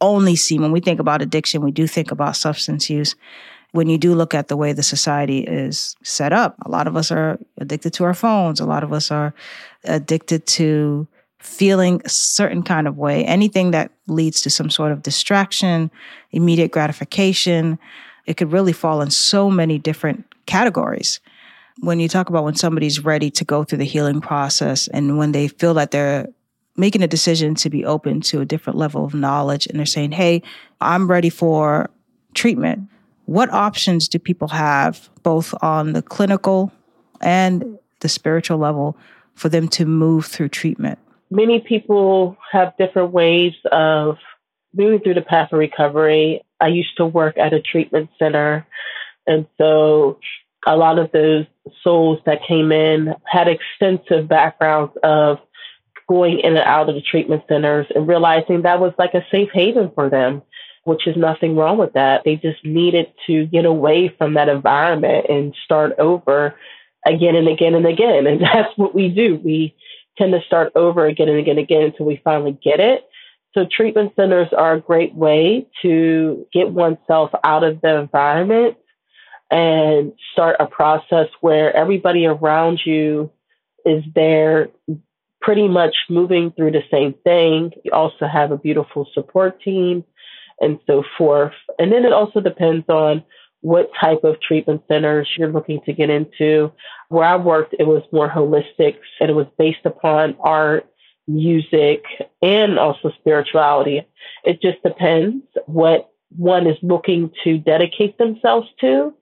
only 0.02 0.36
see 0.36 0.60
when 0.60 0.72
we 0.72 0.80
think 0.80 1.00
about 1.00 1.22
addiction, 1.22 1.62
we 1.62 1.72
do 1.72 1.88
think 1.88 2.12
about 2.12 2.36
substance 2.36 2.90
use. 2.90 3.16
When 3.72 3.88
you 3.88 3.98
do 3.98 4.16
look 4.16 4.34
at 4.34 4.48
the 4.48 4.58
way 4.58 4.74
the 4.74 4.84
society 4.84 5.40
is 5.40 5.96
set 6.04 6.34
up, 6.34 6.56
a 6.66 6.70
lot 6.70 6.88
of 6.88 6.96
us 6.96 7.12
are 7.12 7.38
addicted 7.58 7.94
to 7.94 8.04
our 8.04 8.14
phones. 8.14 8.60
A 8.60 8.66
lot 8.66 8.84
of 8.84 8.92
us 8.92 9.12
are 9.12 9.34
addicted 9.84 10.48
to 10.48 11.08
feeling 11.40 12.02
a 12.04 12.10
certain 12.10 12.64
kind 12.64 12.88
of 12.88 12.98
way. 12.98 13.24
Anything 13.26 13.72
that 13.72 13.92
leads 14.08 14.42
to 14.42 14.50
some 14.50 14.70
sort 14.70 14.92
of 14.92 15.04
distraction, 15.04 15.92
immediate 16.32 16.72
gratification, 16.72 17.80
it 18.26 18.38
could 18.38 18.52
really 18.52 18.74
fall 18.74 19.02
in 19.02 19.12
so 19.12 19.50
many 19.50 19.78
different 19.78 20.26
categories 20.46 21.20
when 21.82 22.00
you 22.00 22.10
talk 22.10 22.30
about 22.30 22.44
when 22.44 22.56
somebody's 22.56 23.04
ready 23.04 23.32
to 23.32 23.46
go 23.46 23.64
through 23.64 23.78
the 23.78 23.86
healing 23.86 24.22
process 24.22 24.88
and 24.90 25.18
when 25.18 25.32
they 25.32 25.48
feel 25.48 25.74
that 25.76 25.92
they're 25.92 26.28
making 26.76 27.02
a 27.02 27.08
decision 27.08 27.56
to 27.56 27.70
be 27.70 27.86
open 27.86 28.22
to 28.22 28.42
a 28.42 28.46
different 28.46 28.78
level 28.78 29.06
of 29.06 29.14
knowledge 29.14 29.68
and 29.68 29.80
they're 29.80 29.86
saying, 29.86 30.12
Hey, 30.12 30.42
I'm 30.82 31.10
ready 31.10 31.30
for 31.30 31.90
treatment. 32.34 32.90
What 33.30 33.54
options 33.54 34.08
do 34.08 34.18
people 34.18 34.48
have, 34.48 35.08
both 35.22 35.54
on 35.62 35.94
the 35.94 36.02
clinical 36.02 36.72
and 37.22 37.78
the 38.00 38.10
spiritual 38.10 38.58
level, 38.58 38.98
for 39.36 39.50
them 39.50 39.68
to 39.68 39.86
move 39.86 40.26
through 40.26 40.50
treatment? 40.50 40.98
Many 41.30 41.60
people 41.60 42.38
have 42.52 42.74
different 42.80 43.12
ways 43.12 43.54
of 43.72 44.18
moving 44.74 45.02
through 45.02 45.14
the 45.14 45.22
path 45.22 45.54
of 45.54 45.60
recovery. 45.60 46.44
I 46.60 46.70
used 46.70 46.98
to 46.98 47.06
work 47.06 47.38
at 47.38 47.54
a 47.54 47.62
treatment 47.62 48.10
center. 48.18 48.66
And 49.28 49.46
so 49.60 50.18
a 50.66 50.76
lot 50.76 50.98
of 50.98 51.12
those 51.12 51.46
souls 51.84 52.18
that 52.26 52.40
came 52.48 52.72
in 52.72 53.14
had 53.26 53.48
extensive 53.48 54.28
backgrounds 54.28 54.94
of 55.04 55.38
going 56.08 56.40
in 56.40 56.58
and 56.58 56.66
out 56.66 56.90
of 56.90 56.96
the 56.96 57.02
treatment 57.02 57.44
centers 57.48 57.86
and 57.94 58.08
realizing 58.08 58.64
that 58.64 58.80
was 58.80 58.94
like 58.98 59.14
a 59.14 59.24
safe 59.30 59.50
haven 59.54 59.92
for 59.94 60.10
them, 60.10 60.42
which 60.90 61.06
is 61.06 61.16
nothing 61.16 61.56
wrong 61.56 61.78
with 61.78 61.94
that. 61.94 62.24
They 62.26 62.36
just 62.36 62.66
needed 62.66 63.14
to 63.28 63.46
get 63.46 63.64
away 63.64 64.14
from 64.18 64.34
that 64.34 64.50
environment 64.50 65.28
and 65.30 65.56
start 65.64 65.94
over 66.00 66.56
again 67.06 67.36
and 67.36 67.48
again 67.48 67.76
and 67.76 67.86
again. 67.86 68.26
And 68.26 68.42
that's 68.54 68.76
what 68.76 68.96
we 68.96 69.10
do. 69.10 69.40
We 69.44 69.76
tend 70.18 70.34
to 70.34 70.42
start 70.48 70.72
over 70.76 71.06
again 71.06 71.30
and 71.30 71.38
again 71.38 71.58
and 71.58 71.64
again 71.64 71.84
until 71.84 72.08
we 72.08 72.20
finally 72.24 72.58
get 72.64 72.80
it. 72.80 73.06
So 73.54 73.68
treatment 73.70 74.14
centers 74.16 74.48
are 74.52 74.74
a 74.74 74.82
great 74.82 75.14
way 75.14 75.68
to 75.84 76.48
get 76.52 76.72
oneself 76.72 77.30
out 77.44 77.64
of 77.64 77.82
the 77.82 78.00
environment 78.00 78.76
and 79.52 80.14
start 80.34 80.56
a 80.60 80.66
process 80.66 81.28
where 81.42 81.76
everybody 81.76 82.26
around 82.26 82.82
you 82.84 83.32
is 83.86 84.04
there 84.16 84.70
pretty 85.40 85.68
much 85.68 85.96
moving 86.10 86.52
through 86.52 86.72
the 86.72 86.84
same 86.92 87.14
thing. 87.24 87.74
You 87.84 87.92
also 87.92 88.26
have 88.26 88.52
a 88.52 88.58
beautiful 88.58 89.08
support 89.14 89.62
team 89.62 90.04
and 90.62 90.80
so 90.88 91.04
forth. 91.18 91.54
And 91.78 91.92
then 91.92 92.06
it 92.06 92.14
also 92.14 92.40
depends 92.40 92.88
on 92.90 93.24
what 93.62 93.92
type 94.00 94.24
of 94.24 94.40
treatment 94.42 94.82
centers 94.88 95.28
you're 95.38 95.52
looking 95.52 95.82
to 95.86 95.94
get 95.94 96.10
into. 96.10 96.72
Where 97.10 97.26
I 97.26 97.36
worked, 97.36 97.76
it 97.78 97.88
was 97.88 98.04
more 98.12 98.30
holistic 98.30 98.98
and 99.20 99.30
it 99.30 99.34
was 99.34 99.48
based 99.58 99.86
upon 99.86 100.38
art, 100.40 100.90
music, 101.28 102.04
and 102.42 102.80
also 102.80 103.12
spirituality. 103.20 104.06
It 104.44 104.62
just 104.62 104.82
depends 104.84 105.44
what 105.66 106.10
one 106.38 106.68
is 106.68 106.78
looking 106.82 107.32
to 107.44 107.58
dedicate 107.58 108.18
themselves 108.18 108.68
to. 108.82 109.14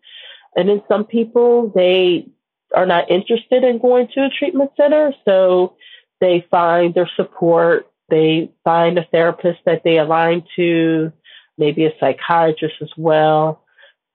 And 0.56 0.69
then 0.69 0.82
some 0.88 1.06
people, 1.06 1.71
they 1.73 2.28
are 2.76 2.86
not 2.86 3.10
interested 3.10 3.63
in 3.63 3.80
going 3.80 4.08
to 4.13 4.26
a 4.26 4.30
treatment 4.30 4.71
center. 4.76 5.13
So 5.26 5.76
they 6.19 6.45
find 6.52 6.93
their 6.93 7.10
support. 7.15 7.89
They 8.10 8.52
find 8.63 8.97
a 8.97 9.06
therapist 9.06 9.60
that 9.65 9.84
they 9.84 9.97
align 9.97 10.43
to, 10.56 11.12
maybe 11.58 11.86
a 11.86 11.93
psychiatrist 12.00 12.76
as 12.82 12.91
well. 12.98 13.63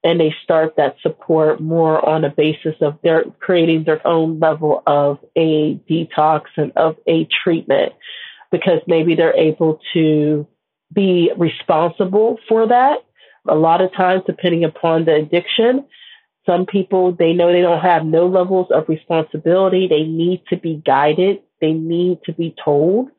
And 0.04 0.18
they 0.18 0.34
start 0.42 0.74
that 0.76 0.96
support 1.00 1.60
more 1.60 2.04
on 2.06 2.24
a 2.24 2.30
basis 2.30 2.74
of 2.80 2.98
their 3.02 3.24
creating 3.38 3.84
their 3.84 4.04
own 4.06 4.40
level 4.40 4.82
of 4.86 5.18
a 5.36 5.76
detox 5.88 6.42
and 6.56 6.72
of 6.74 6.96
a 7.06 7.26
treatment 7.44 7.92
because 8.50 8.80
maybe 8.86 9.14
they're 9.14 9.36
able 9.36 9.80
to 9.92 10.46
be 10.92 11.30
responsible 11.36 12.38
for 12.48 12.66
that. 12.66 12.98
A 13.48 13.54
lot 13.54 13.80
of 13.80 13.92
times, 13.92 14.22
depending 14.26 14.64
upon 14.64 15.04
the 15.04 15.14
addiction, 15.14 15.86
some 16.46 16.66
people, 16.66 17.12
they 17.12 17.32
know 17.32 17.52
they 17.52 17.60
don't 17.60 17.80
have 17.80 18.04
no 18.04 18.26
levels 18.26 18.68
of 18.70 18.88
responsibility. 18.88 19.86
They 19.86 20.02
need 20.02 20.42
to 20.50 20.56
be 20.56 20.82
guided. 20.84 21.40
They 21.60 21.72
need 21.72 22.18
to 22.24 22.32
be 22.32 22.54
told. 22.62 23.10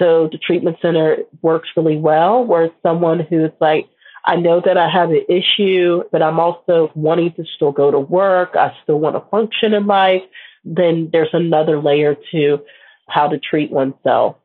So 0.00 0.28
the 0.32 0.38
treatment 0.38 0.78
center 0.80 1.18
works 1.42 1.68
really 1.76 1.98
well 1.98 2.42
where 2.42 2.70
someone 2.82 3.20
who's 3.20 3.52
like, 3.60 3.86
I 4.24 4.36
know 4.36 4.60
that 4.64 4.76
I 4.76 4.88
have 4.88 5.10
an 5.10 5.24
issue, 5.28 6.02
but 6.10 6.22
I'm 6.22 6.40
also 6.40 6.90
wanting 6.94 7.32
to 7.34 7.44
still 7.54 7.70
go 7.72 7.90
to 7.90 8.00
work. 8.00 8.56
I 8.56 8.74
still 8.82 8.98
want 8.98 9.16
to 9.16 9.30
function 9.30 9.74
in 9.74 9.86
life. 9.86 10.22
Then 10.64 11.10
there's 11.12 11.32
another 11.32 11.80
layer 11.80 12.16
to 12.32 12.60
how 13.08 13.28
to 13.28 13.38
treat 13.38 13.70
oneself. 13.70 14.36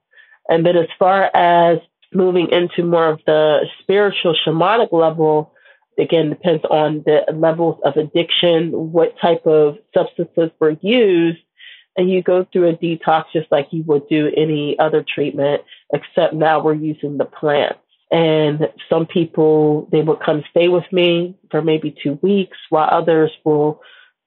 And 0.50 0.66
then 0.66 0.76
as 0.78 0.88
far 1.00 1.32
as 1.34 1.80
moving 2.14 2.50
into 2.52 2.84
more 2.84 3.10
of 3.10 3.22
the 3.26 3.66
spiritual 3.82 4.36
shamanic 4.46 4.92
level, 4.92 5.54
again 5.98 6.30
depends 6.30 6.64
on 6.70 7.04
the 7.06 7.24
levels 7.34 7.80
of 7.86 7.96
addiction, 7.96 8.92
what 8.92 9.18
type 9.20 9.46
of 9.46 9.78
substances 9.94 10.52
were 10.60 10.78
used, 10.82 11.40
and 11.98 12.10
you 12.10 12.22
go 12.22 12.46
through 12.52 12.70
a 12.70 12.74
detox 12.74 13.26
just 13.34 13.52
like 13.52 13.68
you 13.72 13.84
would 13.84 14.08
do 14.10 14.32
any 14.36 14.78
other 14.80 15.04
treatment, 15.08 15.62
except 15.94 16.34
now 16.34 16.62
we're 16.62 16.74
using 16.74 17.18
the 17.18 17.26
plants. 17.26 17.80
And 18.12 18.70
some 18.90 19.06
people 19.08 19.88
they 19.92 20.02
will 20.02 20.18
come 20.18 20.44
stay 20.52 20.68
with 20.68 20.86
me 20.92 21.38
for 21.50 21.62
maybe 21.62 21.96
two 22.04 22.20
weeks, 22.22 22.58
while 22.70 22.90
others 22.92 23.32
will 23.44 23.82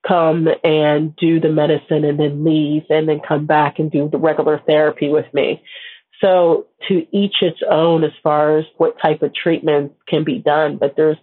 come 0.06 0.48
and 0.64 1.14
do 1.16 1.40
the 1.40 1.50
medicine 1.50 2.04
and 2.04 2.18
then 2.18 2.44
leave 2.44 2.84
and 2.88 3.08
then 3.08 3.20
come 3.26 3.46
back 3.46 3.78
and 3.78 3.90
do 3.90 4.08
the 4.10 4.18
regular 4.18 4.60
therapy 4.66 5.08
with 5.08 5.26
me. 5.32 5.62
So 6.20 6.66
to 6.88 7.06
each 7.16 7.36
its 7.42 7.60
own 7.68 8.04
as 8.04 8.12
far 8.22 8.58
as 8.58 8.64
what 8.76 9.00
type 9.00 9.22
of 9.22 9.34
treatment 9.34 9.92
can 10.08 10.24
be 10.24 10.38
done, 10.38 10.76
but 10.76 10.94
there's 10.96 11.18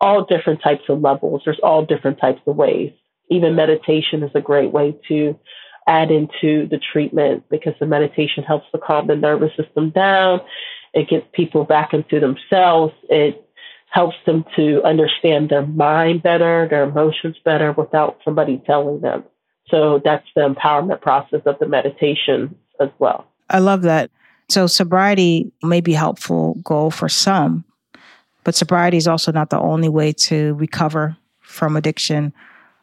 all 0.00 0.24
different 0.24 0.62
types 0.62 0.84
of 0.88 1.00
levels. 1.00 1.42
There's 1.44 1.60
all 1.62 1.84
different 1.84 2.20
types 2.20 2.40
of 2.46 2.56
ways. 2.56 2.92
Even 3.30 3.56
meditation 3.56 4.22
is 4.22 4.30
a 4.34 4.40
great 4.40 4.70
way 4.70 4.96
to 5.08 5.38
add 5.86 6.10
into 6.10 6.66
the 6.68 6.80
treatment 6.92 7.44
because 7.48 7.74
the 7.78 7.86
meditation 7.86 8.42
helps 8.42 8.66
to 8.72 8.78
calm 8.78 9.06
the 9.06 9.16
nervous 9.16 9.52
system 9.56 9.90
down. 9.90 10.40
It 10.94 11.08
gets 11.08 11.26
people 11.32 11.64
back 11.64 11.92
into 11.92 12.20
themselves. 12.20 12.92
It 13.08 13.46
helps 13.90 14.16
them 14.26 14.44
to 14.56 14.82
understand 14.84 15.50
their 15.50 15.66
mind 15.66 16.22
better, 16.22 16.66
their 16.68 16.84
emotions 16.84 17.36
better 17.44 17.72
without 17.72 18.18
somebody 18.24 18.62
telling 18.66 19.00
them. 19.00 19.24
So 19.68 20.00
that's 20.04 20.26
the 20.34 20.42
empowerment 20.42 21.00
process 21.00 21.40
of 21.46 21.58
the 21.58 21.66
meditation 21.66 22.54
as 22.80 22.88
well. 22.98 23.26
I 23.48 23.58
love 23.58 23.82
that. 23.82 24.10
So 24.48 24.66
sobriety 24.66 25.50
may 25.62 25.80
be 25.80 25.92
helpful 25.92 26.54
goal 26.62 26.90
for 26.90 27.08
some, 27.08 27.64
but 28.44 28.54
sobriety 28.54 28.96
is 28.96 29.08
also 29.08 29.32
not 29.32 29.50
the 29.50 29.58
only 29.58 29.88
way 29.88 30.12
to 30.12 30.54
recover 30.54 31.16
from 31.40 31.76
addiction 31.76 32.32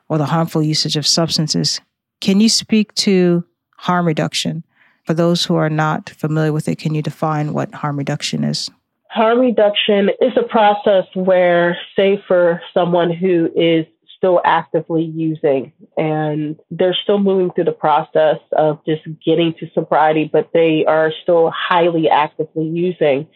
or 0.09 0.17
the 0.17 0.25
harmful 0.25 0.61
usage 0.61 0.97
of 0.97 1.07
substances. 1.07 1.79
Can 2.23 2.39
you 2.39 2.47
speak 2.47 2.93
to 2.95 3.43
harm 3.75 4.07
reduction? 4.07 4.63
For 5.03 5.13
those 5.13 5.43
who 5.43 5.55
are 5.55 5.69
not 5.69 6.09
familiar 6.09 6.53
with 6.53 6.69
it, 6.69 6.77
can 6.77 6.95
you 6.95 7.01
define 7.01 7.51
what 7.51 7.73
harm 7.73 7.97
reduction 7.97 8.45
is? 8.45 8.71
Harm 9.09 9.39
reduction 9.39 10.09
is 10.21 10.31
a 10.37 10.43
process 10.43 11.03
where, 11.15 11.77
say, 11.97 12.23
for 12.25 12.61
someone 12.73 13.11
who 13.11 13.49
is 13.53 13.85
still 14.15 14.39
actively 14.45 15.03
using 15.03 15.73
and 15.97 16.57
they're 16.71 16.95
still 17.03 17.19
moving 17.19 17.51
through 17.51 17.65
the 17.65 17.73
process 17.73 18.37
of 18.53 18.79
just 18.85 19.01
getting 19.25 19.53
to 19.59 19.69
sobriety, 19.73 20.29
but 20.31 20.49
they 20.53 20.85
are 20.85 21.11
still 21.23 21.51
highly 21.51 22.07
actively 22.07 22.63
using, 22.63 23.27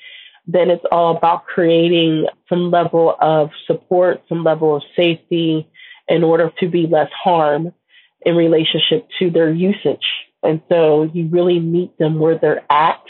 then 0.47 0.69
it's 0.69 0.85
all 0.93 1.17
about 1.17 1.45
creating 1.45 2.25
some 2.47 2.71
level 2.71 3.17
of 3.19 3.49
support, 3.65 4.23
some 4.29 4.45
level 4.45 4.77
of 4.77 4.83
safety 4.95 5.69
in 6.07 6.23
order 6.23 6.53
to 6.61 6.69
be 6.69 6.87
less 6.87 7.11
harm 7.11 7.73
in 8.21 8.35
relationship 8.35 9.07
to 9.19 9.29
their 9.29 9.51
usage. 9.51 10.05
And 10.43 10.61
so 10.69 11.03
you 11.03 11.27
really 11.27 11.59
meet 11.59 11.97
them 11.97 12.19
where 12.19 12.37
they're 12.37 12.65
at. 12.71 13.01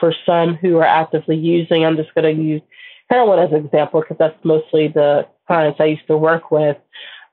For 0.00 0.14
some 0.24 0.54
who 0.54 0.76
are 0.76 0.84
actively 0.84 1.36
using, 1.36 1.84
I'm 1.84 1.96
just 1.96 2.14
going 2.14 2.36
to 2.36 2.42
use 2.42 2.62
heroin 3.10 3.40
as 3.40 3.50
an 3.50 3.64
example 3.64 4.00
because 4.00 4.16
that's 4.16 4.44
mostly 4.44 4.86
the 4.88 5.26
clients 5.48 5.80
I 5.80 5.86
used 5.86 6.06
to 6.06 6.16
work 6.16 6.52
with. 6.52 6.76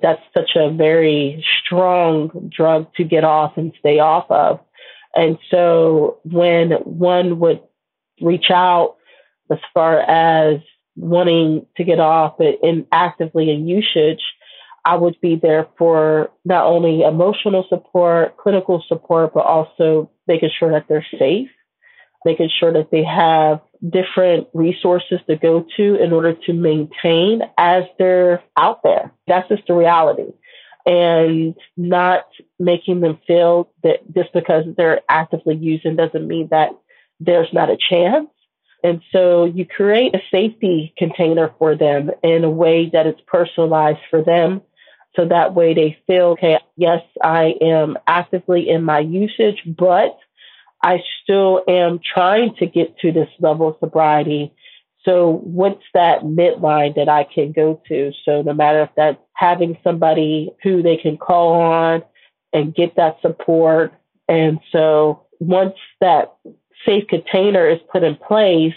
That's 0.02 0.22
such 0.36 0.52
a 0.56 0.72
very 0.72 1.46
strong 1.64 2.50
drug 2.56 2.94
to 2.96 3.04
get 3.04 3.24
off 3.24 3.54
and 3.58 3.72
stay 3.80 4.00
off 4.00 4.26
of. 4.32 4.60
And 5.14 5.38
so 5.50 6.20
when 6.24 6.72
one 6.72 7.40
would 7.40 7.62
reach 8.22 8.50
out 8.52 8.96
as 9.52 9.60
far 9.74 10.00
as 10.00 10.60
wanting 10.96 11.66
to 11.78 11.84
get 11.84 12.00
off 12.00 12.40
in 12.40 12.88
actively 12.92 13.52
in 13.52 13.68
usage, 13.68 14.22
I 14.86 14.96
would 14.96 15.20
be 15.20 15.36
there 15.36 15.68
for 15.78 16.30
not 16.46 16.68
only 16.68 17.02
emotional 17.02 17.66
support, 17.68 18.38
clinical 18.38 18.84
support, 18.88 19.34
but 19.34 19.46
also 19.46 20.12
making 20.28 20.52
sure 20.58 20.72
that 20.72 20.86
they're 20.88 21.06
safe, 21.18 21.50
making 22.24 22.50
sure 22.60 22.72
that 22.74 22.92
they 22.92 23.04
have 23.04 23.62
different 23.88 24.48
resources 24.54 25.20
to 25.28 25.38
go 25.38 25.66
to 25.78 25.96
in 25.96 26.14
order 26.14 26.34
to 26.46 26.54
maintain 26.54 27.42
as 27.58 27.86
they're 27.98 28.44
out 28.56 28.84
there. 28.84 29.12
That's 29.28 29.50
just 29.50 29.66
the 29.68 29.74
reality. 29.74 30.32
And 30.86 31.56
not 31.76 32.26
making 32.60 33.02
them 33.02 33.18
feel 33.26 33.72
that 33.82 34.14
just 34.14 34.32
because 34.34 34.66
they're 34.78 35.02
actively 35.10 35.56
using 35.56 35.96
doesn't 35.96 36.28
mean 36.28 36.50
that 36.52 36.70
there's 37.20 37.52
not 37.54 37.72
a 37.72 37.78
chance. 37.78 38.30
And 38.84 39.02
so 39.12 39.46
you 39.46 39.66
create 39.66 40.14
a 40.14 40.22
safety 40.30 40.94
container 40.96 41.52
for 41.58 41.76
them 41.76 42.12
in 42.22 42.44
a 42.44 42.52
way 42.52 42.92
that 42.94 43.08
it's 43.08 43.22
personalized 43.26 44.02
for 44.12 44.24
them 44.24 44.62
so 45.16 45.26
that 45.26 45.54
way 45.54 45.74
they 45.74 45.98
feel, 46.08 46.32
okay, 46.32 46.60
yes, 46.76 47.02
I 47.24 47.56
am 47.62 47.98
actively 48.08 48.70
in 48.70 48.84
my 48.84 49.00
usage, 49.00 49.62
but 49.66 50.18
I 50.84 51.02
still 51.24 51.64
am 51.68 52.00
trying 52.00 52.56
to 52.56 52.66
get 52.66 52.98
to 53.00 53.12
this 53.12 53.30
level 53.40 53.70
of 53.70 53.78
sobriety. 53.80 54.54
So 55.04 55.40
what's 55.44 55.84
that 55.94 56.22
midline 56.22 56.96
that 56.96 57.10
I 57.10 57.24
can 57.24 57.52
go 57.52 57.82
to? 57.88 58.12
So 58.26 58.42
no 58.42 58.54
matter 58.54 58.84
if 58.84 58.90
that's 58.96 59.18
having 59.34 59.78
somebody 59.84 60.52
who 60.64 60.82
they 60.82 60.98
can 60.98 61.18
call 61.18 61.62
on 61.62 62.04
and 62.54 62.74
get 62.74 62.96
that 62.96 63.18
support. 63.22 63.94
And 64.28 64.60
so 64.72 65.26
once 65.40 65.76
that 66.02 66.36
safe 66.86 67.08
container 67.08 67.68
is 67.68 67.80
put 67.92 68.04
in 68.04 68.16
place, 68.16 68.74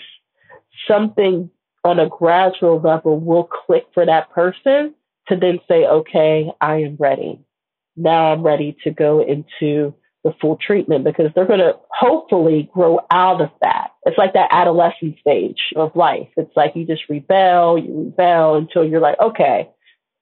something 0.87 1.51
on 1.85 1.99
a 1.99 2.09
gradual 2.09 2.81
level 2.81 3.19
will 3.19 3.45
click 3.45 3.87
for 3.95 4.05
that 4.05 4.31
person 4.31 4.95
to 5.29 5.37
then 5.37 5.61
say, 5.69 5.85
okay, 5.85 6.51
I 6.61 6.83
am 6.83 6.97
ready. 6.99 7.41
Now 7.97 8.33
I'm 8.33 8.43
ready 8.43 8.77
to 8.85 8.91
go 8.91 9.21
into 9.23 9.95
the 10.25 10.35
full 10.41 10.57
treatment 10.57 11.05
because 11.05 11.31
they're 11.35 11.47
going 11.47 11.59
to 11.61 11.75
hopefully 11.91 12.71
grow 12.73 13.01
out 13.11 13.41
of 13.41 13.51
that. 13.63 13.91
It's 14.05 14.19
like 14.19 14.35
that 14.35 14.49
adolescent 14.51 15.19
stage 15.21 15.61
of 15.77 15.95
life. 15.95 16.29
It's 16.37 16.57
like 16.57 16.75
you 16.75 16.87
just 16.87 17.09
rebel, 17.09 17.79
you 17.79 18.13
rebel 18.17 18.57
until 18.57 18.85
you're 18.85 19.01
like, 19.01 19.19
okay, 19.21 19.69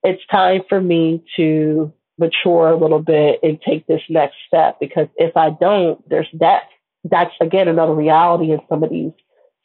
it's 0.03 0.23
time 0.31 0.63
for 0.69 0.81
me 0.81 1.25
to 1.37 1.93
mature 2.19 2.69
a 2.69 2.77
little 2.77 3.03
bit 3.03 3.41
and 3.43 3.61
take 3.61 3.87
this 3.87 4.03
next 4.09 4.37
step 4.47 4.79
because 4.81 5.09
if 5.17 5.37
I 5.37 5.51
don't, 5.51 6.07
there's 6.09 6.29
death. 6.39 6.69
That's 7.05 7.35
again 7.41 7.69
another 7.69 7.95
reality 7.95 8.53
in 8.53 8.61
some 8.69 8.83
of 8.83 8.91
these 8.91 9.13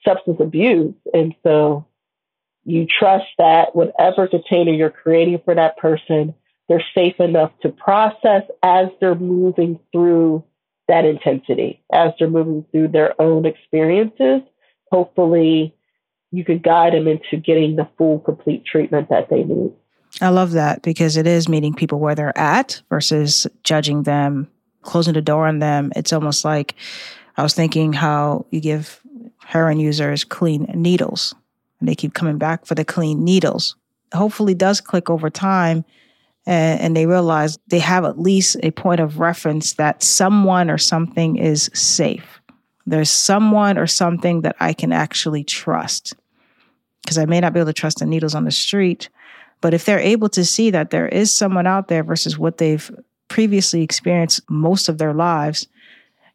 substance 0.07 0.37
abuse. 0.39 0.93
And 1.13 1.33
so 1.43 1.85
you 2.63 2.85
trust 2.85 3.25
that 3.37 3.75
whatever 3.75 4.27
container 4.27 4.71
you're 4.71 4.89
creating 4.89 5.41
for 5.43 5.55
that 5.55 5.77
person, 5.77 6.35
they're 6.67 6.83
safe 6.95 7.19
enough 7.19 7.51
to 7.61 7.69
process 7.69 8.43
as 8.63 8.87
they're 8.99 9.15
moving 9.15 9.79
through 9.91 10.43
that 10.87 11.05
intensity, 11.05 11.81
as 11.91 12.11
they're 12.19 12.29
moving 12.29 12.65
through 12.71 12.89
their 12.89 13.19
own 13.21 13.45
experiences. 13.45 14.41
Hopefully, 14.91 15.75
you 16.31 16.45
could 16.45 16.63
guide 16.63 16.93
them 16.93 17.07
into 17.07 17.37
getting 17.37 17.75
the 17.75 17.89
full, 17.97 18.19
complete 18.19 18.63
treatment 18.65 19.09
that 19.09 19.29
they 19.29 19.43
need. 19.43 19.73
I 20.21 20.29
love 20.29 20.51
that 20.51 20.81
because 20.81 21.17
it 21.17 21.25
is 21.25 21.49
meeting 21.49 21.73
people 21.73 21.99
where 21.99 22.15
they're 22.15 22.37
at 22.37 22.81
versus 22.89 23.47
judging 23.63 24.03
them, 24.03 24.49
closing 24.81 25.13
the 25.13 25.21
door 25.21 25.47
on 25.47 25.59
them. 25.59 25.91
It's 25.95 26.13
almost 26.13 26.43
like 26.43 26.75
I 27.37 27.43
was 27.43 27.53
thinking 27.53 27.93
how 27.93 28.45
you 28.49 28.59
give 28.59 29.01
heroin 29.45 29.79
users 29.79 30.23
clean 30.23 30.63
needles 30.75 31.33
and 31.81 31.89
they 31.89 31.95
keep 31.95 32.13
coming 32.13 32.37
back 32.37 32.65
for 32.65 32.75
the 32.75 32.85
clean 32.85 33.25
needles. 33.25 33.75
Hopefully, 34.13 34.53
does 34.53 34.79
click 34.79 35.09
over 35.09 35.29
time 35.29 35.83
and, 36.45 36.79
and 36.79 36.97
they 36.97 37.05
realize 37.05 37.59
they 37.67 37.79
have 37.79 38.05
at 38.05 38.19
least 38.19 38.57
a 38.63 38.71
point 38.71 39.01
of 39.01 39.19
reference 39.19 39.73
that 39.73 40.01
someone 40.01 40.69
or 40.69 40.77
something 40.77 41.35
is 41.35 41.69
safe. 41.73 42.41
There's 42.85 43.09
someone 43.09 43.77
or 43.77 43.87
something 43.87 44.41
that 44.41 44.55
I 44.59 44.73
can 44.73 44.91
actually 44.93 45.43
trust. 45.43 46.15
Because 47.03 47.17
I 47.17 47.25
may 47.25 47.39
not 47.39 47.53
be 47.53 47.59
able 47.59 47.73
to 47.73 47.73
trust 47.73 47.99
the 47.99 48.05
needles 48.05 48.35
on 48.35 48.45
the 48.45 48.51
street, 48.51 49.09
but 49.59 49.73
if 49.73 49.85
they're 49.85 49.99
able 49.99 50.29
to 50.29 50.45
see 50.45 50.69
that 50.71 50.91
there 50.91 51.07
is 51.07 51.33
someone 51.33 51.67
out 51.67 51.87
there 51.87 52.03
versus 52.03 52.37
what 52.37 52.57
they've 52.57 52.91
previously 53.27 53.81
experienced 53.81 54.41
most 54.49 54.87
of 54.87 54.97
their 54.97 55.13
lives, 55.13 55.67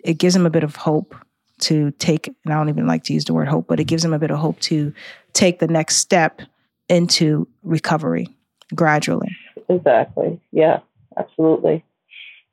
it 0.01 0.19
gives 0.19 0.35
them 0.35 0.47
a 0.47 0.51
bit 0.51 0.65
of 0.65 0.77
hope 0.77 1.15
to 1.61 1.91
take, 1.93 2.29
and 2.29 2.53
I 2.53 2.57
don't 2.57 2.69
even 2.69 2.87
like 2.87 3.05
to 3.05 3.15
use 3.15 3.25
the 3.25 3.35
word 3.35 3.49
hope, 3.49 3.67
but 3.67 3.81
it 3.81 3.85
gives 3.85 4.03
them 4.03 4.13
a 4.13 4.19
bit 4.19 4.31
of 4.31 4.39
hope 4.39 4.61
to 4.61 4.93
take 5.33 5.59
the 5.59 5.67
next 5.67 5.97
step 5.97 6.43
into 6.89 7.49
recovery 7.63 8.29
gradually. 8.75 9.37
Exactly. 9.69 10.41
Yeah, 10.53 10.81
absolutely. 11.17 11.85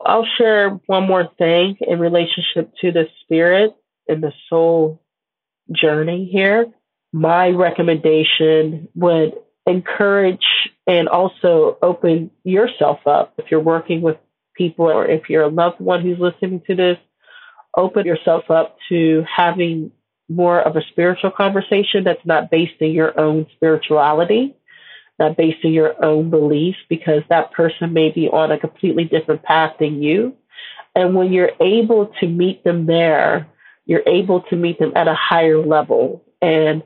I'll 0.05 0.27
share 0.37 0.69
one 0.87 1.07
more 1.07 1.29
thing 1.37 1.77
in 1.81 1.99
relationship 1.99 2.73
to 2.81 2.91
the 2.91 3.07
spirit 3.21 3.75
and 4.07 4.21
the 4.21 4.33
soul 4.49 5.01
journey 5.71 6.29
here. 6.31 6.65
My 7.13 7.49
recommendation 7.49 8.89
would 8.95 9.33
encourage 9.65 10.45
and 10.87 11.07
also 11.07 11.77
open 11.81 12.31
yourself 12.43 12.99
up 13.05 13.33
if 13.37 13.45
you're 13.49 13.59
working 13.59 14.01
with 14.01 14.17
people 14.55 14.85
or 14.85 15.05
if 15.05 15.29
you're 15.29 15.43
a 15.43 15.49
loved 15.49 15.79
one 15.79 16.01
who's 16.01 16.19
listening 16.19 16.61
to 16.67 16.75
this 16.75 16.97
open 17.75 18.05
yourself 18.05 18.49
up 18.49 18.77
to 18.89 19.25
having 19.33 19.91
more 20.29 20.61
of 20.61 20.75
a 20.75 20.81
spiritual 20.91 21.31
conversation 21.31 22.03
that's 22.03 22.25
not 22.25 22.49
based 22.49 22.79
in 22.79 22.91
your 22.91 23.19
own 23.19 23.45
spirituality, 23.55 24.55
not 25.19 25.37
based 25.37 25.63
in 25.63 25.73
your 25.73 26.03
own 26.03 26.29
beliefs, 26.29 26.77
because 26.89 27.23
that 27.29 27.51
person 27.51 27.93
may 27.93 28.09
be 28.09 28.27
on 28.27 28.51
a 28.51 28.59
completely 28.59 29.05
different 29.05 29.43
path 29.43 29.75
than 29.79 30.01
you. 30.01 30.35
And 30.95 31.15
when 31.15 31.33
you're 31.33 31.51
able 31.59 32.07
to 32.19 32.27
meet 32.27 32.63
them 32.63 32.85
there, 32.85 33.47
you're 33.85 34.07
able 34.07 34.41
to 34.43 34.55
meet 34.55 34.79
them 34.79 34.93
at 34.95 35.07
a 35.07 35.15
higher 35.15 35.57
level. 35.57 36.23
And 36.41 36.83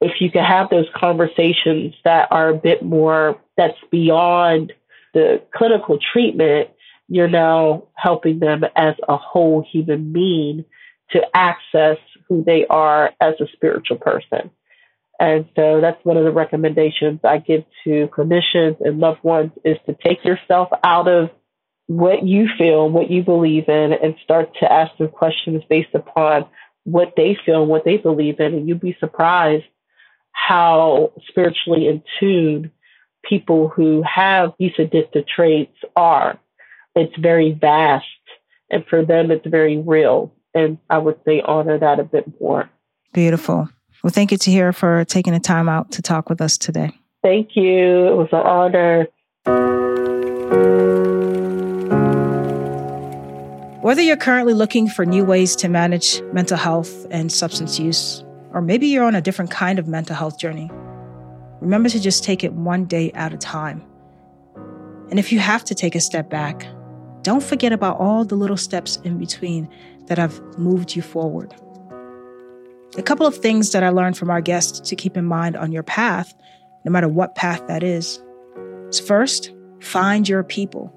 if 0.00 0.20
you 0.20 0.30
can 0.30 0.44
have 0.44 0.70
those 0.70 0.86
conversations 0.94 1.94
that 2.04 2.28
are 2.30 2.48
a 2.50 2.54
bit 2.54 2.82
more, 2.82 3.40
that's 3.56 3.78
beyond 3.90 4.72
the 5.14 5.42
clinical 5.54 5.98
treatment, 6.12 6.70
you're 7.08 7.28
now 7.28 7.84
helping 7.94 8.38
them 8.38 8.64
as 8.74 8.94
a 9.08 9.16
whole 9.16 9.64
human 9.70 10.12
being 10.12 10.64
to 11.10 11.22
access 11.34 11.98
who 12.28 12.42
they 12.42 12.66
are 12.66 13.12
as 13.20 13.34
a 13.40 13.46
spiritual 13.52 13.96
person. 13.96 14.50
And 15.18 15.46
so 15.56 15.80
that's 15.80 16.04
one 16.04 16.16
of 16.16 16.24
the 16.24 16.32
recommendations 16.32 17.20
I 17.24 17.38
give 17.38 17.64
to 17.84 18.08
clinicians 18.08 18.80
and 18.80 18.98
loved 18.98 19.22
ones 19.22 19.52
is 19.64 19.78
to 19.86 19.96
take 20.04 20.24
yourself 20.24 20.68
out 20.84 21.08
of 21.08 21.30
what 21.86 22.26
you 22.26 22.48
feel, 22.58 22.90
what 22.90 23.10
you 23.10 23.22
believe 23.22 23.68
in, 23.68 23.92
and 23.92 24.16
start 24.24 24.54
to 24.60 24.70
ask 24.70 24.96
them 24.98 25.08
questions 25.08 25.62
based 25.70 25.94
upon 25.94 26.46
what 26.82 27.14
they 27.16 27.36
feel, 27.46 27.62
and 27.62 27.70
what 27.70 27.84
they 27.84 27.96
believe 27.96 28.38
in, 28.40 28.54
and 28.54 28.68
you'd 28.68 28.80
be 28.80 28.96
surprised 29.00 29.64
how 30.32 31.12
spiritually 31.28 31.88
in 31.88 32.02
tune 32.20 32.70
people 33.24 33.68
who 33.68 34.02
have 34.02 34.52
these 34.58 34.74
addictive 34.78 35.26
traits 35.26 35.76
are. 35.96 36.38
It's 36.96 37.14
very 37.18 37.52
vast, 37.52 38.06
and 38.70 38.84
for 38.86 39.04
them, 39.04 39.30
it's 39.30 39.46
very 39.46 39.76
real. 39.76 40.32
And 40.54 40.78
I 40.88 40.96
would 40.96 41.20
say 41.26 41.42
honor 41.42 41.78
that 41.78 42.00
a 42.00 42.04
bit 42.04 42.24
more. 42.40 42.70
Beautiful. 43.12 43.68
Well, 44.02 44.10
thank 44.10 44.32
you, 44.32 44.38
Taheera, 44.38 44.74
for 44.74 45.04
taking 45.04 45.34
the 45.34 45.40
time 45.40 45.68
out 45.68 45.92
to 45.92 46.02
talk 46.02 46.30
with 46.30 46.40
us 46.40 46.56
today. 46.56 46.92
Thank 47.22 47.54
you. 47.54 48.06
It 48.06 48.16
was 48.16 48.28
an 48.32 48.38
honor. 48.38 49.08
Whether 53.82 54.00
you're 54.02 54.16
currently 54.16 54.54
looking 54.54 54.88
for 54.88 55.04
new 55.04 55.24
ways 55.24 55.54
to 55.56 55.68
manage 55.68 56.22
mental 56.32 56.56
health 56.56 57.06
and 57.10 57.30
substance 57.30 57.78
use, 57.78 58.24
or 58.52 58.62
maybe 58.62 58.86
you're 58.86 59.04
on 59.04 59.14
a 59.14 59.20
different 59.20 59.50
kind 59.50 59.78
of 59.78 59.86
mental 59.86 60.16
health 60.16 60.38
journey, 60.38 60.70
remember 61.60 61.88
to 61.90 62.00
just 62.00 62.24
take 62.24 62.42
it 62.42 62.54
one 62.54 62.86
day 62.86 63.12
at 63.12 63.34
a 63.34 63.36
time. 63.36 63.84
And 65.10 65.18
if 65.18 65.30
you 65.30 65.38
have 65.38 65.62
to 65.66 65.74
take 65.74 65.94
a 65.94 66.00
step 66.00 66.30
back, 66.30 66.66
don't 67.26 67.42
forget 67.42 67.72
about 67.72 67.98
all 67.98 68.24
the 68.24 68.36
little 68.36 68.56
steps 68.56 69.00
in 69.02 69.18
between 69.18 69.68
that 70.06 70.16
have 70.16 70.40
moved 70.56 70.94
you 70.94 71.02
forward. 71.02 71.52
A 72.96 73.02
couple 73.02 73.26
of 73.26 73.34
things 73.34 73.72
that 73.72 73.82
I 73.82 73.88
learned 73.88 74.16
from 74.16 74.30
our 74.30 74.40
guests 74.40 74.78
to 74.88 74.94
keep 74.94 75.16
in 75.16 75.24
mind 75.24 75.56
on 75.56 75.72
your 75.72 75.82
path, 75.82 76.32
no 76.84 76.92
matter 76.92 77.08
what 77.08 77.34
path 77.34 77.66
that 77.66 77.82
is, 77.82 78.22
is 78.90 79.00
first, 79.00 79.52
find 79.80 80.28
your 80.28 80.44
people. 80.44 80.94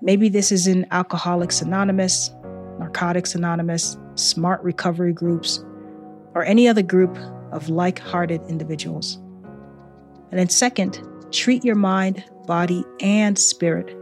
Maybe 0.00 0.30
this 0.30 0.52
is 0.52 0.66
in 0.66 0.86
Alcoholics 0.90 1.60
Anonymous, 1.60 2.30
Narcotics 2.78 3.34
Anonymous, 3.34 3.98
Smart 4.14 4.62
Recovery 4.62 5.12
Groups, 5.12 5.62
or 6.34 6.46
any 6.46 6.66
other 6.66 6.82
group 6.82 7.14
of 7.52 7.68
like 7.68 7.98
hearted 7.98 8.40
individuals. 8.48 9.16
And 10.30 10.40
then, 10.40 10.48
second, 10.48 10.98
treat 11.30 11.62
your 11.62 11.74
mind, 11.74 12.24
body, 12.46 12.86
and 13.02 13.38
spirit. 13.38 13.98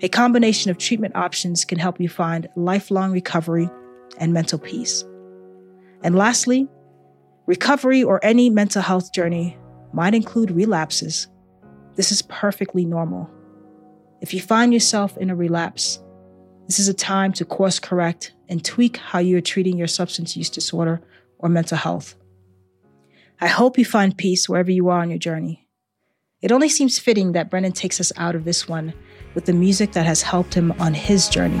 A 0.00 0.08
combination 0.08 0.70
of 0.70 0.78
treatment 0.78 1.16
options 1.16 1.64
can 1.64 1.78
help 1.78 2.00
you 2.00 2.08
find 2.08 2.48
lifelong 2.54 3.10
recovery 3.10 3.68
and 4.18 4.32
mental 4.32 4.58
peace. 4.58 5.04
And 6.04 6.14
lastly, 6.14 6.68
recovery 7.46 8.04
or 8.04 8.24
any 8.24 8.48
mental 8.48 8.80
health 8.80 9.12
journey 9.12 9.58
might 9.92 10.14
include 10.14 10.52
relapses. 10.52 11.26
This 11.96 12.12
is 12.12 12.22
perfectly 12.22 12.84
normal. 12.84 13.28
If 14.20 14.32
you 14.32 14.40
find 14.40 14.72
yourself 14.72 15.16
in 15.16 15.30
a 15.30 15.34
relapse, 15.36 15.98
this 16.68 16.78
is 16.78 16.86
a 16.86 16.94
time 16.94 17.32
to 17.32 17.44
course 17.44 17.80
correct 17.80 18.34
and 18.48 18.64
tweak 18.64 18.98
how 18.98 19.18
you 19.18 19.36
are 19.36 19.40
treating 19.40 19.76
your 19.76 19.88
substance 19.88 20.36
use 20.36 20.50
disorder 20.50 21.00
or 21.38 21.48
mental 21.48 21.76
health. 21.76 22.14
I 23.40 23.48
hope 23.48 23.78
you 23.78 23.84
find 23.84 24.16
peace 24.16 24.48
wherever 24.48 24.70
you 24.70 24.88
are 24.88 25.00
on 25.00 25.10
your 25.10 25.18
journey. 25.18 25.66
It 26.40 26.52
only 26.52 26.68
seems 26.68 27.00
fitting 27.00 27.32
that 27.32 27.50
Brendan 27.50 27.72
takes 27.72 28.00
us 28.00 28.12
out 28.16 28.36
of 28.36 28.44
this 28.44 28.68
one 28.68 28.92
with 29.38 29.44
the 29.44 29.52
music 29.52 29.92
that 29.92 30.04
has 30.04 30.20
helped 30.20 30.52
him 30.52 30.72
on 30.80 30.92
his 30.92 31.28
journey. 31.28 31.60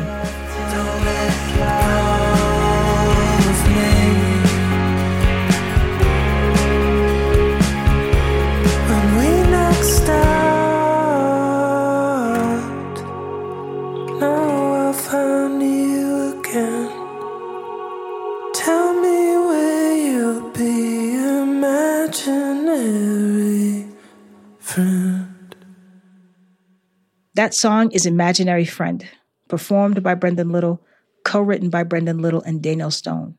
That 27.38 27.54
song 27.54 27.92
is 27.92 28.04
Imaginary 28.04 28.64
Friend, 28.64 29.08
performed 29.46 30.02
by 30.02 30.16
Brendan 30.16 30.50
Little, 30.50 30.84
co 31.22 31.40
written 31.40 31.70
by 31.70 31.84
Brendan 31.84 32.18
Little 32.18 32.42
and 32.42 32.60
Daniel 32.60 32.90
Stone. 32.90 33.36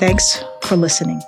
Thanks 0.00 0.42
for 0.64 0.74
listening. 0.74 1.22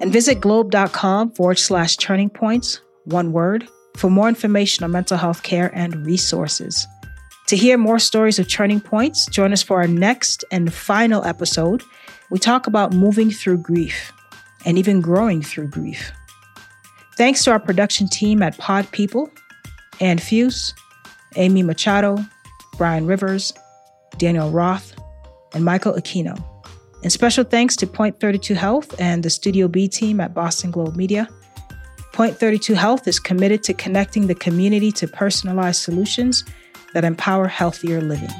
And 0.00 0.10
visit 0.10 0.40
globe.com 0.40 1.32
forward 1.32 1.58
slash 1.58 1.98
turning 1.98 2.30
points, 2.30 2.80
one 3.04 3.32
word, 3.32 3.68
for 3.98 4.08
more 4.08 4.26
information 4.26 4.84
on 4.84 4.92
mental 4.92 5.18
health 5.18 5.42
care 5.42 5.70
and 5.74 6.06
resources. 6.06 6.86
To 7.48 7.58
hear 7.58 7.76
more 7.76 7.98
stories 7.98 8.38
of 8.38 8.48
turning 8.48 8.80
points, 8.80 9.26
join 9.26 9.52
us 9.52 9.62
for 9.62 9.82
our 9.82 9.86
next 9.86 10.46
and 10.50 10.72
final 10.72 11.22
episode. 11.26 11.82
We 12.30 12.38
talk 12.38 12.66
about 12.66 12.94
moving 12.94 13.30
through 13.30 13.58
grief 13.58 14.14
and 14.64 14.78
even 14.78 15.02
growing 15.02 15.42
through 15.42 15.68
grief. 15.68 16.10
Thanks 17.16 17.44
to 17.44 17.50
our 17.50 17.58
production 17.58 18.08
team 18.08 18.42
at 18.42 18.58
Pod 18.58 18.90
People, 18.92 19.30
Ann 20.00 20.18
Fuse, 20.18 20.74
Amy 21.36 21.62
Machado, 21.62 22.18
Brian 22.76 23.06
Rivers, 23.06 23.54
Daniel 24.18 24.50
Roth, 24.50 24.94
and 25.54 25.64
Michael 25.64 25.94
Aquino. 25.94 26.42
And 27.02 27.10
special 27.10 27.44
thanks 27.44 27.74
to 27.76 27.86
Point 27.86 28.20
32 28.20 28.54
Health 28.54 28.94
and 29.00 29.22
the 29.22 29.30
Studio 29.30 29.68
B 29.68 29.88
team 29.88 30.20
at 30.20 30.34
Boston 30.34 30.70
Globe 30.70 30.96
Media. 30.96 31.28
Point 32.12 32.36
32 32.36 32.74
Health 32.74 33.08
is 33.08 33.18
committed 33.18 33.62
to 33.64 33.74
connecting 33.74 34.26
the 34.26 34.34
community 34.34 34.92
to 34.92 35.08
personalized 35.08 35.82
solutions 35.82 36.44
that 36.92 37.04
empower 37.04 37.46
healthier 37.46 38.00
living. 38.00 38.30